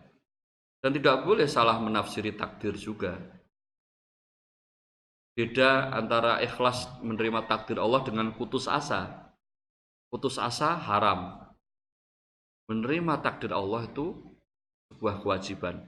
Dan 0.84 0.92
tidak 1.00 1.24
boleh 1.24 1.48
salah 1.48 1.80
menafsiri 1.80 2.36
takdir 2.36 2.76
juga. 2.76 3.16
Beda 5.34 5.90
antara 5.90 6.38
ikhlas 6.46 6.86
menerima 7.02 7.50
takdir 7.50 7.82
Allah 7.82 8.06
dengan 8.06 8.30
putus 8.38 8.70
asa. 8.70 9.34
Putus 10.14 10.38
asa 10.38 10.78
haram. 10.78 11.42
Menerima 12.70 13.18
takdir 13.26 13.50
Allah 13.50 13.90
itu 13.90 14.14
sebuah 14.94 15.26
kewajiban. 15.26 15.82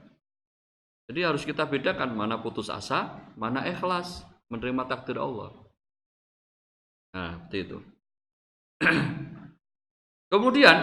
Jadi 1.06 1.20
harus 1.22 1.46
kita 1.46 1.62
bedakan 1.62 2.18
mana 2.18 2.42
putus 2.42 2.66
asa, 2.66 3.30
mana 3.38 3.62
ikhlas 3.62 4.26
menerima 4.50 4.90
takdir 4.90 5.22
Allah. 5.22 5.54
Nah, 7.14 7.38
seperti 7.46 7.58
itu. 7.70 7.78
Kemudian 10.34 10.76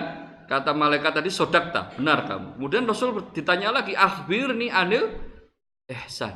kata 0.47 0.71
malaikat 0.71 1.19
tadi 1.19 1.27
sodakta, 1.27 1.99
benar 1.99 2.23
kamu. 2.31 2.55
Kemudian 2.55 2.87
Rasul 2.87 3.27
ditanya 3.35 3.75
lagi, 3.75 3.91
akhbirni 3.91 4.71
anil 4.71 5.11
ihsan. 5.91 6.31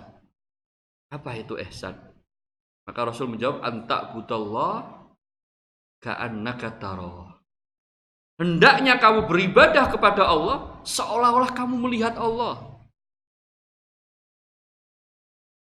Apa 1.08 1.40
itu 1.40 1.56
ihsan? 1.56 2.07
Maka 2.88 3.00
Rasul 3.04 3.36
menjawab, 3.36 3.60
antak 3.60 4.16
budallah 4.16 5.04
ka'annaka 6.00 6.80
taroh. 6.80 7.28
Hendaknya 8.40 9.02
kamu 9.02 9.28
beribadah 9.28 9.92
kepada 9.92 10.24
Allah 10.24 10.80
seolah-olah 10.88 11.52
kamu 11.52 11.76
melihat 11.84 12.16
Allah. 12.16 12.80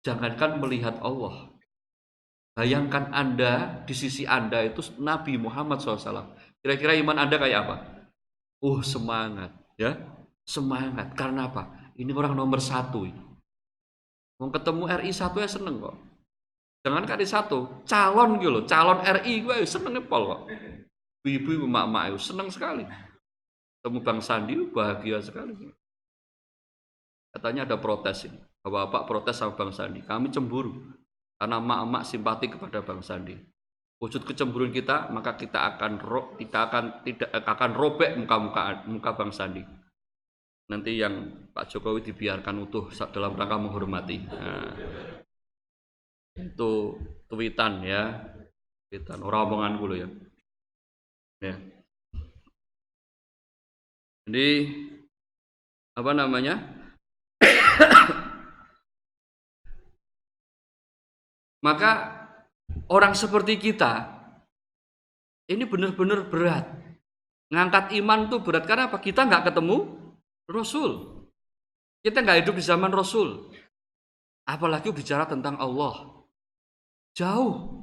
Jangankan 0.06 0.62
melihat 0.62 1.02
Allah. 1.02 1.50
Bayangkan 2.54 3.10
Anda 3.10 3.82
di 3.84 3.92
sisi 3.96 4.22
Anda 4.22 4.62
itu 4.62 4.80
Nabi 5.02 5.34
Muhammad 5.36 5.82
SAW. 5.82 6.36
Kira-kira 6.62 6.94
iman 7.02 7.26
Anda 7.26 7.36
kayak 7.42 7.58
apa? 7.66 7.76
Uh 8.62 8.80
semangat, 8.80 9.50
ya 9.76 9.98
semangat. 10.46 11.12
Karena 11.18 11.50
apa? 11.50 11.92
Ini 11.98 12.12
orang 12.12 12.38
nomor 12.38 12.62
satu. 12.62 13.08
Mau 14.36 14.48
ketemu 14.52 14.84
RI 15.00 15.10
satu 15.12 15.40
ya 15.40 15.48
seneng 15.48 15.80
kok. 15.80 15.96
Jangan 16.86 17.02
kali 17.02 17.26
satu, 17.26 17.82
calon 17.82 18.38
gitu 18.38 18.54
loh, 18.54 18.62
calon 18.62 19.02
RI 19.02 19.42
gue 19.42 19.66
seneng 19.66 20.06
pol 20.06 20.22
kok. 20.30 20.42
Ibu-ibu, 21.26 21.66
emak-emak 21.66 22.14
itu 22.14 22.30
seneng 22.30 22.46
sekali. 22.46 22.86
Temu 23.82 23.98
Bang 24.06 24.22
Sandi 24.22 24.54
bahagia 24.70 25.18
sekali. 25.18 25.50
Katanya 27.34 27.66
ada 27.66 27.74
protes 27.82 28.30
ini. 28.30 28.38
Bapak-bapak 28.62 29.02
protes 29.02 29.34
sama 29.34 29.58
Bang 29.58 29.74
Sandi. 29.74 29.98
Kami 30.06 30.30
cemburu 30.30 30.78
karena 31.34 31.58
emak-emak 31.58 32.06
simpati 32.06 32.46
kepada 32.54 32.78
Bang 32.86 33.02
Sandi. 33.02 33.34
Wujud 33.98 34.22
kecemburuan 34.22 34.70
kita, 34.70 35.10
maka 35.10 35.34
kita 35.34 35.74
akan 35.74 35.98
ro, 35.98 36.38
kita 36.38 36.70
akan 36.70 37.02
tidak 37.02 37.34
akan 37.34 37.70
robek 37.74 38.14
muka-muka 38.14 38.86
muka 38.86 39.10
Bang 39.18 39.34
Sandi. 39.34 39.66
Nanti 40.70 41.02
yang 41.02 41.50
Pak 41.50 41.66
Jokowi 41.66 42.06
dibiarkan 42.14 42.62
utuh 42.62 42.94
dalam 43.10 43.34
rangka 43.34 43.58
menghormati. 43.58 44.22
Nah, 44.22 44.70
itu 46.36 47.00
tweetan 47.32 47.80
ya, 47.82 48.28
tweetan 48.88 49.22
orang 49.24 49.42
omongan 49.48 49.80
dulu 49.80 49.94
ya. 49.96 50.08
Ya. 51.40 51.56
Jadi 54.26 54.48
apa 55.96 56.12
namanya? 56.12 56.60
Maka 61.66 61.90
orang 62.90 63.14
seperti 63.16 63.56
kita 63.56 64.16
ini 65.46 65.62
benar-benar 65.62 66.26
berat. 66.26 66.66
Ngangkat 67.54 67.94
iman 68.02 68.26
tuh 68.26 68.42
berat 68.42 68.66
karena 68.66 68.90
apa? 68.90 68.98
Kita 68.98 69.22
nggak 69.22 69.52
ketemu 69.52 69.76
Rasul. 70.50 71.22
Kita 72.02 72.22
nggak 72.22 72.42
hidup 72.42 72.54
di 72.58 72.64
zaman 72.66 72.90
Rasul. 72.90 73.54
Apalagi 74.46 74.90
bicara 74.90 75.26
tentang 75.26 75.58
Allah. 75.58 76.15
Jauh. 77.16 77.82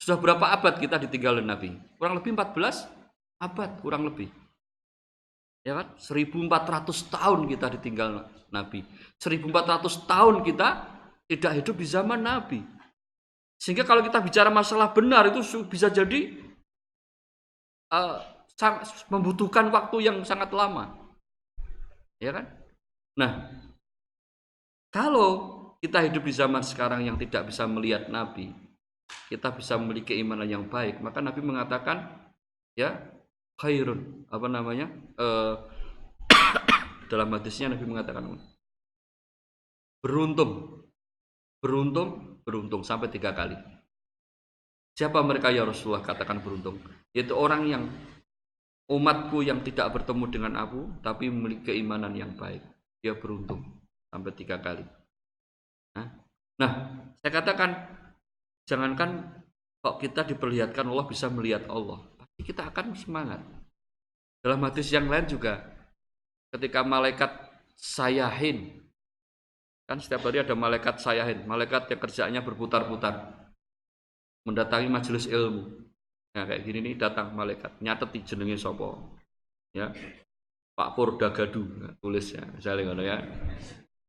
Sudah 0.00 0.16
berapa 0.16 0.56
abad 0.56 0.80
kita 0.80 0.96
ditinggalin 0.96 1.44
Nabi? 1.44 1.76
Kurang 2.00 2.16
lebih 2.16 2.32
14 2.32 2.88
abad, 3.40 3.70
kurang 3.84 4.08
lebih. 4.08 4.32
Ya 5.64 5.76
kan? 5.80 5.92
1400 5.96 7.12
tahun 7.12 7.40
kita 7.48 7.66
ditinggal 7.78 8.24
Nabi. 8.48 8.84
1400 9.20 10.08
tahun 10.08 10.44
kita 10.44 10.68
tidak 11.28 11.52
hidup 11.60 11.76
di 11.76 11.86
zaman 11.88 12.20
Nabi. 12.20 12.60
Sehingga 13.60 13.84
kalau 13.88 14.04
kita 14.04 14.20
bicara 14.20 14.52
masalah 14.52 14.92
benar 14.92 15.28
itu 15.32 15.40
bisa 15.64 15.88
jadi 15.88 16.36
uh, 17.92 18.20
membutuhkan 19.08 19.72
waktu 19.72 20.08
yang 20.08 20.20
sangat 20.24 20.52
lama. 20.52 20.92
Ya 22.20 22.32
kan? 22.32 22.44
Nah, 23.16 23.32
kalau 24.92 25.53
kita 25.84 26.00
hidup 26.00 26.24
di 26.24 26.32
zaman 26.32 26.64
sekarang 26.64 27.04
yang 27.04 27.20
tidak 27.20 27.52
bisa 27.52 27.68
melihat 27.68 28.08
Nabi, 28.08 28.48
kita 29.28 29.52
bisa 29.52 29.76
memiliki 29.76 30.16
keimanan 30.16 30.48
yang 30.48 30.64
baik, 30.64 31.04
maka 31.04 31.20
Nabi 31.20 31.44
mengatakan 31.44 32.08
ya 32.72 33.04
khairun 33.60 34.24
apa 34.32 34.48
namanya? 34.48 34.88
Uh, 35.20 35.60
dalam 37.12 37.28
hadisnya 37.36 37.76
Nabi 37.76 37.84
mengatakan 37.84 38.32
beruntung 40.00 40.80
beruntung 41.60 42.40
beruntung 42.48 42.80
sampai 42.80 43.12
tiga 43.12 43.36
kali. 43.36 43.56
Siapa 44.96 45.20
mereka 45.20 45.52
ya 45.52 45.68
Rasulullah 45.68 46.00
katakan 46.00 46.40
beruntung? 46.40 46.80
Yaitu 47.12 47.36
orang 47.36 47.68
yang 47.68 47.84
umatku 48.88 49.44
yang 49.44 49.60
tidak 49.60 49.92
bertemu 49.92 50.32
dengan 50.32 50.52
aku 50.64 50.96
tapi 51.04 51.28
memiliki 51.28 51.76
keimanan 51.76 52.16
yang 52.16 52.32
baik. 52.40 52.64
Dia 53.04 53.12
beruntung 53.20 53.84
sampai 54.08 54.32
tiga 54.32 54.56
kali. 54.64 55.03
Nah, 56.54 56.72
saya 57.18 57.30
katakan 57.34 57.70
jangankan 58.66 59.42
kok 59.82 59.98
kita 60.00 60.22
diperlihatkan 60.24 60.86
Allah 60.86 61.06
bisa 61.06 61.26
melihat 61.28 61.66
Allah. 61.68 62.00
kita 62.34 62.66
akan 62.66 62.98
semangat. 62.98 63.40
Dalam 64.42 64.58
hadis 64.66 64.90
yang 64.90 65.06
lain 65.06 65.24
juga, 65.24 65.62
ketika 66.50 66.82
malaikat 66.82 67.30
sayahin, 67.78 68.82
kan 69.86 70.02
setiap 70.02 70.26
hari 70.26 70.42
ada 70.42 70.58
malaikat 70.58 70.98
sayahin, 70.98 71.46
malaikat 71.46 71.88
yang 71.94 72.00
kerjanya 72.02 72.40
berputar-putar, 72.42 73.32
mendatangi 74.42 74.90
majelis 74.90 75.30
ilmu. 75.30 75.86
Nah 76.34 76.42
kayak 76.42 76.66
gini 76.66 76.90
nih 76.90 76.94
datang 76.98 77.30
malaikat, 77.38 77.78
nyatet 77.78 78.10
di 78.10 78.20
jenenge 78.26 78.58
sopo, 78.58 79.14
ya 79.70 79.94
Pak 80.74 80.98
Purda 80.98 81.30
tulis 82.02 82.26
ya, 82.34 82.42
misalnya 82.50 82.82
ngono 82.90 83.02
ya, 83.06 83.18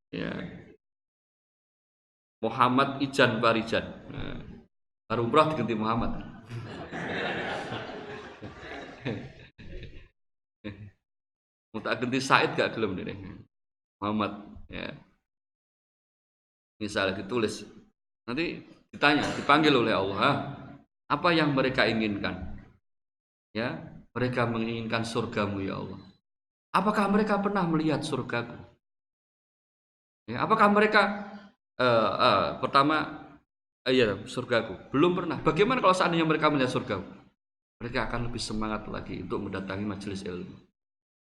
ya 0.10 0.34
Muhammad 2.44 3.00
Ijan 3.02 3.40
Barijan, 3.40 3.86
nah, 4.12 4.40
baru 5.08 5.28
umrah 5.28 5.54
diganti 5.54 5.76
Muhammad. 5.78 6.12
Mau 11.76 11.84
tak 11.84 12.00
ganti 12.00 12.24
Said 12.24 12.56
gak 12.56 12.72
gelem 12.72 12.96
nih 12.96 13.20
Muhammad 14.00 14.32
ya. 14.72 14.96
Misalnya 16.80 17.20
ditulis. 17.20 17.68
Nanti 18.24 18.64
ditanya 18.96 19.28
dipanggil 19.36 19.76
oleh 19.76 19.92
Allah 19.92 20.56
apa 21.12 21.30
yang 21.36 21.52
mereka 21.52 21.84
inginkan? 21.84 22.56
Ya 23.52 23.76
mereka 24.16 24.48
menginginkan 24.48 25.04
surgamu 25.04 25.60
ya 25.68 25.76
Allah. 25.76 26.00
Apakah 26.72 27.12
mereka 27.12 27.44
pernah 27.44 27.68
melihat 27.68 28.00
surgaku? 28.04 28.56
Ya 30.32 30.48
apakah 30.48 30.72
mereka 30.72 31.28
uh, 31.80 32.12
uh, 32.16 32.46
pertama 32.62 33.28
uh, 33.86 33.94
ya 33.94 34.16
surgaku 34.28 34.92
belum 34.92 35.12
pernah 35.16 35.38
bagaimana 35.42 35.80
kalau 35.80 35.96
seandainya 35.96 36.28
mereka 36.28 36.52
melihat 36.52 36.72
surgaku 36.72 37.08
mereka 37.82 38.08
akan 38.08 38.32
lebih 38.32 38.42
semangat 38.42 38.88
lagi 38.88 39.22
untuk 39.22 39.50
mendatangi 39.50 39.86
majelis 39.86 40.22
ilmu 40.24 40.56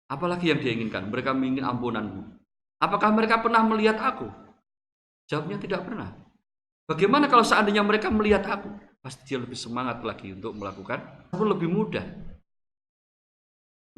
apalagi 0.08 0.52
yang 0.52 0.60
diinginkan 0.60 1.08
mereka 1.12 1.36
ingin 1.36 1.64
ampunanmu 1.64 2.24
apakah 2.80 3.12
mereka 3.12 3.44
pernah 3.44 3.64
melihat 3.68 4.00
aku 4.00 4.48
Jawabnya 5.28 5.60
tidak 5.60 5.84
pernah. 5.84 6.16
Bagaimana 6.88 7.28
kalau 7.28 7.44
seandainya 7.44 7.84
mereka 7.84 8.08
melihat 8.08 8.48
aku? 8.48 8.72
Pasti 9.04 9.28
dia 9.28 9.44
lebih 9.44 9.60
semangat 9.60 10.00
lagi 10.08 10.32
untuk 10.32 10.56
melakukan. 10.56 11.04
Aku 11.36 11.44
lebih 11.44 11.68
mudah. 11.68 12.04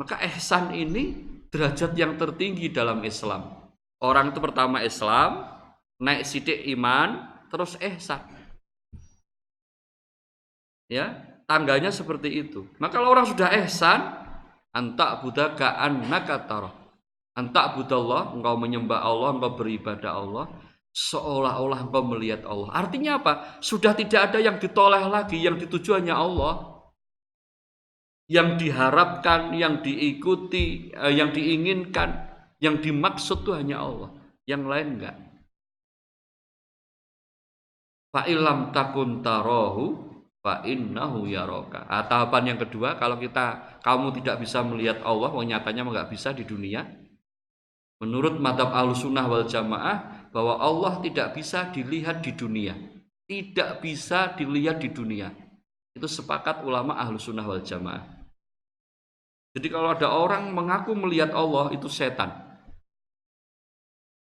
Maka 0.02 0.18
ihsan 0.34 0.74
ini 0.74 1.14
derajat 1.54 1.94
yang 1.94 2.18
tertinggi 2.18 2.74
dalam 2.74 3.06
Islam. 3.06 3.46
Orang 4.02 4.34
itu 4.34 4.42
pertama 4.42 4.82
Islam, 4.82 5.46
naik 6.00 6.24
sidik 6.24 6.64
iman, 6.74 7.28
terus 7.52 7.76
ihsan. 7.78 8.24
Ya, 10.90 11.22
tangganya 11.46 11.94
seperti 11.94 12.48
itu. 12.48 12.66
Maka 12.82 12.98
kalau 12.98 13.14
orang 13.14 13.30
sudah 13.30 13.52
ihsan, 13.62 14.00
antak 14.74 15.22
budaka 15.22 15.78
annaka 15.78 16.42
tarah. 16.50 16.74
Antak 17.38 17.78
budallah, 17.78 18.34
engkau 18.36 18.58
menyembah 18.58 19.00
Allah, 19.00 19.38
engkau 19.38 19.54
beribadah 19.56 20.12
Allah, 20.12 20.46
seolah-olah 20.92 21.88
engkau 21.88 22.04
melihat 22.04 22.44
Allah. 22.44 22.74
Artinya 22.74 23.22
apa? 23.22 23.62
Sudah 23.62 23.94
tidak 23.94 24.34
ada 24.34 24.40
yang 24.42 24.58
ditoleh 24.58 25.04
lagi, 25.08 25.38
yang 25.40 25.56
dituju 25.56 26.00
hanya 26.00 26.18
Allah. 26.18 26.84
Yang 28.30 28.66
diharapkan, 28.66 29.58
yang 29.58 29.82
diikuti, 29.82 30.94
eh, 30.94 31.14
yang 31.18 31.34
diinginkan, 31.34 32.30
yang 32.62 32.78
dimaksud 32.78 33.42
itu 33.42 33.52
hanya 33.56 33.82
Allah. 33.82 34.10
Yang 34.46 34.64
lain 34.70 34.88
enggak. 35.00 35.29
Fa'ilam 38.10 38.74
takun 38.74 39.22
tarohu 39.22 40.10
fa 40.42 40.66
innahu 40.66 41.30
yaroka. 41.30 41.86
Ah, 41.86 42.10
tahapan 42.10 42.56
yang 42.56 42.60
kedua, 42.60 42.98
kalau 42.98 43.22
kita 43.22 43.78
kamu 43.86 44.18
tidak 44.22 44.42
bisa 44.42 44.66
melihat 44.66 45.06
Allah, 45.06 45.30
oh 45.30 45.46
nyatanya 45.46 45.86
enggak 45.86 46.10
bisa 46.10 46.34
di 46.34 46.42
dunia. 46.48 46.88
Menurut 48.00 48.40
madhab 48.40 48.72
al 48.72 48.96
sunnah 48.96 49.28
wal 49.28 49.46
jamaah, 49.46 50.30
bahwa 50.34 50.58
Allah 50.58 51.04
tidak 51.06 51.38
bisa 51.38 51.70
dilihat 51.70 52.26
di 52.26 52.34
dunia. 52.34 52.74
Tidak 53.30 53.78
bisa 53.84 54.34
dilihat 54.34 54.82
di 54.82 54.90
dunia. 54.90 55.30
Itu 55.94 56.10
sepakat 56.10 56.66
ulama 56.66 56.98
ahlu 56.98 57.22
sunnah 57.22 57.46
wal 57.46 57.62
jamaah. 57.62 58.02
Jadi 59.54 59.68
kalau 59.70 59.94
ada 59.94 60.14
orang 60.14 60.50
mengaku 60.54 60.94
melihat 60.94 61.34
Allah 61.34 61.74
itu 61.74 61.90
setan. 61.90 62.49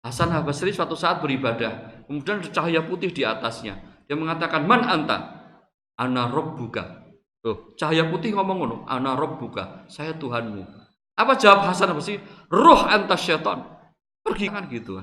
Hasan 0.02 0.30
Habasri 0.30 0.70
suatu 0.70 0.94
saat 0.94 1.18
beribadah, 1.18 2.04
kemudian 2.06 2.38
ada 2.38 2.50
cahaya 2.50 2.80
putih 2.86 3.10
di 3.10 3.26
atasnya. 3.26 3.76
Dia 4.06 4.14
mengatakan, 4.14 4.64
"Man 4.64 4.86
anta?" 4.86 5.36
Ana 5.98 6.30
rabbuka. 6.30 7.10
Tuh, 7.42 7.74
cahaya 7.74 8.06
putih 8.06 8.34
ngomong 8.34 8.56
ngono, 8.62 8.76
"Ana 8.86 9.18
rabbuka." 9.18 9.90
Saya 9.90 10.14
Tuhanmu. 10.14 10.62
Apa 11.18 11.34
jawab 11.34 11.66
Hasan 11.66 11.90
Habasri? 11.90 12.22
"Ruh 12.48 12.82
anta 12.86 13.18
syaitan." 13.18 13.66
Pergi 14.22 14.46
kan 14.48 14.70
gitu 14.70 15.02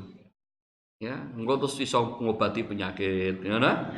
ya 1.00 1.16
engkau 1.36 1.60
terus 1.60 1.76
bisa 1.76 2.00
mengobati 2.00 2.64
penyakit 2.64 3.44
ya 3.44 3.60
nah? 3.60 3.92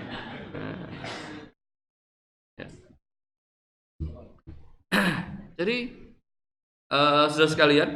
ya. 2.57 2.67
jadi 5.61 5.77
uh, 6.89 7.29
saudara 7.29 7.49
sekalian 7.53 7.89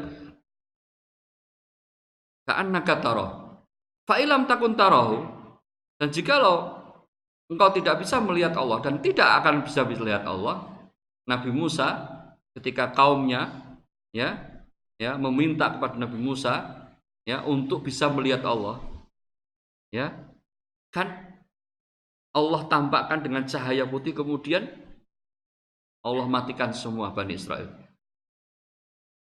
ka'anna 2.48 2.82
taroh 2.84 3.62
fa'ilam 4.06 4.50
takun 4.50 4.74
tarohu 4.74 5.26
dan 6.02 6.10
jikalau 6.10 6.82
engkau 7.52 7.70
tidak 7.76 8.02
bisa 8.02 8.18
melihat 8.24 8.58
Allah 8.58 8.80
dan 8.82 8.98
tidak 9.04 9.30
akan 9.42 9.66
bisa 9.66 9.86
melihat 9.86 10.26
Allah 10.26 10.66
Nabi 11.30 11.54
Musa 11.54 12.10
ketika 12.58 12.92
kaumnya 12.92 13.52
ya 14.12 14.42
ya 14.98 15.16
meminta 15.18 15.70
kepada 15.70 15.96
Nabi 15.96 16.18
Musa 16.18 16.88
ya 17.28 17.46
untuk 17.46 17.86
bisa 17.86 18.10
melihat 18.10 18.42
Allah 18.44 18.92
Ya. 19.92 20.16
Kan 20.92 21.12
Allah 22.32 22.64
tampakkan 22.72 23.20
dengan 23.20 23.44
cahaya 23.44 23.84
putih 23.84 24.16
kemudian 24.16 24.72
Allah 26.00 26.26
matikan 26.32 26.72
semua 26.72 27.12
Bani 27.12 27.36
Israel. 27.36 27.68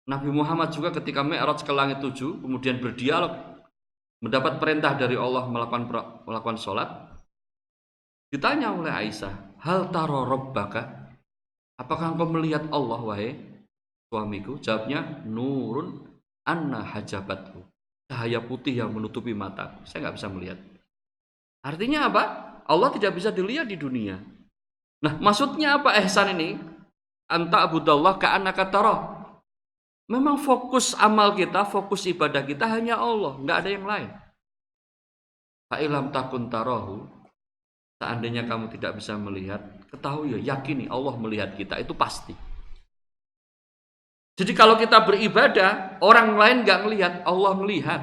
Nabi 0.03 0.29
Muhammad 0.31 0.75
juga 0.75 0.91
ketika 0.91 1.23
Mi'raj 1.23 1.63
ke 1.63 1.71
langit 1.71 2.03
tujuh 2.03 2.43
kemudian 2.43 2.79
berdialog 2.83 3.31
mendapat 4.19 4.59
perintah 4.59 4.95
dari 4.99 5.15
Allah 5.15 5.47
melakukan 5.47 5.87
melakukan 6.27 6.59
sholat 6.59 6.89
ditanya 8.31 8.75
oleh 8.75 8.91
Aisyah 8.91 9.63
hal 9.63 9.87
taro 9.95 10.27
robbaka 10.27 11.11
apakah 11.79 12.15
engkau 12.15 12.27
melihat 12.27 12.67
Allah 12.71 12.99
wahai 12.99 13.31
suamiku 14.11 14.59
jawabnya 14.59 15.23
nurun 15.23 16.03
anna 16.43 16.83
hajabatku 16.83 17.63
cahaya 18.13 18.37
putih 18.45 18.77
yang 18.77 18.93
menutupi 18.93 19.33
mata. 19.33 19.81
Saya 19.89 20.05
nggak 20.07 20.15
bisa 20.21 20.27
melihat. 20.29 20.59
Artinya 21.65 22.05
apa? 22.05 22.23
Allah 22.69 22.93
tidak 22.93 23.17
bisa 23.17 23.33
dilihat 23.33 23.65
di 23.65 23.75
dunia. 23.75 24.21
Nah, 25.01 25.17
maksudnya 25.17 25.81
apa 25.81 25.97
ihsan 26.05 26.37
ini? 26.37 26.55
Anta 27.27 27.65
abudallah 27.65 28.21
ka 28.21 28.37
anaka 28.37 28.69
Memang 30.11 30.35
fokus 30.35 30.91
amal 30.99 31.31
kita, 31.31 31.63
fokus 31.63 32.03
ibadah 32.11 32.43
kita 32.43 32.67
hanya 32.67 32.99
Allah, 32.99 33.39
nggak 33.39 33.57
ada 33.63 33.69
yang 33.71 33.85
lain. 33.87 34.09
Fa'ilam 35.71 36.11
takun 36.11 36.51
tarahu, 36.51 37.07
seandainya 38.03 38.43
kamu 38.43 38.67
tidak 38.75 38.99
bisa 38.99 39.15
melihat, 39.15 39.63
ketahui 39.87 40.35
ya, 40.35 40.53
yakini 40.53 40.91
Allah 40.91 41.15
melihat 41.15 41.55
kita, 41.55 41.79
itu 41.79 41.95
pasti. 41.95 42.35
Jadi 44.33 44.51
kalau 44.51 44.75
kita 44.75 44.99
beribadah, 45.07 46.01
orang 46.03 46.35
lain 46.35 46.57
nggak 46.67 46.81
melihat, 46.83 47.13
Allah 47.23 47.53
melihat. 47.55 48.01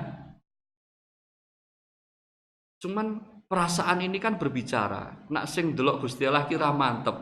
Cuman 2.80 3.20
perasaan 3.44 4.00
ini 4.00 4.16
kan 4.16 4.40
berbicara. 4.40 5.28
Nak 5.28 5.44
sing 5.50 5.76
delok 5.76 6.08
Gusti 6.08 6.24
Allah 6.24 6.48
kira 6.48 6.72
mantep. 6.72 7.12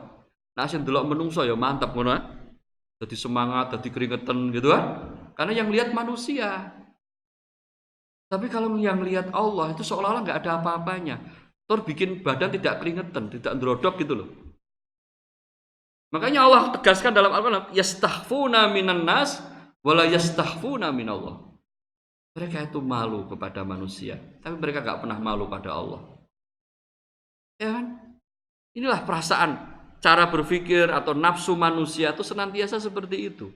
Nak 0.55 0.67
sing 0.71 0.87
delok 0.87 1.09
menungso 1.09 1.43
ya 1.43 1.59
mantep 1.59 1.91
ngono. 1.97 2.38
Jadi 2.99 3.15
semangat, 3.15 3.79
jadi 3.79 3.89
keringetan 3.95 4.51
gitu 4.51 4.75
kan. 4.75 5.15
Karena 5.39 5.53
yang 5.55 5.71
lihat 5.71 5.95
manusia. 5.95 6.75
Tapi 8.29 8.51
kalau 8.51 8.75
yang 8.77 9.01
lihat 9.01 9.31
Allah 9.33 9.73
itu 9.73 9.87
seolah-olah 9.87 10.27
nggak 10.27 10.39
ada 10.45 10.61
apa-apanya. 10.61 11.17
Tor 11.65 11.87
bikin 11.87 12.21
badan 12.21 12.51
tidak 12.53 12.83
keringetan, 12.83 13.31
tidak 13.31 13.53
ndrodok 13.57 13.97
gitu 14.03 14.15
loh. 14.19 14.29
Makanya 16.11 16.49
Allah 16.49 16.73
tegaskan 16.73 17.13
dalam 17.13 17.31
Al-Quran, 17.31 17.69
yastahfuna 17.77 18.73
minan 18.73 19.05
nas 19.05 19.45
wala 19.85 20.09
yastahfuna 20.09 20.89
minallah. 20.91 21.45
Mereka 22.33 22.73
itu 22.73 22.81
malu 22.81 23.29
kepada 23.29 23.63
manusia, 23.67 24.17
tapi 24.41 24.57
mereka 24.57 24.81
gak 24.81 25.05
pernah 25.05 25.19
malu 25.21 25.51
pada 25.51 25.75
Allah. 25.75 26.01
Ya 27.61 27.75
kan? 27.75 27.87
Inilah 28.79 29.03
perasaan, 29.03 29.78
cara 29.99 30.31
berpikir 30.31 30.91
atau 30.91 31.15
nafsu 31.15 31.59
manusia 31.59 32.15
itu 32.15 32.23
senantiasa 32.23 32.79
seperti 32.79 33.31
itu. 33.31 33.51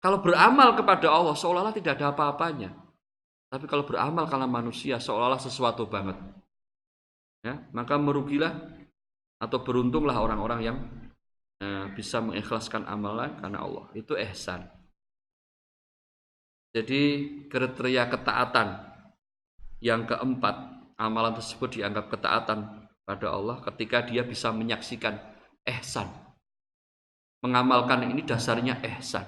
Kalau 0.00 0.24
beramal 0.24 0.72
kepada 0.76 1.12
Allah 1.12 1.36
seolah-olah 1.36 1.76
tidak 1.76 2.00
ada 2.00 2.12
apa-apanya. 2.12 2.72
Tapi 3.50 3.66
kalau 3.66 3.84
beramal 3.84 4.30
karena 4.30 4.48
manusia 4.48 4.96
seolah-olah 4.96 5.42
sesuatu 5.42 5.84
banget. 5.84 6.16
Ya, 7.40 7.56
maka 7.72 7.96
merugilah 7.96 8.52
atau 9.40 9.58
beruntunglah 9.64 10.16
orang-orang 10.20 10.60
yang 10.60 10.76
eh, 11.60 11.88
bisa 11.96 12.20
mengikhlaskan 12.20 12.84
amalan 12.88 13.36
karena 13.40 13.64
Allah. 13.64 13.88
Itu 13.96 14.16
ihsan. 14.16 14.68
Jadi 16.70 17.02
kriteria 17.50 18.06
ketaatan 18.06 18.68
yang 19.82 20.06
keempat, 20.06 20.56
amalan 21.00 21.34
tersebut 21.34 21.80
dianggap 21.80 22.12
ketaatan 22.12 22.88
pada 23.02 23.26
Allah 23.32 23.58
ketika 23.64 24.06
dia 24.06 24.22
bisa 24.22 24.54
menyaksikan 24.54 25.18
ihsan. 25.66 26.08
Mengamalkan 27.40 28.04
ini 28.04 28.20
dasarnya 28.24 28.76
ihsan. 28.96 29.24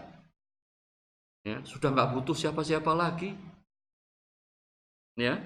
Ya, 1.43 1.59
sudah 1.67 1.91
nggak 1.91 2.15
butuh 2.15 2.37
siapa-siapa 2.37 2.93
lagi. 2.95 3.35
Ya. 5.19 5.43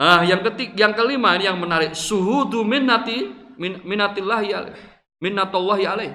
Ah, 0.00 0.24
yang 0.24 0.40
ketik, 0.40 0.72
yang 0.78 0.96
kelima 0.96 1.36
ini 1.36 1.44
yang 1.44 1.60
menarik, 1.60 1.92
suhudu 1.92 2.64
minnati 2.64 3.28
min, 3.60 3.84
minatillahi 3.84 4.48
alaih. 4.54 4.76
Minnatullahi 5.20 5.84
alaih. 5.84 6.12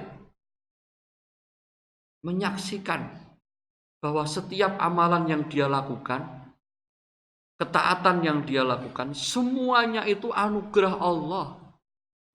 Menyaksikan 2.26 3.06
bahwa 4.02 4.26
setiap 4.26 4.74
amalan 4.82 5.30
yang 5.30 5.42
dia 5.46 5.70
lakukan, 5.70 6.26
ketaatan 7.62 8.26
yang 8.26 8.38
dia 8.42 8.66
lakukan, 8.66 9.14
semuanya 9.14 10.02
itu 10.08 10.34
anugerah 10.34 10.98
Allah. 10.98 11.65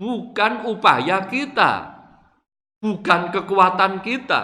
Bukan 0.01 0.65
upaya 0.65 1.29
kita, 1.29 1.93
bukan 2.81 3.29
kekuatan 3.29 4.01
kita, 4.01 4.41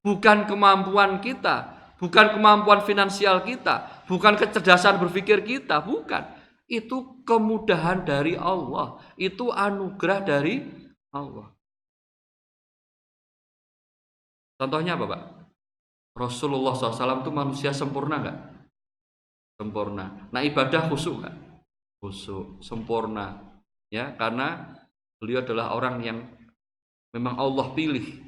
bukan 0.00 0.48
kemampuan 0.48 1.20
kita, 1.20 1.76
bukan 2.00 2.32
kemampuan 2.32 2.80
finansial 2.80 3.44
kita, 3.44 4.06
bukan 4.08 4.40
kecerdasan 4.40 4.96
berpikir 4.96 5.44
kita, 5.44 5.84
bukan. 5.84 6.24
Itu 6.64 7.20
kemudahan 7.28 8.08
dari 8.08 8.40
Allah, 8.40 8.96
itu 9.20 9.52
anugerah 9.52 10.24
dari 10.24 10.64
Allah. 11.12 11.52
Contohnya 14.56 14.96
apa, 14.96 15.04
Pak? 15.04 15.22
Rasulullah 16.16 16.72
SAW 16.72 17.20
itu 17.20 17.28
manusia 17.28 17.76
sempurna 17.76 18.24
nggak? 18.24 18.38
Sempurna. 19.60 20.32
Nah 20.32 20.40
ibadah 20.40 20.88
khusyuk 20.88 21.20
nggak? 21.20 21.36
Khusyuk, 22.00 22.64
sempurna. 22.64 23.36
Ya, 23.92 24.16
karena 24.16 24.74
beliau 25.20 25.44
adalah 25.44 25.76
orang 25.76 25.96
yang 26.04 26.18
memang 27.12 27.36
Allah 27.36 27.72
pilih. 27.72 28.24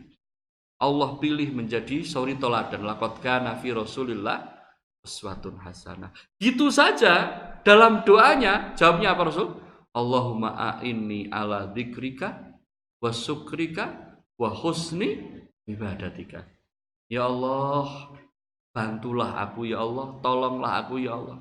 Allah 0.78 1.18
pilih 1.18 1.50
menjadi 1.52 2.06
suri 2.06 2.38
toladan. 2.38 2.86
Lakot 2.86 3.18
kana 3.18 3.58
Rasulillah 3.58 4.58
uswatun 5.02 5.58
hasanah. 5.58 6.14
Gitu 6.38 6.70
saja 6.70 7.34
dalam 7.66 8.06
doanya 8.06 8.78
jawabnya 8.78 9.18
apa 9.18 9.22
Rasul? 9.26 9.48
Allahumma 9.96 10.54
a'inni 10.54 11.26
ala 11.32 11.66
dzikrika 11.74 12.54
wa 13.02 13.10
syukrika 13.10 14.14
wa 14.38 14.54
husni 14.54 15.18
ibadatika. 15.66 16.46
Ya 17.10 17.26
Allah, 17.26 18.14
bantulah 18.70 19.42
aku 19.42 19.66
ya 19.66 19.82
Allah, 19.82 20.20
tolonglah 20.22 20.72
aku 20.86 21.02
ya 21.02 21.18
Allah. 21.18 21.40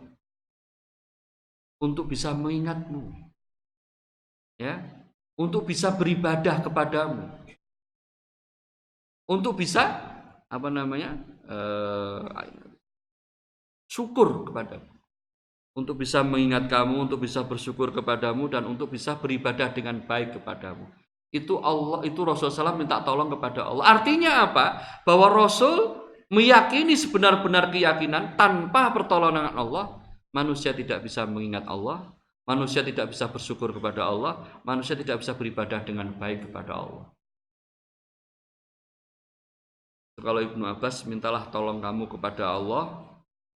Untuk 1.78 2.10
bisa 2.10 2.34
mengingatmu. 2.34 3.14
Ya, 4.58 4.97
untuk 5.38 5.70
bisa 5.70 5.94
beribadah 5.94 6.60
kepadamu. 6.66 7.30
Untuk 9.30 9.62
bisa 9.62 10.02
apa 10.48 10.70
namanya? 10.74 11.16
Eh, 11.48 12.22
syukur 13.88 14.50
kepadamu. 14.50 14.90
Untuk 15.78 16.02
bisa 16.02 16.26
mengingat 16.26 16.66
kamu, 16.66 17.06
untuk 17.06 17.22
bisa 17.22 17.46
bersyukur 17.46 17.94
kepadamu 17.94 18.50
dan 18.50 18.66
untuk 18.66 18.90
bisa 18.90 19.14
beribadah 19.14 19.70
dengan 19.70 20.02
baik 20.02 20.42
kepadamu 20.42 20.90
itu 21.28 21.60
Allah 21.60 22.08
itu 22.08 22.24
Rasul 22.24 22.48
SAW 22.48 22.80
minta 22.80 23.04
tolong 23.04 23.28
kepada 23.28 23.68
Allah. 23.68 24.00
Artinya 24.00 24.48
apa? 24.48 24.66
Bahwa 25.04 25.28
Rasul 25.28 26.08
meyakini 26.32 26.96
sebenar-benar 26.96 27.72
keyakinan 27.72 28.40
tanpa 28.40 28.92
pertolongan 28.96 29.52
Allah, 29.56 30.00
manusia 30.32 30.72
tidak 30.72 31.04
bisa 31.04 31.28
mengingat 31.28 31.68
Allah, 31.68 32.16
manusia 32.48 32.80
tidak 32.82 33.12
bisa 33.12 33.28
bersyukur 33.28 33.76
kepada 33.76 34.08
Allah, 34.08 34.40
manusia 34.64 34.96
tidak 34.96 35.20
bisa 35.20 35.36
beribadah 35.36 35.84
dengan 35.84 36.08
baik 36.16 36.48
kepada 36.48 36.80
Allah. 36.80 37.06
Kalau 40.18 40.42
Ibnu 40.42 40.66
Abbas 40.66 41.06
mintalah 41.06 41.46
tolong 41.54 41.78
kamu 41.78 42.10
kepada 42.10 42.58
Allah, 42.58 43.06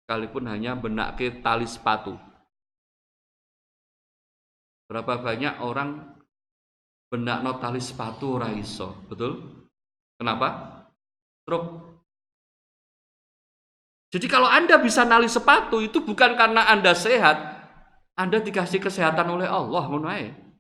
sekalipun 0.04 0.44
hanya 0.50 0.76
benak 0.76 1.16
ke 1.16 1.40
tali 1.40 1.64
sepatu. 1.64 2.20
Berapa 4.90 5.22
banyak 5.22 5.62
orang 5.64 6.18
benak 7.14 7.46
no 7.46 7.56
tali 7.62 7.80
sepatu 7.80 8.42
ora 8.42 8.52
iso, 8.52 9.06
betul? 9.08 9.40
Kenapa? 10.20 10.82
Stroke. 11.46 11.88
Jadi 14.10 14.26
kalau 14.26 14.50
Anda 14.50 14.82
bisa 14.82 15.06
nali 15.06 15.30
sepatu 15.30 15.80
itu 15.80 16.02
bukan 16.02 16.34
karena 16.34 16.66
Anda 16.68 16.98
sehat, 16.98 17.59
Anda 18.20 18.44
dikasih 18.44 18.84
kesehatan 18.84 19.32
oleh 19.32 19.48
Allah, 19.48 19.88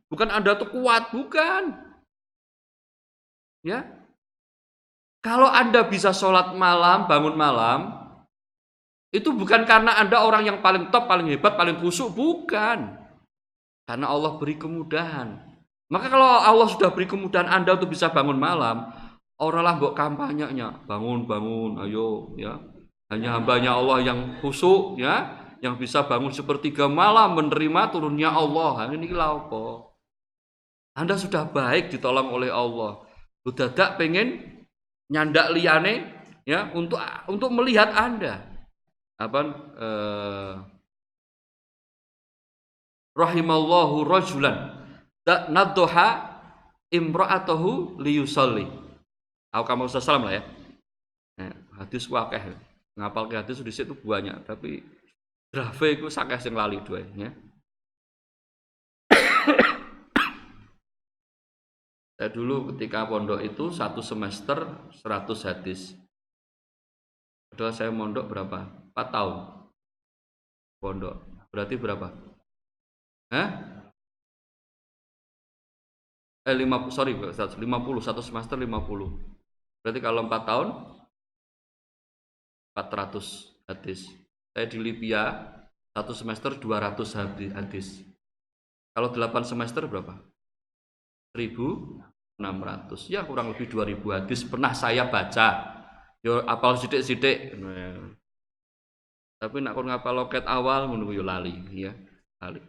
Bukan 0.08 0.30
Anda 0.32 0.56
tuh 0.56 0.72
kuat, 0.72 1.12
bukan. 1.12 1.76
Ya. 3.68 3.84
Kalau 5.20 5.52
Anda 5.52 5.84
bisa 5.84 6.16
sholat 6.16 6.56
malam, 6.56 7.12
bangun 7.12 7.36
malam, 7.36 8.00
itu 9.12 9.36
bukan 9.36 9.68
karena 9.68 10.00
Anda 10.00 10.24
orang 10.24 10.48
yang 10.48 10.58
paling 10.64 10.88
top, 10.88 11.12
paling 11.12 11.28
hebat, 11.28 11.60
paling 11.60 11.84
kusuk, 11.84 12.16
bukan. 12.16 12.96
Karena 13.84 14.06
Allah 14.08 14.40
beri 14.40 14.56
kemudahan. 14.56 15.50
Maka 15.90 16.08
kalau 16.08 16.26
Allah 16.26 16.70
sudah 16.72 16.94
beri 16.96 17.10
kemudahan 17.10 17.50
Anda 17.50 17.76
untuk 17.76 17.92
bisa 17.92 18.14
bangun 18.14 18.40
malam, 18.40 18.88
oranglah 19.42 19.76
buat 19.82 19.94
kampanyenya, 19.98 20.88
bangun 20.88 21.28
bangun, 21.28 21.82
ayo 21.84 22.38
ya. 22.40 22.56
Hanya 23.10 23.42
hambanya 23.42 23.74
Allah 23.74 24.06
yang 24.06 24.38
khusyuk 24.38 25.02
ya, 25.02 25.26
yang 25.60 25.76
bisa 25.76 26.04
bangun 26.04 26.32
sepertiga 26.32 26.88
malam 26.88 27.36
menerima 27.36 27.92
turunnya 27.92 28.32
Allah. 28.32 28.88
Nah, 28.88 28.96
ini 28.96 29.12
apa? 29.16 29.92
Anda 30.96 31.16
sudah 31.16 31.48
baik 31.48 31.92
ditolong 31.96 32.32
oleh 32.32 32.52
Allah. 32.52 33.04
Sudah 33.44 33.72
tak 33.72 34.00
pengen 34.00 34.44
nyandak 35.08 35.52
liane 35.56 36.08
ya 36.44 36.72
untuk 36.76 37.00
untuk 37.28 37.52
melihat 37.56 37.92
Anda. 37.96 38.44
Apa 39.20 39.40
eh, 39.80 40.54
rahimallahu 43.16 44.08
rajulan 44.08 44.80
naddoha 45.28 46.40
imra'atahu 46.90 48.02
liyusalli. 48.02 48.66
Aku 49.50 49.66
kamu 49.66 49.90
salam 49.90 50.30
lah 50.30 50.42
ya. 50.42 50.44
Nah, 51.42 51.54
hadis 51.82 52.06
wakeh. 52.10 52.42
Ngapal 53.00 53.32
ke 53.32 53.36
hadis 53.40 53.64
di 53.64 53.72
situ 53.72 53.96
banyak, 53.96 54.44
tapi 54.44 54.84
drafe 55.50 55.98
itu 55.98 56.08
sakeh 56.10 56.40
sing 56.42 56.54
lali 56.54 56.80
dua 56.86 57.02
ya. 57.18 57.30
Saya 62.20 62.36
dulu 62.36 62.76
ketika 62.76 63.08
pondok 63.08 63.40
itu 63.40 63.72
satu 63.72 64.04
semester 64.04 64.92
100 64.92 65.48
hadis. 65.48 65.96
Padahal 67.48 67.72
saya 67.72 67.96
mondok 67.96 68.28
berapa? 68.28 68.68
4 68.92 69.16
tahun. 69.16 69.36
Pondok. 70.84 71.16
Berarti 71.48 71.80
berapa? 71.80 72.12
Hah? 73.32 73.80
eh 76.50 76.56
50 76.58 76.90
sorry 76.90 77.14
50 77.14 77.62
satu 78.02 78.22
semester 78.26 78.58
50 78.58 79.86
berarti 79.86 80.00
kalau 80.02 80.26
4 80.26 80.50
tahun 80.50 80.68
400 82.74 83.70
hadis 83.70 84.10
saya 84.60 84.76
di 84.76 84.84
Libya 84.84 85.40
satu 85.96 86.12
semester 86.12 86.52
200 86.60 87.56
hadis. 87.56 88.04
Kalau 88.92 89.08
8 89.08 89.48
semester 89.48 89.88
berapa? 89.88 90.20
1600 91.32 93.08
ya 93.08 93.24
kurang 93.24 93.56
lebih 93.56 93.72
2000 93.72 94.04
hadis 94.20 94.44
pernah 94.44 94.76
saya 94.76 95.08
baca. 95.08 95.80
Yo 96.20 96.44
apal 96.44 96.76
sidik-sidik 96.76 97.56
tapi 99.40 99.64
nak 99.64 99.72
kon 99.80 99.88
ngapal 99.88 100.28
loket 100.28 100.44
awal 100.44 100.92
menunggu 100.92 101.16
yo 101.16 101.24
lali 101.24 101.56
ya 101.72 101.96
lali. 102.44 102.60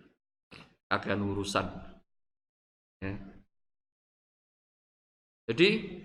Akan 0.95 1.27
urusan. 1.27 1.67
Ya. 3.03 3.19
Jadi 5.51 5.99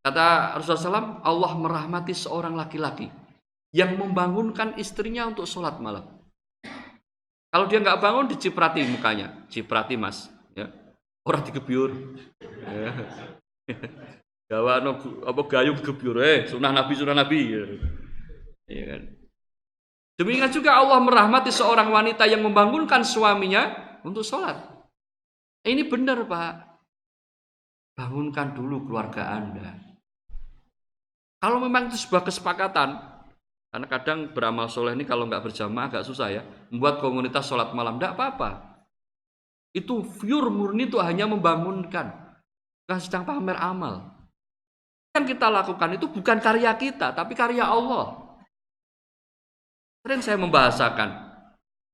kata 0.00 0.56
Rasulullah 0.56 1.04
SAW, 1.04 1.20
Allah 1.20 1.52
merahmati 1.60 2.16
seorang 2.16 2.56
laki-laki 2.56 3.12
yang 3.70 3.94
membangunkan 3.94 4.74
istrinya 4.78 5.30
untuk 5.30 5.46
sholat 5.46 5.78
malam. 5.78 6.06
Kalau 7.50 7.66
dia 7.66 7.82
nggak 7.82 7.98
bangun, 7.98 8.30
diciprati 8.30 8.86
mukanya, 8.86 9.46
ciprati 9.50 9.98
mas, 9.98 10.30
ya. 10.54 10.70
orang 11.26 11.42
digebyur. 11.46 11.90
Ya. 12.66 12.90
Apa 15.26 15.42
gayung 15.46 15.78
gebyur, 15.78 16.22
eh 16.22 16.46
sunah 16.50 16.74
nabi 16.74 16.92
sunah 16.98 17.14
nabi. 17.14 17.40
Ya. 17.54 17.64
ya 18.66 18.84
kan. 18.94 19.02
Demikian 20.18 20.52
juga 20.52 20.76
Allah 20.78 20.98
merahmati 21.00 21.48
seorang 21.48 21.90
wanita 21.90 22.26
yang 22.26 22.42
membangunkan 22.42 23.06
suaminya 23.06 23.72
untuk 24.02 24.26
sholat. 24.26 24.58
Ini 25.64 25.86
benar 25.88 26.24
pak. 26.24 26.68
bangunkan 28.00 28.56
dulu 28.56 28.88
keluarga 28.88 29.28
Anda. 29.36 29.76
Kalau 31.36 31.60
memang 31.60 31.92
itu 31.92 32.00
sebuah 32.00 32.24
kesepakatan, 32.24 32.96
karena 33.70 33.86
kadang 33.86 34.18
beramal 34.34 34.66
soleh 34.66 34.98
ini 34.98 35.06
kalau 35.06 35.30
nggak 35.30 35.46
berjamaah 35.46 35.86
agak 35.86 36.02
susah 36.02 36.28
ya, 36.34 36.42
membuat 36.74 36.98
komunitas 36.98 37.46
sholat 37.46 37.70
malam, 37.70 38.02
tidak 38.02 38.18
apa-apa. 38.18 38.82
Itu 39.70 40.02
pure 40.02 40.50
murni 40.50 40.90
itu 40.90 40.98
hanya 40.98 41.30
membangunkan, 41.30 42.10
bukan 42.82 42.98
sedang 42.98 43.22
pamer 43.22 43.54
amal. 43.54 44.10
Yang 45.14 45.38
kita 45.38 45.46
lakukan 45.46 45.90
itu 45.94 46.06
bukan 46.10 46.42
karya 46.42 46.74
kita, 46.74 47.14
tapi 47.14 47.38
karya 47.38 47.70
Allah. 47.70 48.34
Sering 50.02 50.22
saya 50.26 50.38
membahasakan, 50.42 51.30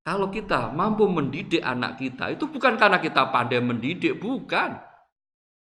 kalau 0.01 0.33
kita 0.33 0.73
mampu 0.73 1.05
mendidik 1.05 1.61
anak 1.61 2.01
kita, 2.01 2.33
itu 2.33 2.49
bukan 2.49 2.73
karena 2.73 2.97
kita 2.97 3.29
pandai 3.29 3.61
mendidik, 3.61 4.17
bukan. 4.17 4.81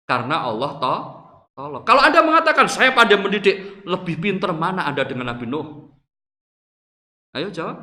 Karena 0.08 0.48
Allah 0.48 0.70
toh 0.80 1.00
tolong. 1.52 1.82
Kalau 1.84 2.00
Anda 2.00 2.24
mengatakan 2.24 2.70
saya 2.70 2.94
pandai 2.96 3.20
mendidik, 3.20 3.84
lebih 3.84 4.16
pintar 4.16 4.56
mana 4.56 4.88
Anda 4.88 5.04
dengan 5.04 5.34
Nabi 5.34 5.44
Nuh? 5.44 5.86
Ayo 7.37 7.53
jawab. 7.53 7.76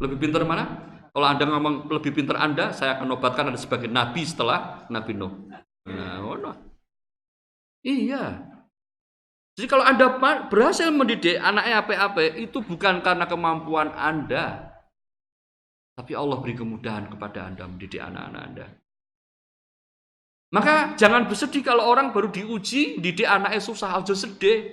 Lebih 0.00 0.16
pintar 0.16 0.48
mana? 0.48 0.64
Kalau 1.12 1.28
Anda 1.28 1.44
ngomong 1.44 1.92
lebih 1.92 2.16
pintar 2.16 2.40
Anda, 2.40 2.72
saya 2.72 2.96
akan 2.96 3.12
obatkan 3.12 3.52
Anda 3.52 3.60
sebagai 3.60 3.92
nabi 3.92 4.24
setelah 4.24 4.88
Nabi 4.88 5.12
Nuh. 5.12 5.52
Nah, 5.84 6.24
oh 6.24 6.40
no. 6.40 6.56
Iya. 7.84 8.40
Jadi 9.52 9.68
kalau 9.68 9.84
Anda 9.84 10.16
berhasil 10.48 10.88
mendidik 10.88 11.36
anaknya 11.36 11.84
apa-apa, 11.84 12.40
itu 12.40 12.64
bukan 12.64 13.04
karena 13.04 13.28
kemampuan 13.28 13.92
Anda. 13.92 14.72
Tapi 15.92 16.16
Allah 16.16 16.40
beri 16.40 16.56
kemudahan 16.56 17.12
kepada 17.12 17.52
Anda 17.52 17.68
mendidik 17.68 18.00
anak-anak 18.00 18.42
Anda. 18.48 18.66
Maka 20.56 20.96
jangan 20.96 21.28
bersedih 21.28 21.60
kalau 21.60 21.84
orang 21.84 22.16
baru 22.16 22.32
diuji, 22.32 22.96
didik 22.96 23.28
anaknya 23.28 23.60
susah 23.60 24.00
aja 24.00 24.16
sedih. 24.16 24.72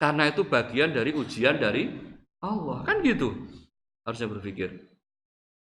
Karena 0.00 0.32
itu 0.32 0.48
bagian 0.48 0.96
dari 0.96 1.12
ujian 1.12 1.60
dari 1.60 2.07
Allah. 2.42 2.86
Kan 2.86 3.02
gitu. 3.02 3.34
Harusnya 4.06 4.30
berpikir. 4.30 4.88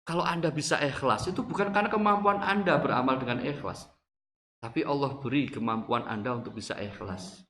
Kalau 0.05 0.22
Anda 0.22 0.53
bisa 0.53 0.78
ikhlas, 0.78 1.26
itu 1.26 1.41
bukan 1.41 1.74
karena 1.74 1.89
kemampuan 1.89 2.38
Anda 2.41 2.78
beramal 2.78 3.18
dengan 3.18 3.41
ikhlas. 3.41 3.89
Tapi 4.61 4.86
Allah 4.86 5.18
beri 5.18 5.49
kemampuan 5.49 6.05
Anda 6.05 6.38
untuk 6.38 6.57
bisa 6.57 6.78
ikhlas. 6.78 7.45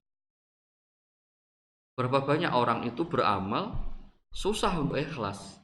Berapa 1.95 2.23
banyak 2.27 2.51
orang 2.51 2.83
itu 2.83 3.07
beramal 3.07 3.75
susah 4.35 4.75
untuk 4.75 4.99
ikhlas. 4.99 5.63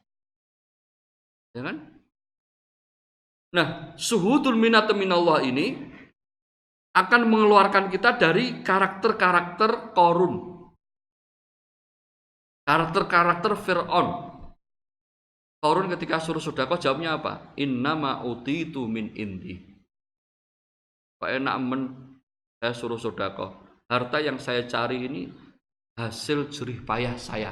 Ya 1.52 1.68
kan? 1.68 1.91
Nah, 3.52 3.95
suhudul 3.99 4.56
minat 4.56 4.88
minallah 4.95 5.43
ini 5.43 5.76
akan 6.95 7.22
mengeluarkan 7.28 7.91
kita 7.91 8.16
dari 8.16 8.64
karakter-karakter 8.64 9.91
korun. 9.91 10.61
Karakter-karakter 12.72 13.59
Fir'aun. 13.59 14.32
Korun 15.59 15.91
ketika 15.91 16.24
suruh 16.24 16.39
sodako 16.39 16.80
jawabnya 16.80 17.19
apa? 17.19 17.51
Innama 17.59 18.24
utitu 18.24 18.88
min 18.88 19.11
indi. 19.11 19.59
Pak 21.19 21.36
enak 21.36 21.55
men, 21.59 21.82
saya 22.63 22.72
suruh 22.72 22.95
sodako. 22.95 23.59
Harta 23.91 24.24
yang 24.24 24.39
saya 24.39 24.63
cari 24.72 25.03
ini 25.03 25.28
hasil 25.99 26.47
jerih 26.47 26.80
payah 26.88 27.19
saya. 27.19 27.51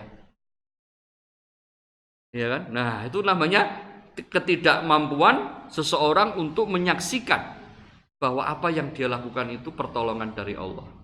Ya 2.32 2.48
kan? 2.56 2.72
Nah, 2.72 3.04
itu 3.04 3.20
namanya 3.20 3.76
ketidakmampuan 4.16 5.68
seseorang 5.68 6.40
untuk 6.40 6.72
menyaksikan 6.72 7.60
bahwa 8.24 8.48
apa 8.48 8.72
yang 8.72 8.96
dia 8.96 9.12
lakukan 9.12 9.52
itu 9.52 9.76
pertolongan 9.76 10.32
dari 10.32 10.56
Allah. 10.56 10.99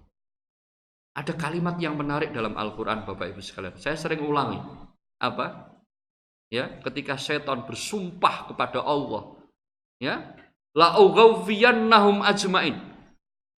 Ada 1.15 1.31
kalimat 1.39 1.79
yang 1.79 1.95
menarik 1.95 2.35
dalam 2.35 2.59
Al-Quran 2.59 3.07
Bapak 3.07 3.31
Ibu 3.31 3.39
sekalian. 3.39 3.79
Saya 3.79 3.95
sering 3.95 4.19
ulangi. 4.19 4.59
Apa? 5.23 5.71
Ya, 6.51 6.67
ketika 6.83 7.15
setan 7.15 7.63
bersumpah 7.63 8.51
kepada 8.51 8.83
Allah. 8.83 9.39
Ya, 9.95 10.35
la 10.75 10.99
nahum 11.71 12.19
ajmain. 12.19 12.75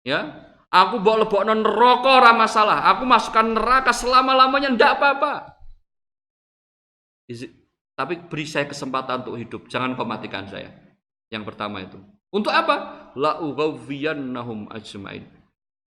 Ya, 0.05 0.53
aku 0.69 1.01
bawa 1.01 1.25
lebokno 1.25 1.57
neraka 1.57 2.21
ora 2.21 2.37
masalah. 2.37 2.93
Aku 2.93 3.09
masukkan 3.09 3.57
neraka 3.57 3.91
selama-lamanya 3.97 4.77
ndak 4.77 5.01
apa-apa. 5.01 5.33
Tapi 7.97 8.15
beri 8.29 8.45
saya 8.45 8.69
kesempatan 8.69 9.25
untuk 9.25 9.41
hidup, 9.41 9.63
jangan 9.73 9.97
kau 9.97 10.05
saya. 10.53 10.71
Yang 11.33 11.43
pertama 11.49 11.81
itu. 11.81 11.97
Untuk 12.29 12.53
apa? 12.53 13.11
La 13.17 13.41
ughawiyannahum 13.41 14.69
ajmain. 14.69 15.25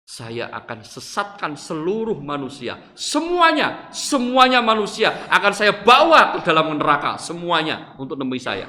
Saya 0.04 0.52
akan 0.52 0.84
sesatkan 0.84 1.56
seluruh 1.56 2.20
manusia. 2.20 2.76
Semuanya, 2.92 3.88
semuanya 3.88 4.60
manusia 4.60 5.24
akan 5.32 5.52
saya 5.56 5.72
bawa 5.72 6.36
ke 6.36 6.44
dalam 6.44 6.76
neraka. 6.76 7.16
Semuanya 7.16 7.96
untuk 7.96 8.20
nemui 8.20 8.36
saya. 8.36 8.68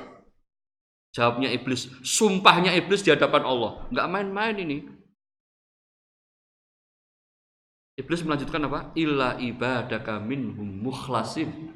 Jawabnya 1.11 1.51
iblis. 1.51 1.91
Sumpahnya 2.03 2.71
iblis 2.75 3.03
di 3.03 3.11
hadapan 3.11 3.43
Allah. 3.43 3.83
Enggak 3.91 4.07
main-main 4.11 4.55
ini. 4.59 4.77
Iblis 7.95 8.27
melanjutkan 8.27 8.67
apa? 8.67 8.91
Illa 8.99 9.39
ibadaka 9.39 10.19
minhum 10.19 10.67
mukhlasin. 10.83 11.71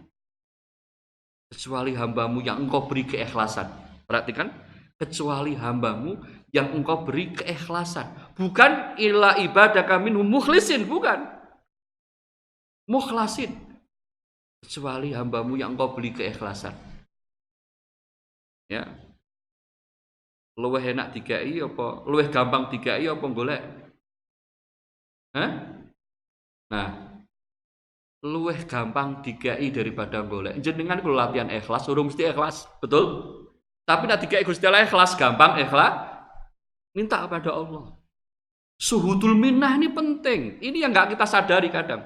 Kecuali 1.52 1.96
hambamu 1.96 2.44
yang 2.44 2.64
engkau 2.64 2.88
beri 2.88 3.08
keikhlasan. 3.08 3.72
Perhatikan 4.04 4.52
kecuali 5.00 5.56
hambamu 5.56 6.20
yang 6.52 6.76
engkau 6.76 7.08
beri 7.08 7.32
keikhlasan. 7.32 8.29
Bukan 8.40 8.96
illa 8.96 9.36
ibadah 9.36 9.84
kami 9.84 10.16
mukhlisin, 10.16 10.88
bukan. 10.88 11.28
Mukhlasin. 12.88 13.52
Kecuali 14.64 15.12
hambamu 15.12 15.60
yang 15.60 15.76
engkau 15.76 15.92
beri 15.92 16.16
keikhlasan. 16.16 16.72
Ya. 18.72 18.88
Luwih 20.56 20.84
enak 20.84 21.12
dikai 21.12 21.60
apa? 21.60 22.08
Luwih 22.08 22.32
gampang 22.32 22.72
dikai 22.72 23.04
apa 23.12 23.26
golek? 23.28 23.62
Hah? 25.36 25.52
Nah, 26.72 26.90
luwih 28.24 28.64
gampang 28.64 29.20
dikai 29.20 29.68
daripada 29.68 30.24
golek. 30.24 30.64
Jenengan 30.64 31.04
kalau 31.04 31.20
latihan 31.20 31.52
ikhlas, 31.52 31.92
urung 31.92 32.08
mesti 32.08 32.32
ikhlas, 32.32 32.72
betul? 32.80 33.36
Tapi 33.84 34.08
nanti 34.08 34.32
kayak 34.32 34.48
Gusti 34.48 34.64
Allah 34.64 34.88
ikhlas 34.88 35.20
gampang 35.20 35.60
ikhlas 35.60 36.08
minta 36.96 37.20
kepada 37.28 37.52
Allah. 37.52 37.99
Suhudul 38.80 39.36
minnah 39.36 39.76
ini 39.76 39.92
penting. 39.92 40.64
Ini 40.64 40.88
yang 40.88 40.96
nggak 40.96 41.20
kita 41.20 41.28
sadari 41.28 41.68
kadang. 41.68 42.00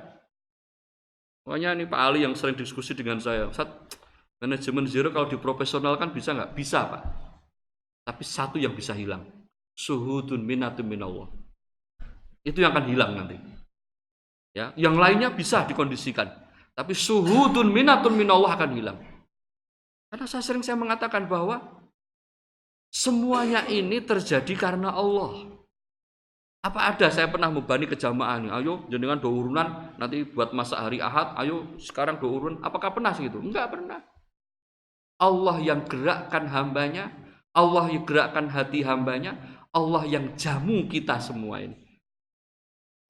Pokoknya 1.46 1.78
ini 1.78 1.86
Pak 1.86 2.00
Ali 2.02 2.26
yang 2.26 2.34
sering 2.34 2.58
diskusi 2.58 2.98
dengan 2.98 3.22
saya. 3.22 3.54
Saat 3.54 3.94
manajemen 4.42 4.90
zero 4.90 5.14
kalau 5.14 5.30
diprofesionalkan 5.30 6.10
bisa 6.10 6.34
nggak? 6.34 6.58
Bisa 6.58 6.90
Pak. 6.90 7.02
Tapi 8.10 8.24
satu 8.26 8.58
yang 8.58 8.74
bisa 8.74 8.98
hilang. 8.98 9.22
Suhudun 9.78 10.42
minatun 10.42 10.90
minallah. 10.90 11.30
Itu 12.42 12.66
yang 12.66 12.74
akan 12.74 12.90
hilang 12.90 13.12
nanti. 13.22 13.38
Ya, 14.54 14.74
yang 14.74 14.98
lainnya 14.98 15.30
bisa 15.30 15.66
dikondisikan. 15.70 16.26
Tapi 16.74 16.98
suhudun 16.98 17.70
minatun 17.70 18.18
minallah 18.18 18.58
akan 18.58 18.72
hilang. 18.74 18.98
Karena 20.10 20.26
saya 20.26 20.42
sering 20.42 20.66
saya 20.66 20.78
mengatakan 20.78 21.30
bahwa 21.30 21.62
semuanya 22.90 23.66
ini 23.70 24.02
terjadi 24.02 24.54
karena 24.58 24.90
Allah. 24.90 25.53
Apa 26.64 26.96
ada 26.96 27.12
saya 27.12 27.28
pernah 27.28 27.52
membani 27.52 27.92
nih, 27.92 28.52
ayo 28.56 28.88
jenengan 28.88 29.20
dua 29.20 29.34
urunan 29.36 29.68
nanti 30.00 30.24
buat 30.24 30.56
masa 30.56 30.80
hari 30.80 31.04
ahad, 31.04 31.36
ayo 31.44 31.76
sekarang 31.76 32.24
dua 32.24 32.32
urun. 32.32 32.56
Apakah 32.64 32.96
pernah 32.96 33.12
segitu? 33.12 33.44
Enggak 33.44 33.76
pernah. 33.76 34.00
Allah 35.20 35.60
yang 35.60 35.84
gerakkan 35.84 36.48
hambanya, 36.48 37.12
Allah 37.52 37.92
yang 37.92 38.08
gerakkan 38.08 38.48
hati 38.48 38.80
hambanya, 38.80 39.36
Allah 39.76 40.08
yang 40.08 40.40
jamu 40.40 40.88
kita 40.88 41.20
semua 41.20 41.60
ini. 41.60 41.76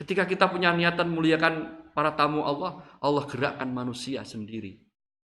Ketika 0.01 0.26
kita 0.26 0.49
punya 0.49 0.74
niatan 0.74 1.14
muliakan 1.14 1.86
para 1.93 2.10
tamu 2.18 2.41
Allah, 2.41 2.82
Allah 2.97 3.24
gerakkan 3.30 3.70
manusia 3.70 4.26
sendiri. 4.26 4.82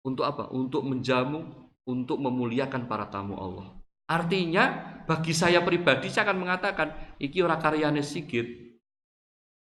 Untuk 0.02 0.26
apa? 0.26 0.50
Untuk 0.50 0.82
menjamu, 0.82 1.70
untuk 1.86 2.18
memuliakan 2.18 2.90
para 2.90 3.06
tamu 3.06 3.38
Allah. 3.38 3.78
Artinya 4.10 4.97
bagi 5.09 5.32
saya 5.32 5.64
pribadi 5.64 6.12
saya 6.12 6.28
akan 6.28 6.38
mengatakan 6.44 7.16
iki 7.16 7.40
ora 7.40 7.56
karyane 7.56 8.04
Sigit. 8.04 8.44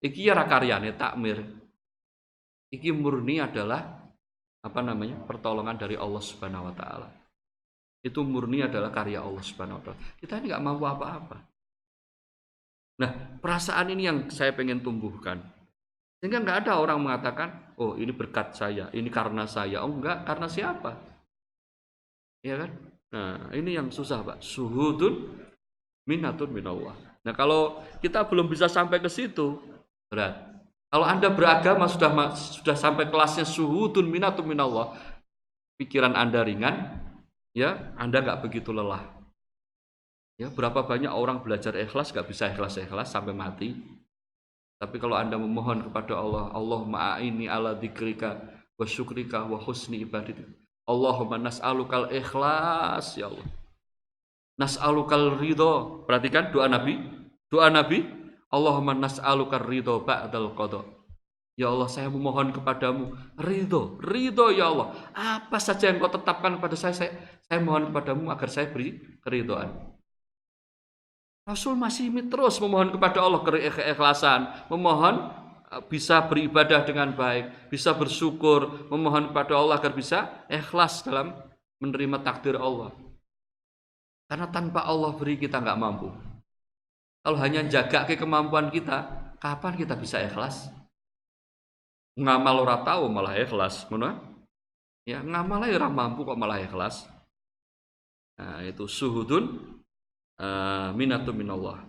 Iki 0.03 0.35
ora 0.35 0.51
karyane 0.51 0.99
Takmir. 0.99 1.39
Iki 2.75 2.91
murni 2.91 3.39
adalah 3.39 4.03
apa 4.59 4.81
namanya? 4.83 5.23
pertolongan 5.23 5.79
dari 5.79 5.95
Allah 5.95 6.19
Subhanahu 6.19 6.67
wa 6.67 6.75
taala. 6.75 7.09
Itu 8.03 8.27
murni 8.27 8.67
adalah 8.67 8.91
karya 8.91 9.23
Allah 9.23 9.41
Subhanahu 9.41 9.79
wa 9.79 9.83
taala. 9.87 9.99
Kita 10.19 10.43
ini 10.43 10.51
nggak 10.51 10.65
mampu 10.67 10.85
apa-apa. 10.85 11.39
Nah, 12.99 13.39
perasaan 13.39 13.95
ini 13.95 14.11
yang 14.11 14.19
saya 14.35 14.51
pengen 14.59 14.83
tumbuhkan. 14.83 15.39
Sehingga 16.19 16.43
nggak 16.43 16.67
ada 16.67 16.83
orang 16.83 16.99
mengatakan, 16.99 17.79
oh 17.79 17.95
ini 17.95 18.11
berkat 18.11 18.59
saya, 18.59 18.91
ini 18.91 19.07
karena 19.07 19.47
saya. 19.47 19.87
Oh 19.87 19.95
enggak, 19.95 20.27
karena 20.27 20.51
siapa? 20.51 20.99
Ya 22.43 22.59
kan? 22.59 22.98
Nah 23.13 23.53
ini 23.57 23.77
yang 23.77 23.89
susah 23.89 24.21
Pak. 24.25 24.45
Suhudun 24.45 25.39
minatun 26.09 26.49
minallah. 26.49 26.97
Nah, 27.29 27.37
kalau 27.37 27.85
kita 28.01 28.25
belum 28.25 28.49
bisa 28.49 28.73
sampai 28.73 29.05
ke 29.05 29.13
situ, 29.13 29.61
berat. 30.09 30.49
Kalau 30.89 31.05
Anda 31.05 31.29
beragama 31.29 31.85
sudah 31.85 32.33
sudah 32.33 32.73
sampai 32.73 33.13
kelasnya 33.13 33.45
suhudun 33.45 34.09
minatun 34.09 34.49
minallah, 34.49 34.97
pikiran 35.77 36.17
Anda 36.17 36.41
ringan, 36.41 37.05
ya, 37.53 37.93
Anda 38.01 38.25
nggak 38.25 38.49
begitu 38.49 38.73
lelah. 38.73 39.05
Ya, 40.41 40.49
berapa 40.49 40.89
banyak 40.89 41.13
orang 41.13 41.45
belajar 41.45 41.77
ikhlas 41.77 42.17
nggak 42.17 42.33
bisa 42.33 42.49
ikhlas-ikhlas 42.49 43.13
sampai 43.13 43.37
mati. 43.37 43.77
Tapi 44.81 44.97
kalau 44.97 45.21
Anda 45.21 45.37
memohon 45.37 45.93
kepada 45.93 46.17
Allah, 46.17 46.49
Allah 46.57 46.81
ma'aini 46.87 47.51
ala 47.51 47.77
dikrika 47.77 48.41
wa 48.79 48.87
syukrika 48.89 49.45
wa 49.45 49.61
husni. 49.61 50.07
Allahumma 50.89 51.37
nas'alukal 51.37 52.09
ikhlas 52.09 53.21
ya 53.21 53.29
Allah. 53.29 53.47
Nas'alukal 54.57 55.37
ridho. 55.37 56.03
Perhatikan 56.09 56.49
doa 56.49 56.67
Nabi. 56.67 56.97
Doa 57.53 57.69
Nabi, 57.69 58.09
Allahumma 58.49 58.97
nas'alukal 58.97 59.69
ridho 59.69 60.01
ba'dal 60.01 60.57
qadha. 60.57 60.83
Ya 61.59 61.69
Allah, 61.69 61.91
saya 61.91 62.07
memohon 62.07 62.55
kepadamu 62.55 63.19
ridho, 63.35 63.99
ridho 63.99 64.55
ya 64.55 64.71
Allah. 64.71 64.95
Apa 65.11 65.59
saja 65.59 65.91
yang 65.91 65.99
kau 65.99 66.07
tetapkan 66.07 66.55
kepada 66.55 66.79
saya, 66.79 66.95
saya, 66.95 67.13
saya 67.51 67.59
mohon 67.59 67.91
kepadamu 67.91 68.31
agar 68.31 68.47
saya 68.47 68.71
beri 68.71 68.95
keridhaan. 69.19 69.75
Rasul 71.49 71.75
masih 71.75 72.15
terus 72.31 72.63
memohon 72.63 72.95
kepada 72.95 73.25
Allah 73.25 73.43
keikhlasan, 73.43 74.71
memohon 74.71 75.35
bisa 75.89 76.25
beribadah 76.25 76.85
dengan 76.85 77.13
baik, 77.13 77.69
bisa 77.69 77.93
bersyukur, 77.93 78.89
memohon 78.89 79.33
kepada 79.33 79.57
Allah 79.57 79.77
agar 79.77 79.93
bisa 79.93 80.47
ikhlas 80.49 81.05
dalam 81.05 81.37
menerima 81.81 82.25
takdir 82.25 82.57
Allah. 82.57 82.93
Karena 84.29 84.49
tanpa 84.49 84.85
Allah 84.85 85.13
beri 85.17 85.41
kita 85.41 85.61
nggak 85.61 85.81
mampu. 85.81 86.09
Kalau 87.25 87.39
hanya 87.41 87.65
jaga 87.69 88.09
ke 88.09 88.17
kemampuan 88.17 88.73
kita, 88.73 89.09
kapan 89.41 89.73
kita 89.77 89.95
bisa 89.97 90.21
ikhlas? 90.25 90.73
ngamal 92.19 92.67
ora 92.67 92.83
tahu 92.83 93.07
malah 93.07 93.39
ikhlas 93.39 93.87
mana 93.87 94.19
ya 95.07 95.23
ngamal 95.23 95.63
ora 95.71 95.87
mampu 95.87 96.27
kok 96.27 96.35
malah 96.35 96.59
ikhlas 96.59 97.07
nah 98.35 98.59
itu 98.67 98.91
suhudun 98.91 99.79
uh, 100.43 100.91
minatu 100.99 101.31
minallah 101.31 101.87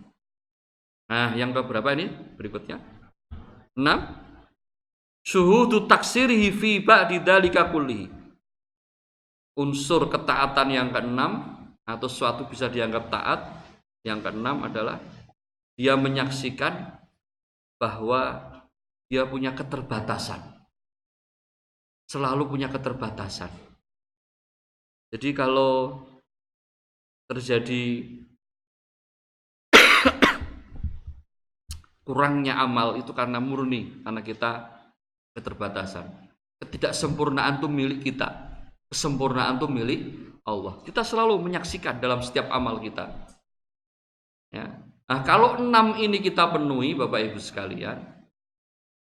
nah 1.10 1.34
yang 1.34 1.50
ke 1.50 1.60
berapa 1.66 1.98
ini 1.98 2.06
berikutnya 2.38 2.78
enam 3.78 4.16
suhudu 5.26 5.86
taksirihi 5.86 6.48
fi 6.54 6.70
ba'di 6.82 7.22
dzalika 7.22 7.68
kulli 7.70 8.10
unsur 9.60 10.08
ketaatan 10.08 10.68
yang 10.72 10.88
keenam 10.88 11.60
atau 11.84 12.08
suatu 12.08 12.46
bisa 12.48 12.70
dianggap 12.70 13.12
taat 13.12 13.40
yang 14.06 14.24
keenam 14.24 14.64
adalah 14.64 14.96
dia 15.76 15.96
menyaksikan 15.96 16.96
bahwa 17.80 18.40
dia 19.08 19.24
punya 19.26 19.56
keterbatasan. 19.56 20.38
Selalu 22.06 22.46
punya 22.46 22.68
keterbatasan. 22.68 23.50
Jadi 25.10 25.34
kalau 25.34 26.04
terjadi 27.26 28.06
kurangnya 32.10 32.58
amal 32.58 32.98
itu 32.98 33.14
karena 33.14 33.38
murni, 33.38 34.02
karena 34.02 34.18
kita 34.26 34.50
keterbatasan. 35.38 36.10
Ketidaksempurnaan 36.58 37.62
itu 37.62 37.70
milik 37.70 38.02
kita. 38.02 38.50
Kesempurnaan 38.90 39.62
itu 39.62 39.70
milik 39.70 40.00
Allah. 40.42 40.82
Kita 40.82 41.06
selalu 41.06 41.38
menyaksikan 41.38 42.02
dalam 42.02 42.18
setiap 42.18 42.50
amal 42.50 42.82
kita. 42.82 43.06
Ya. 44.50 44.82
Nah, 45.06 45.22
kalau 45.22 45.62
enam 45.62 45.94
ini 46.02 46.18
kita 46.18 46.50
penuhi, 46.50 46.98
Bapak 46.98 47.30
Ibu 47.30 47.38
sekalian, 47.38 48.02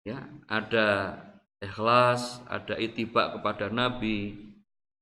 ya 0.06 0.26
ada 0.46 1.22
ikhlas 1.66 2.46
ada 2.46 2.78
itibak 2.78 3.42
kepada 3.42 3.74
Nabi 3.74 4.38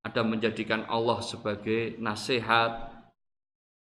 ada 0.04 0.24
menjadikan 0.24 0.88
Allah 0.88 1.20
sebagai 1.20 2.00
nasihat 2.00 2.92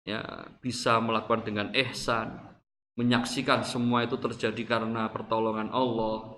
ya 0.03 0.51
bisa 0.59 0.99
melakukan 0.99 1.47
dengan 1.47 1.71
ihsan 1.79 2.52
menyaksikan 2.99 3.65
semua 3.65 4.05
itu 4.05 4.21
terjadi 4.21 4.63
karena 4.65 5.09
pertolongan 5.09 5.73
Allah 5.73 6.37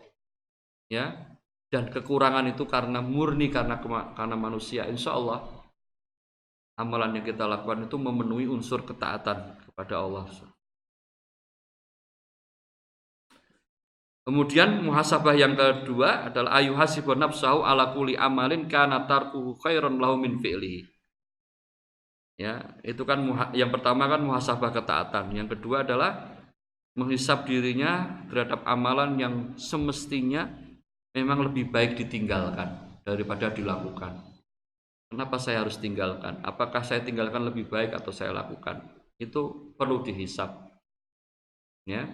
ya. 0.90 1.34
Dan 1.72 1.90
kekurangan 1.90 2.54
itu 2.54 2.70
karena 2.70 3.02
murni 3.02 3.50
karena 3.50 3.82
karena 4.14 4.36
manusia. 4.38 4.86
Insya 4.86 5.18
Allah 5.18 5.42
amalan 6.78 7.18
yang 7.18 7.26
kita 7.26 7.50
lakukan 7.50 7.90
itu 7.90 7.96
memenuhi 7.98 8.46
unsur 8.46 8.86
ketaatan 8.86 9.58
kepada 9.58 9.98
Allah. 9.98 10.30
Kemudian 14.24 14.80
muhasabah 14.80 15.36
yang 15.36 15.52
kedua 15.52 16.32
adalah 16.32 16.56
ayu 16.56 16.72
hasibun 16.72 17.20
nafsahu 17.20 17.60
ala 17.60 17.92
kuli 17.92 18.16
amalin 18.16 18.70
kana 18.72 19.04
tarkuhu 19.04 19.60
khairan 19.60 20.00
lahu 20.00 20.16
min 20.16 20.40
fi'lihi. 20.40 20.88
Ya, 22.40 22.74
itu 22.82 23.04
kan 23.06 23.22
yang 23.54 23.70
pertama 23.70 24.10
kan 24.10 24.24
muhasabah 24.24 24.74
ketaatan, 24.74 25.30
yang 25.38 25.46
kedua 25.46 25.86
adalah 25.86 26.33
menghisap 26.94 27.46
dirinya 27.46 28.22
terhadap 28.30 28.62
amalan 28.66 29.18
yang 29.18 29.34
semestinya 29.58 30.46
memang 31.14 31.50
lebih 31.50 31.70
baik 31.70 31.98
ditinggalkan 31.98 33.02
daripada 33.02 33.50
dilakukan. 33.50 34.22
Kenapa 35.10 35.38
saya 35.38 35.62
harus 35.62 35.78
tinggalkan? 35.78 36.42
Apakah 36.42 36.82
saya 36.82 37.02
tinggalkan 37.02 37.46
lebih 37.46 37.70
baik 37.70 37.94
atau 37.94 38.10
saya 38.10 38.34
lakukan? 38.34 38.82
Itu 39.18 39.74
perlu 39.78 40.02
dihisap. 40.02 40.50
Ya. 41.86 42.08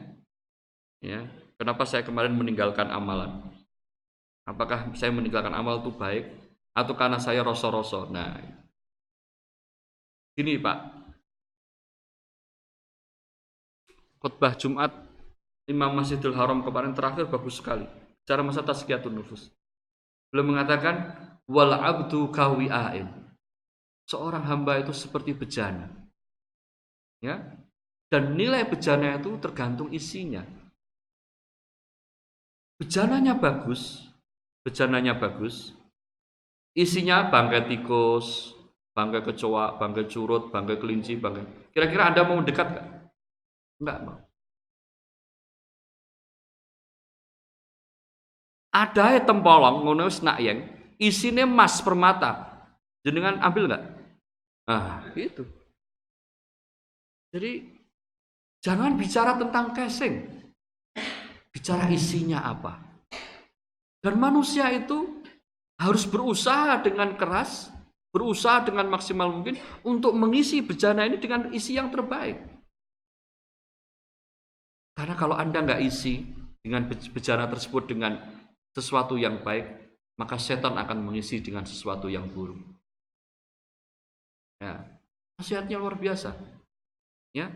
Ya, 1.00 1.24
Kenapa 1.60 1.84
saya 1.84 2.00
kemarin 2.00 2.32
meninggalkan 2.32 2.88
amalan? 2.88 3.44
Apakah 4.48 4.96
saya 4.96 5.12
meninggalkan 5.12 5.52
amal 5.52 5.84
itu 5.84 5.92
baik 5.92 6.32
atau 6.72 6.96
karena 6.96 7.20
saya 7.20 7.44
rosor-rosor? 7.44 8.08
Nah, 8.08 8.40
ini 10.40 10.56
Pak. 10.56 10.99
Khutbah 14.20 14.52
Jumat 14.52 14.92
Imam 15.64 15.96
Masjidil 15.96 16.36
Haram 16.36 16.60
kemarin 16.60 16.92
terakhir 16.92 17.24
bagus 17.32 17.56
sekali. 17.56 17.88
Cara 18.28 18.44
masa 18.44 18.60
tazkiyatun 18.60 19.16
nufus. 19.16 19.48
Belum 20.28 20.52
mengatakan 20.54 21.16
wal 21.48 21.72
abdu 21.72 22.28
kawi'ain. 22.28 23.08
Seorang 24.04 24.44
hamba 24.44 24.82
itu 24.82 24.92
seperti 24.92 25.32
bejana. 25.32 25.88
Ya. 27.24 27.40
Dan 28.10 28.34
nilai 28.34 28.66
bejana 28.66 29.16
itu 29.16 29.38
tergantung 29.38 29.88
isinya. 29.94 30.42
Bejananya 32.82 33.38
bagus, 33.38 34.10
bejananya 34.66 35.14
bagus. 35.14 35.78
Isinya 36.74 37.30
bangkai 37.30 37.70
tikus, 37.70 38.56
bangkai 38.98 39.22
kecoa, 39.22 39.78
bangkai 39.78 40.10
curut, 40.10 40.50
bangkai 40.50 40.82
kelinci, 40.82 41.14
bangkai. 41.22 41.70
Kira-kira 41.70 42.10
Anda 42.10 42.26
mau 42.26 42.42
dekat 42.42 42.66
nggak? 42.66 42.99
Enggak 43.80 43.98
mau. 44.04 44.18
Ada 48.70 49.18
tempolong 49.26 49.82
ngono 49.82 50.06
nak 50.22 50.38
yang 50.38 50.62
isine 51.00 51.42
emas 51.42 51.82
permata. 51.82 52.46
Jenengan 53.02 53.42
ambil 53.42 53.66
nggak? 53.66 53.84
Ah, 54.70 55.02
itu. 55.18 55.42
Jadi 57.34 57.66
jangan 58.62 58.94
bicara 58.94 59.34
tentang 59.34 59.74
casing 59.74 60.40
bicara 61.50 61.90
isinya 61.92 62.46
apa. 62.46 62.78
Dan 64.00 64.16
manusia 64.16 64.72
itu 64.72 65.20
harus 65.76 66.08
berusaha 66.08 66.80
dengan 66.80 67.14
keras, 67.20 67.68
berusaha 68.14 68.64
dengan 68.64 68.88
maksimal 68.88 69.28
mungkin 69.28 69.60
untuk 69.84 70.16
mengisi 70.16 70.64
bejana 70.64 71.04
ini 71.04 71.20
dengan 71.20 71.52
isi 71.52 71.76
yang 71.76 71.92
terbaik. 71.92 72.40
Karena 75.00 75.16
kalau 75.16 75.32
Anda 75.32 75.64
nggak 75.64 75.80
isi 75.80 76.20
dengan 76.60 76.84
bejana 76.84 77.48
tersebut 77.48 77.88
dengan 77.88 78.20
sesuatu 78.76 79.16
yang 79.16 79.40
baik, 79.40 79.64
maka 80.20 80.36
setan 80.36 80.76
akan 80.76 81.00
mengisi 81.00 81.40
dengan 81.40 81.64
sesuatu 81.64 82.12
yang 82.12 82.28
buruk. 82.28 82.60
Ya, 84.60 84.84
nasihatnya 85.40 85.80
luar 85.80 85.96
biasa. 85.96 86.36
Ya, 87.32 87.48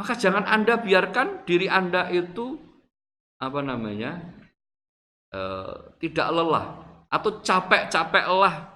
maka 0.00 0.16
jangan 0.16 0.48
Anda 0.48 0.80
biarkan 0.80 1.44
diri 1.44 1.68
Anda 1.68 2.08
itu 2.08 2.56
apa 3.44 3.60
namanya 3.60 4.16
e, 5.36 5.40
tidak 6.00 6.32
lelah 6.32 6.80
atau 7.12 7.44
capek-capek 7.44 8.24
lelah 8.24 8.72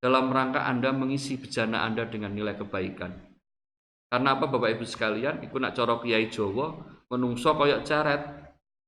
dalam 0.00 0.32
rangka 0.32 0.64
Anda 0.64 0.88
mengisi 0.96 1.36
bejana 1.36 1.84
Anda 1.84 2.08
dengan 2.08 2.32
nilai 2.32 2.56
kebaikan. 2.56 3.12
Karena 4.08 4.40
apa 4.40 4.48
Bapak 4.48 4.72
Ibu 4.72 4.88
sekalian, 4.88 5.44
iku 5.44 5.60
nak 5.60 5.76
cara 5.76 6.00
Kiai 6.00 6.32
Jawa 6.32 6.96
menungso 7.10 7.56
koyok 7.56 7.84
ceret. 7.84 8.22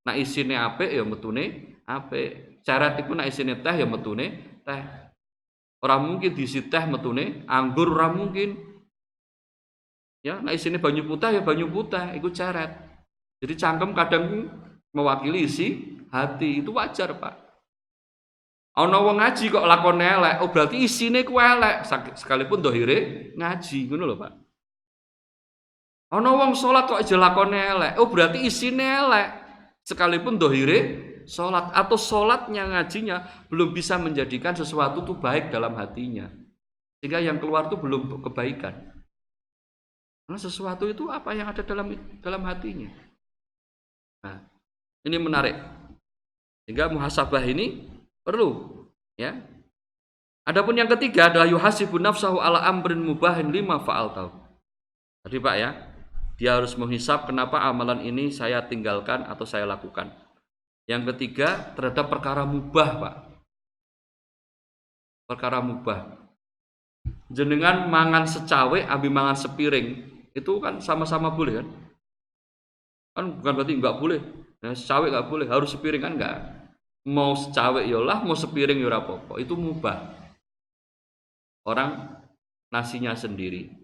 Nak 0.07 0.17
isine 0.17 0.57
apik 0.57 0.89
ya 0.93 1.05
metune 1.05 1.45
apik. 1.85 2.63
Ceret 2.65 3.01
iku 3.05 3.13
nak 3.17 3.29
isine 3.29 3.61
teh 3.61 3.75
ya 3.77 3.87
metune 3.89 4.27
teh. 4.65 4.83
Ora 5.81 5.97
mungkin 5.97 6.37
diisi 6.37 6.69
teh 6.69 6.85
metune 6.85 7.45
anggur 7.49 7.93
ora 7.93 8.13
mungkin. 8.13 8.69
Ya, 10.21 10.37
nah 10.37 10.53
isine 10.53 10.77
banyu 10.77 11.09
putih 11.09 11.33
ya 11.33 11.41
banyu 11.41 11.73
putih, 11.73 12.13
iku 12.13 12.29
ceret. 12.29 12.69
Jadi 13.41 13.57
cangkem 13.57 13.97
kadang 13.97 14.53
mewakili 14.93 15.49
isi 15.49 15.97
hati, 16.13 16.61
itu 16.61 16.77
wajar, 16.77 17.17
Pak. 17.17 17.41
Ana 18.77 19.01
wong 19.01 19.17
ngaji 19.17 19.49
kok 19.49 19.65
lakone 19.65 20.05
elek, 20.05 20.45
oh 20.45 20.53
berarti 20.53 20.77
isine 20.77 21.25
ku 21.25 21.41
elek, 21.41 21.89
sekalipun 22.21 22.61
dohire 22.61 23.33
ngaji, 23.33 23.89
ngono 23.89 24.05
lho, 24.13 24.17
Pak. 24.21 24.33
Ana 26.11 26.35
wong 26.35 26.59
salat 26.59 26.91
kok 26.91 26.99
aja 26.99 27.15
lakone 27.15 27.55
elek, 27.55 27.93
oh 28.03 28.11
berarti 28.11 28.43
isine 28.43 28.83
elek, 28.83 29.29
sekalipun 29.87 30.43
dohire 30.43 31.11
sholat 31.31 31.71
atau 31.71 31.95
sholatnya 31.95 32.67
ngajinya 32.67 33.47
belum 33.47 33.71
bisa 33.71 33.95
menjadikan 34.03 34.51
sesuatu 34.51 35.07
itu 35.07 35.15
baik 35.15 35.55
dalam 35.55 35.79
hatinya. 35.79 36.27
Sehingga 36.99 37.23
yang 37.23 37.39
keluar 37.39 37.71
itu 37.71 37.79
belum 37.79 38.21
kebaikan. 38.27 38.75
Karena 40.27 40.39
sesuatu 40.39 40.91
itu 40.91 41.07
apa 41.07 41.31
yang 41.33 41.51
ada 41.51 41.63
dalam 41.63 41.95
dalam 42.19 42.43
hatinya? 42.45 42.91
Nah 44.27 44.43
ini 45.07 45.17
menarik. 45.17 45.57
Sehingga 46.67 46.91
muhasabah 46.93 47.47
ini 47.47 47.87
perlu 48.27 48.83
ya. 49.15 49.39
Adapun 50.45 50.75
yang 50.75 50.91
ketiga 50.91 51.31
adalah 51.31 51.47
yuhasibu 51.47 52.01
nafsahu 52.03 52.43
ala 52.43 52.67
amrin 52.67 52.99
mubahin 52.99 53.55
lima 53.55 53.79
faal 53.87 54.11
tahu. 54.11 54.31
Tadi 55.21 55.37
Pak 55.37 55.57
ya, 55.61 55.71
dia 56.41 56.57
harus 56.57 56.73
menghisap 56.73 57.29
kenapa 57.29 57.61
amalan 57.61 58.01
ini 58.01 58.33
saya 58.33 58.65
tinggalkan 58.65 59.29
atau 59.29 59.45
saya 59.45 59.69
lakukan. 59.69 60.09
Yang 60.89 61.13
ketiga 61.13 61.77
terhadap 61.77 62.09
perkara 62.09 62.49
mubah, 62.49 62.89
Pak. 62.97 63.15
Perkara 65.29 65.61
mubah. 65.61 66.17
Jenengan 67.29 67.93
mangan 67.93 68.25
secawe, 68.25 68.89
abi 68.89 69.13
mangan 69.13 69.37
sepiring, 69.37 70.01
itu 70.33 70.53
kan 70.65 70.81
sama-sama 70.81 71.29
boleh 71.29 71.61
kan? 71.61 71.69
Kan 73.13 73.25
bukan 73.37 73.53
berarti 73.61 73.73
nggak 73.77 73.97
boleh. 74.01 74.21
Nah, 74.65 74.73
secawe 74.73 75.13
nggak 75.13 75.29
boleh, 75.29 75.45
harus 75.45 75.77
sepiring 75.77 76.01
kan 76.01 76.17
nggak? 76.17 76.37
Mau 77.13 77.37
secawe 77.37 77.85
yolah, 77.85 78.25
mau 78.25 78.35
sepiring 78.35 78.81
yora 78.81 79.05
popo, 79.05 79.37
itu 79.37 79.53
mubah. 79.53 80.09
Orang 81.69 82.17
nasinya 82.73 83.13
sendiri. 83.13 83.80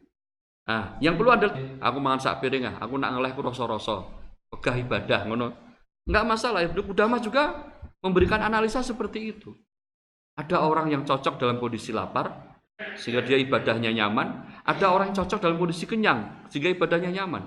Nah, 0.66 0.98
yang 0.98 1.14
perlu 1.14 1.30
adalah 1.30 1.54
aku 1.78 1.98
mangan 2.02 2.20
sak 2.20 2.42
piring 2.42 2.66
ah, 2.66 2.74
aku 2.82 2.98
nak 2.98 3.14
ngeleh 3.14 3.30
ku 3.38 3.40
rasa-rasa. 3.42 4.02
Pegah 4.50 4.78
ibadah 4.78 5.26
ngono 5.26 5.66
Enggak 6.06 6.24
masalah, 6.26 6.62
Ibnu 6.62 6.86
Qudamah 6.86 7.18
juga 7.18 7.66
memberikan 7.98 8.38
analisa 8.38 8.78
seperti 8.78 9.34
itu. 9.34 9.50
Ada 10.38 10.62
orang 10.62 10.86
yang 10.86 11.02
cocok 11.02 11.34
dalam 11.34 11.58
kondisi 11.58 11.90
lapar, 11.90 12.54
sehingga 12.94 13.26
dia 13.26 13.34
ibadahnya 13.42 13.90
nyaman. 13.90 14.62
Ada 14.62 14.94
orang 14.94 15.10
yang 15.10 15.18
cocok 15.18 15.42
dalam 15.42 15.58
kondisi 15.58 15.82
kenyang, 15.82 16.46
sehingga 16.46 16.70
ibadahnya 16.70 17.10
nyaman. 17.10 17.42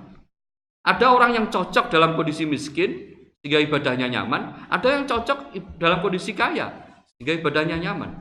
Ada 0.84 1.06
orang 1.08 1.32
yang 1.40 1.46
cocok 1.48 1.88
dalam 1.88 2.20
kondisi 2.20 2.44
miskin, 2.44 3.16
sehingga 3.40 3.64
ibadahnya 3.64 4.12
nyaman. 4.12 4.68
Ada 4.68 4.88
yang 5.00 5.04
cocok 5.08 5.40
dalam 5.80 6.04
kondisi 6.04 6.36
kaya, 6.36 6.68
sehingga 7.16 7.40
ibadahnya 7.40 7.80
nyaman. 7.80 8.12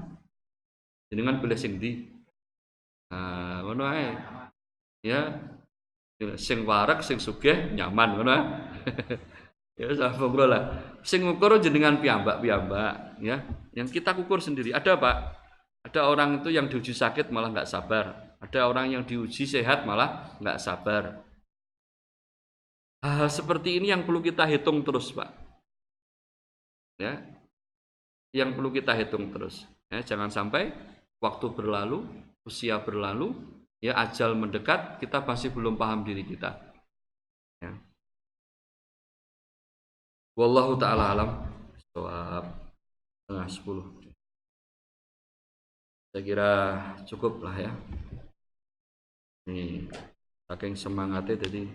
Dengan 1.10 1.42
pilih 1.42 1.58
sing 1.58 1.82
di. 1.82 1.98
Nah, 3.10 3.66
ngono 3.66 3.82
ae. 3.90 4.37
Ya. 5.02 5.38
Sing 6.34 6.66
warak, 6.66 7.06
sing 7.06 7.22
sugih, 7.22 7.70
nyaman 7.78 8.18
ngono. 8.18 8.36
ya 9.78 9.94
sama 9.94 10.44
lah. 10.50 10.62
Sing 11.06 11.22
ngukur 11.22 11.62
jenengan 11.62 12.02
piyambak 12.02 12.42
piyambak 12.42 13.22
ya. 13.22 13.46
Yang 13.70 14.02
kita 14.02 14.18
kukur 14.18 14.42
sendiri. 14.42 14.74
Ada 14.74 14.98
pak. 14.98 15.16
Ada 15.86 16.10
orang 16.10 16.42
itu 16.42 16.50
yang 16.50 16.66
diuji 16.66 16.90
sakit 16.90 17.30
malah 17.30 17.54
nggak 17.54 17.70
sabar. 17.70 18.34
Ada 18.42 18.66
orang 18.66 18.98
yang 18.98 19.02
diuji 19.06 19.46
sehat 19.46 19.86
malah 19.86 20.34
nggak 20.42 20.58
sabar. 20.58 21.22
Hal 22.98 23.30
seperti 23.30 23.78
ini 23.78 23.94
yang 23.94 24.02
perlu 24.02 24.18
kita 24.18 24.42
hitung 24.50 24.82
terus 24.82 25.14
pak. 25.14 25.30
Ya. 26.98 27.22
Yang 28.34 28.58
perlu 28.58 28.70
kita 28.74 28.92
hitung 28.98 29.30
terus. 29.30 29.62
Ya 29.88 30.02
jangan 30.02 30.34
sampai 30.34 30.74
waktu 31.22 31.46
berlalu 31.54 32.04
usia 32.42 32.82
berlalu 32.82 33.34
ya 33.78 33.94
ajal 33.98 34.34
mendekat 34.34 34.98
kita 35.02 35.22
masih 35.22 35.54
belum 35.54 35.78
paham 35.78 36.02
diri 36.02 36.26
kita 36.26 36.54
ya 37.62 37.72
Wallahu 40.38 40.78
taala 40.78 41.18
alam. 41.18 41.30
Soal 41.90 42.46
tengah 43.26 43.50
sepuluh. 43.50 43.90
Saya 46.14 46.22
kira 46.22 46.52
cukup 47.10 47.42
lah 47.42 47.58
ya. 47.58 47.74
Ini 49.50 49.90
saking 50.46 50.78
semangatnya 50.78 51.42
jadi 51.42 51.66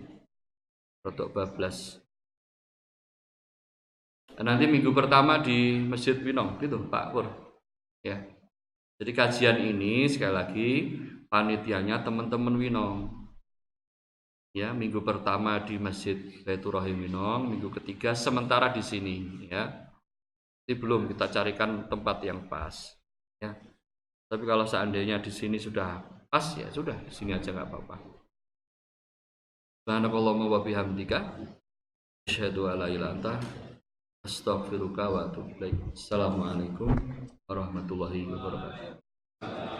rotok 1.04 1.36
bablas. 1.36 2.00
Nanti 4.40 4.64
minggu 4.64 4.96
pertama 4.96 5.44
di 5.44 5.84
Masjid 5.84 6.16
Winong, 6.16 6.56
gitu 6.56 6.88
Pak 6.88 7.12
Pur. 7.12 7.28
Ya. 8.00 8.24
Jadi 8.96 9.12
kajian 9.12 9.60
ini 9.60 10.08
sekali 10.08 10.32
lagi 10.32 10.70
panitianya 11.34 11.98
teman-teman 12.06 12.54
Winong 12.54 13.24
ya 14.54 14.70
minggu 14.70 15.02
pertama 15.02 15.58
di 15.66 15.82
Masjid 15.82 16.14
Baitur 16.46 16.78
Rahim 16.78 17.02
Minong, 17.02 17.50
minggu 17.50 17.74
ketiga 17.82 18.14
sementara 18.14 18.70
di 18.70 18.78
sini 18.78 19.50
ya. 19.50 19.66
Ini 20.64 20.78
belum 20.78 21.10
kita 21.10 21.28
carikan 21.28 21.90
tempat 21.90 22.22
yang 22.22 22.46
pas 22.46 22.94
ya. 23.42 23.50
Tapi 24.30 24.44
kalau 24.46 24.64
seandainya 24.64 25.18
di 25.18 25.28
sini 25.34 25.58
sudah 25.58 26.00
pas 26.30 26.54
ya 26.54 26.70
sudah 26.70 26.94
di 27.02 27.10
sini 27.10 27.34
aja 27.34 27.50
nggak 27.50 27.66
apa-apa. 27.66 27.96
Subhanakallahumma 29.84 30.46
wa 30.48 30.60
bihamdika 30.62 31.18
asyhadu 32.30 32.70
an 32.70 32.78
la 32.80 32.88
ilaha 32.88 33.12
anta 33.12 33.34
astaghfiruka 34.22 35.04
wa 35.10 35.28
atubu 35.28 35.50
ilaik. 35.60 35.76
Assalamualaikum 35.92 36.94
warahmatullahi 37.50 38.22
wabarakatuh. 38.30 39.73